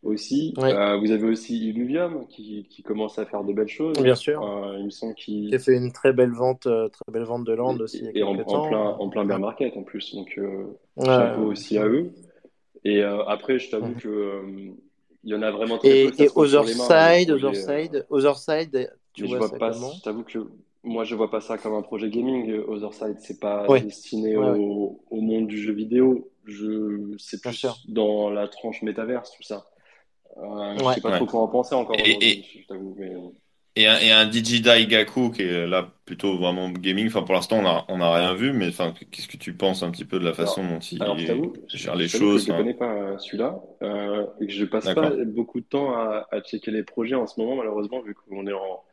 aussi. 0.03 0.53
Oui, 0.57 0.71
Euh, 0.71 0.97
vous 0.97 1.11
avez 1.11 1.27
aussi 1.27 1.69
Illuvium 1.69 2.27
qui, 2.27 2.65
qui 2.69 2.83
commence 2.83 3.19
à 3.19 3.25
faire 3.25 3.43
de 3.43 3.53
belles 3.53 3.67
choses. 3.67 3.97
bien 3.99 4.15
sûr. 4.15 4.41
Euh, 4.43 4.77
il 4.79 4.85
me 4.85 4.89
semble 4.89 5.13
Qui 5.15 5.49
qu'il 5.49 5.55
a 5.55 5.59
fait 5.59 5.75
une 5.75 5.91
très 5.91 6.13
belle 6.13 6.31
vente, 6.31 6.67
euh, 6.67 6.87
très 6.89 7.11
belle 7.11 7.23
vente 7.23 7.43
de 7.45 7.53
land 7.53 7.77
aussi 7.79 7.99
il 7.99 8.05
y 8.05 8.07
a 8.07 8.11
et 8.19 8.23
en, 8.23 8.35
quelques 8.35 8.47
en 8.49 8.67
plein, 8.67 8.93
temps. 8.93 9.01
en 9.01 9.09
plein 9.09 9.25
bear 9.25 9.39
market 9.39 9.75
en 9.77 9.83
plus. 9.83 10.15
Donc 10.15 10.33
euh, 10.37 10.65
Ouais, 10.95 11.05
chapeau 11.05 11.43
aussi 11.43 11.77
à 11.77 11.85
eux. 11.87 12.11
Et 12.85 13.01
après, 13.03 13.59
je 13.59 13.69
t'avoue 13.69 13.87
ouais. 13.87 14.01
que 14.01 14.07
euh, 14.07 14.41
il 15.23 15.29
y 15.31 15.35
en 15.35 15.41
a 15.41 15.51
vraiment 15.51 15.77
très 15.77 15.89
peu 15.89 16.11
que 16.11 16.15
Et, 16.15 16.17
ça 16.17 16.23
et 16.23 16.29
Otherside, 16.35 17.31
Otherside, 17.31 18.05
Otherside, 18.09 18.91
tu 19.13 19.23
mais 19.23 19.27
je 19.27 19.35
vois 19.35 19.39
vois 19.39 19.47
ça 19.49 19.57
pas, 19.57 19.71
comment? 19.71 19.91
je 19.91 20.01
t'avoue 20.01 20.23
que 20.23 20.39
moi 20.83 21.03
je 21.03 21.13
vois 21.15 21.29
pas 21.29 21.41
ça 21.41 21.57
comme 21.57 21.73
un 21.73 21.81
projet 21.81 22.09
gaming, 22.09 22.53
Otherside. 22.67 23.17
C'est 23.19 23.39
pas 23.39 23.67
destiné 23.79 24.37
au, 24.37 25.01
au 25.09 25.21
monde 25.21 25.47
du 25.47 25.57
jeu 25.61 25.73
vidéo. 25.73 26.29
Je, 26.45 27.15
c'est 27.17 27.41
plus 27.41 27.65
dans 27.89 28.29
la 28.29 28.47
tranche 28.47 28.81
métaverse, 28.81 29.31
tout 29.35 29.43
ça. 29.43 29.67
Euh, 30.37 30.79
je 30.83 30.85
Ouais. 30.85 30.93
sais 30.93 31.01
pas 31.01 31.11
ouais. 31.11 31.11
trop 31.11 31.27
quoi 31.27 31.41
en 31.41 31.47
penser 31.47 31.75
encore 31.75 32.05
Et, 32.05 32.31
et, 32.31 32.45
je 32.61 32.67
t'avoue. 32.67 32.95
Mais... 32.97 33.13
et 33.75 33.87
un, 33.87 33.97
et 33.99 34.11
un 34.11 34.25
Digidaigaku 34.25 35.31
qui 35.31 35.43
est 35.43 35.67
là 35.67 35.91
plutôt 36.05 36.37
vraiment 36.37 36.69
gaming. 36.69 37.07
Enfin, 37.07 37.23
pour 37.23 37.33
l'instant, 37.35 37.57
on 37.59 37.65
a, 37.67 37.85
on 37.87 38.01
a 38.01 38.13
rien 38.15 38.33
vu, 38.33 38.51
mais 38.53 38.67
enfin, 38.69 38.93
qu'est-ce 39.11 39.27
que 39.27 39.37
tu 39.37 39.55
penses 39.55 39.83
un 39.83 39.91
petit 39.91 40.05
peu 40.05 40.19
de 40.19 40.25
la 40.25 40.33
façon 40.33 40.63
Alors, 40.63 40.67
dont 40.67 40.79
il 40.79 41.03
alors 41.03 41.17
gère 41.73 41.95
les 41.95 42.07
choses? 42.09 42.45
je 42.45 42.51
ne 42.51 42.53
Enfin, 42.53 42.57
connais 42.57 42.73
pas 42.73 42.91
euh, 42.93 43.17
celui-là 43.19 43.61
euh, 43.83 44.27
et 44.41 44.47
que 44.47 44.53
je 44.53 44.65
passe 44.65 44.89
pas 44.91 45.11
beaucoup 45.25 45.59
de 45.61 45.65
temps 45.65 45.93
à, 45.93 46.27
à 46.31 46.41
checker 46.41 46.71
les 46.71 46.83
projets 46.83 47.15
en 47.15 47.27
ce 47.27 47.39
moment, 47.39 47.55
malheureusement, 47.55 48.01
vu 48.01 48.15
qu'on 48.15 48.47
est 48.47 48.53
en 48.53 48.83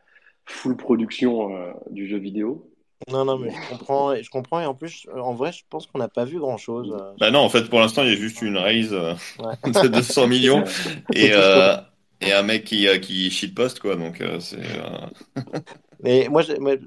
full 0.47 0.77
production 0.77 1.57
euh, 1.57 1.73
du 1.91 2.07
jeu 2.09 2.19
vidéo. 2.19 2.71
Non, 3.11 3.25
non, 3.25 3.39
mais 3.39 3.51
je 3.51 3.69
comprends, 3.69 4.13
et 4.13 4.23
je 4.23 4.31
comprends, 4.31 4.61
et 4.61 4.67
en 4.67 4.75
plus, 4.75 5.07
en 5.15 5.35
vrai, 5.35 5.53
je 5.53 5.65
pense 5.69 5.87
qu'on 5.87 5.99
n'a 5.99 6.09
pas 6.09 6.25
vu 6.25 6.39
grand-chose. 6.39 6.91
euh, 6.93 7.13
Bah 7.19 7.31
non, 7.31 7.41
en 7.41 7.49
fait, 7.49 7.69
pour 7.69 7.81
l'instant, 7.81 8.03
il 8.03 8.11
y 8.11 8.13
a 8.13 8.17
juste 8.17 8.43
une 8.43 8.57
raise 8.57 8.93
euh, 8.93 9.15
Ouais. 9.39 9.55
de 9.83 9.89
200 9.89 10.27
millions 10.27 10.65
et, 11.13 11.33
euh, 11.33 11.77
et 12.21 12.33
un 12.33 12.43
mec 12.43 12.65
qui, 12.65 12.87
qui 13.01 13.31
shitpost, 13.31 13.81
quoi. 13.81 13.97
Donc, 13.97 14.21
euh, 14.21 14.41
c'est. 14.41 14.57
euh, 14.59 15.43
Mais 16.03 16.29
moi, 16.29 16.43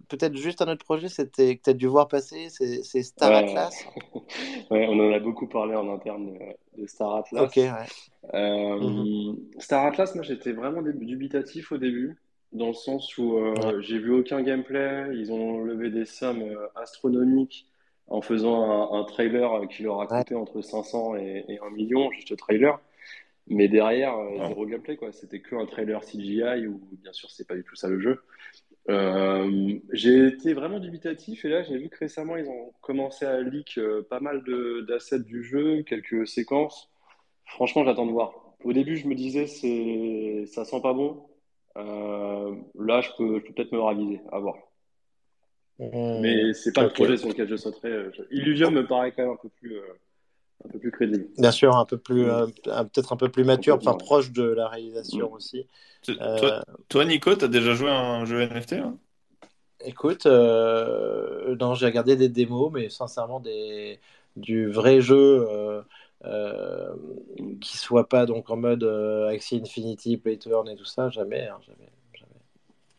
peut-être 0.07 0.35
juste 0.37 0.61
un 0.61 0.67
autre 0.67 0.85
projet, 0.85 1.09
c'était 1.09 1.57
que 1.57 1.63
tu 1.63 1.69
as 1.71 1.73
dû 1.73 1.87
voir 1.87 2.07
passer, 2.07 2.49
c'est 2.49 3.03
Star 3.03 3.29
Ouais. 3.29 3.35
Atlas. 3.35 3.83
Ouais, 4.69 4.87
on 4.87 4.99
en 4.99 5.11
a 5.13 5.19
beaucoup 5.19 5.47
parlé 5.47 5.75
en 5.75 5.93
interne 5.93 6.33
de, 6.33 6.81
de 6.81 6.87
Star 6.87 7.15
Atlas. 7.15 7.43
Ok, 7.45 7.55
ouais. 7.57 7.87
Euh, 8.33 8.77
Mhm. 8.79 9.37
Star 9.59 9.85
Atlas, 9.85 10.13
moi 10.15 10.23
j'étais 10.23 10.51
vraiment 10.53 10.81
dubitatif 10.83 11.71
au 11.71 11.77
début, 11.77 12.17
dans 12.51 12.67
le 12.67 12.73
sens 12.73 13.17
où 13.17 13.33
Ouais. 13.55 13.73
euh, 13.73 13.81
j'ai 13.81 13.99
vu 13.99 14.11
aucun 14.11 14.41
gameplay, 14.41 15.07
ils 15.15 15.31
ont 15.31 15.63
levé 15.63 15.89
des 15.89 16.05
sommes 16.05 16.41
euh, 16.41 16.67
astronomiques 16.75 17.67
en 18.07 18.21
faisant 18.21 18.63
un, 18.95 18.99
un 19.01 19.03
trailer 19.05 19.67
qui 19.69 19.83
leur 19.83 20.01
a 20.01 20.07
Ouais. 20.11 20.23
coûté 20.23 20.35
entre 20.35 20.61
500 20.61 21.15
et, 21.17 21.45
et 21.47 21.59
1 21.59 21.69
million, 21.71 22.11
juste 22.11 22.31
le 22.31 22.37
trailer. 22.37 22.79
Mais 23.47 23.67
derrière, 23.67 24.15
euh, 24.17 24.37
wow. 24.37 24.47
zéro 24.47 24.65
gameplay, 24.67 24.97
quoi. 24.97 25.11
C'était 25.11 25.41
que 25.41 25.55
un 25.55 25.65
trailer 25.65 26.03
CGI 26.03 26.67
où, 26.67 26.81
bien 27.03 27.13
sûr, 27.13 27.31
c'est 27.31 27.47
pas 27.47 27.55
du 27.55 27.63
tout 27.63 27.75
ça 27.75 27.89
le 27.89 27.99
jeu. 27.99 28.21
Euh, 28.89 29.79
j'ai 29.93 30.27
été 30.27 30.53
vraiment 30.53 30.79
dubitatif 30.79 31.45
et 31.45 31.49
là 31.49 31.61
j'ai 31.63 31.77
vu 31.77 31.89
que 31.89 31.97
récemment 31.99 32.37
ils 32.37 32.47
ont 32.49 32.73
commencé 32.81 33.23
à 33.25 33.39
leak 33.41 33.77
euh, 33.77 34.01
pas 34.09 34.19
mal 34.19 34.43
d'assets 34.87 35.19
du 35.19 35.43
jeu, 35.43 35.83
quelques 35.83 36.27
séquences. 36.27 36.89
Franchement, 37.45 37.83
j'attends 37.85 38.07
de 38.07 38.11
voir. 38.11 38.33
Au 38.63 38.73
début, 38.73 38.97
je 38.97 39.07
me 39.07 39.15
disais 39.15 39.47
c'est 39.47 40.45
ça 40.47 40.65
sent 40.65 40.81
pas 40.81 40.93
bon. 40.93 41.28
Euh, 41.79 42.55
là, 42.79 43.01
je 43.01 43.09
peux, 43.17 43.39
je 43.39 43.45
peux 43.45 43.53
peut-être 43.53 43.71
me 43.71 43.79
raviser, 43.79 44.21
à 44.31 44.39
voir. 44.39 44.55
Mhm. 45.79 46.21
Mais 46.21 46.53
c'est 46.53 46.73
pas 46.73 46.83
le 46.83 46.89
projet 46.89 47.17
sur 47.17 47.29
lequel 47.29 47.47
je 47.47 47.55
sauterais. 47.55 47.89
euh, 47.89 48.11
je- 48.13 48.23
Illuvium 48.35 48.73
me 48.73 48.85
paraît 48.85 49.11
quand 49.13 49.23
même 49.23 49.31
un 49.31 49.37
peu 49.41 49.49
plus, 49.49 49.77
euh, 49.77 49.83
un 50.65 50.69
peu 50.69 50.79
plus 50.79 50.91
crédible. 50.91 51.27
Bien 51.37 51.51
sûr, 51.51 51.75
un 51.75 51.85
peu 51.85 51.97
plus, 51.97 52.25
Mm. 52.25 52.27
euh, 52.29 52.47
un- 52.67 52.85
peut-être 52.85 53.13
un 53.13 53.17
peu 53.17 53.29
plus 53.29 53.45
mature, 53.45 53.75
enfin 53.75 53.91
Complètement. 53.91 54.05
proche 54.07 54.31
de 54.31 54.43
la 54.43 54.65
Mm. 54.67 54.71
réalisation 54.71 55.31
aussi. 55.31 55.67
Tu- 56.01 56.17
Euh, 56.21 56.37
Toi, 56.37 56.65
toi, 56.89 57.05
Nico, 57.05 57.33
t'as 57.35 57.47
déjà 57.47 57.73
joué 57.75 57.89
à 57.89 57.97
un 57.99 58.25
jeu 58.25 58.41
NFT, 58.41 58.77
là? 58.77 58.93
écoute, 59.85 60.25
euh, 60.25 61.55
non, 61.55 61.73
j'ai 61.75 61.85
regardé 61.85 62.15
des 62.15 62.29
démos, 62.29 62.71
mais 62.73 62.89
sincèrement, 62.89 63.39
des, 63.39 63.99
du 64.35 64.67
vrai 64.69 65.01
jeu 65.01 65.47
euh, 66.25 66.93
qui 67.61 67.77
soit 67.77 68.09
pas 68.09 68.25
donc 68.25 68.49
en 68.49 68.57
mode 68.57 68.83
euh, 68.83 69.29
Axie 69.29 69.57
Infinity, 69.57 70.17
Play 70.17 70.37
to 70.37 70.49
Earn 70.51 70.67
et 70.69 70.75
tout 70.75 70.85
ça, 70.85 71.09
jamais, 71.09 71.47
hein, 71.47 71.59
jamais, 71.65 71.91
jamais. 72.13 72.41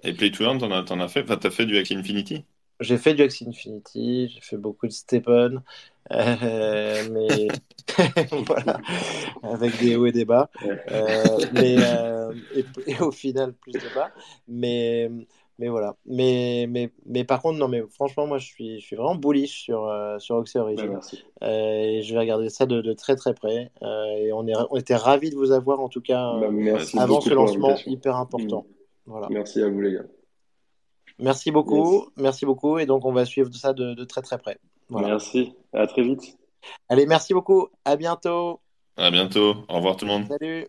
Et 0.03 0.15
Play 0.15 0.31
to 0.31 0.45
Earn, 0.45 0.59
t'en 0.59 0.71
as, 0.73 0.85
t'en 0.85 1.01
as 1.01 1.09
fait? 1.09 1.23
Enfin, 1.23 1.37
t'as 1.37 1.51
fait 1.51 1.67
du 1.67 1.77
Axie 1.79 1.95
Infinity? 1.95 2.45
J'ai 2.81 2.97
fait 2.97 3.13
du 3.15 3.23
Axie 3.23 3.47
Infinity, 3.47 4.29
j'ai 4.29 4.41
fait 4.41 4.57
beaucoup 4.57 4.87
de 4.87 4.93
Steppen, 4.93 5.63
euh, 6.13 7.09
mais 7.13 7.49
voilà, 8.47 8.81
avec 9.43 9.79
des 9.79 9.97
hauts 9.97 10.07
et 10.07 10.13
des 10.13 10.25
bas. 10.25 10.51
Euh, 10.91 11.47
mais 11.53 11.77
euh, 11.79 12.33
et, 12.55 12.65
et 12.87 12.99
au 13.01 13.11
final 13.11 13.53
plus 13.53 13.73
de 13.73 13.89
bas. 13.95 14.11
Mais 14.49 15.11
mais 15.61 15.69
voilà. 15.69 15.95
Mais 16.07 16.67
mais 16.69 16.91
mais 17.05 17.23
par 17.25 17.43
contre 17.43 17.59
non 17.59 17.69
mais 17.69 17.83
franchement 17.91 18.27
moi 18.27 18.39
je 18.39 18.47
suis 18.47 18.81
je 18.81 18.87
suis 18.87 18.97
vraiment 18.97 19.15
bullish 19.15 19.61
sur 19.61 19.87
euh, 19.87 20.19
sur 20.19 20.37
Oxy 20.37 20.57
Origin. 20.59 20.89
merci. 20.89 21.23
Euh, 21.43 21.47
et 21.99 22.03
je 22.03 22.13
vais 22.15 22.19
regarder 22.19 22.49
ça 22.49 22.65
de, 22.65 22.81
de 22.81 22.93
très 22.95 23.15
très 23.15 23.35
près. 23.35 23.71
Euh, 23.83 24.05
et 24.17 24.33
on 24.33 24.47
est 24.49 24.55
on 24.71 24.77
était 24.77 24.97
ravis 24.97 25.29
de 25.31 25.37
vous 25.37 25.53
avoir 25.53 25.81
en 25.81 25.89
tout 25.91 26.01
cas 26.01 26.33
Bah, 26.41 26.49
merci 26.51 26.99
avant 26.99 27.17
beaucoup 27.17 27.29
ce 27.29 27.35
lancement 27.35 27.77
hyper 27.87 28.17
important. 28.17 28.67
Voilà. 29.05 29.29
Merci 29.31 29.63
à 29.63 29.69
vous, 29.69 29.81
les 29.81 29.93
gars. 29.93 30.05
Merci 31.19 31.51
Yes. 31.51 31.55
beaucoup, 31.55 32.09
merci 32.17 32.47
beaucoup. 32.47 32.79
Et 32.79 32.87
donc 32.87 33.05
on 33.05 33.13
va 33.13 33.27
suivre 33.27 33.53
ça 33.55 33.75
de, 33.75 33.93
de 33.93 34.05
très 34.05 34.23
très 34.23 34.39
près. 34.39 34.59
Voilà. 34.89 35.09
Merci. 35.09 35.53
À 35.75 35.87
très 35.87 36.03
vite. 36.03 36.39
Allez, 36.89 37.05
merci 37.07 37.35
beaucoup. 37.35 37.69
À 37.85 37.97
bientôt. 37.97 38.61
À 38.97 39.11
bientôt. 39.11 39.55
Au 39.69 39.77
revoir 39.77 39.97
tout 39.97 40.07
le 40.07 40.13
monde. 40.13 40.25
Salut. 40.27 40.67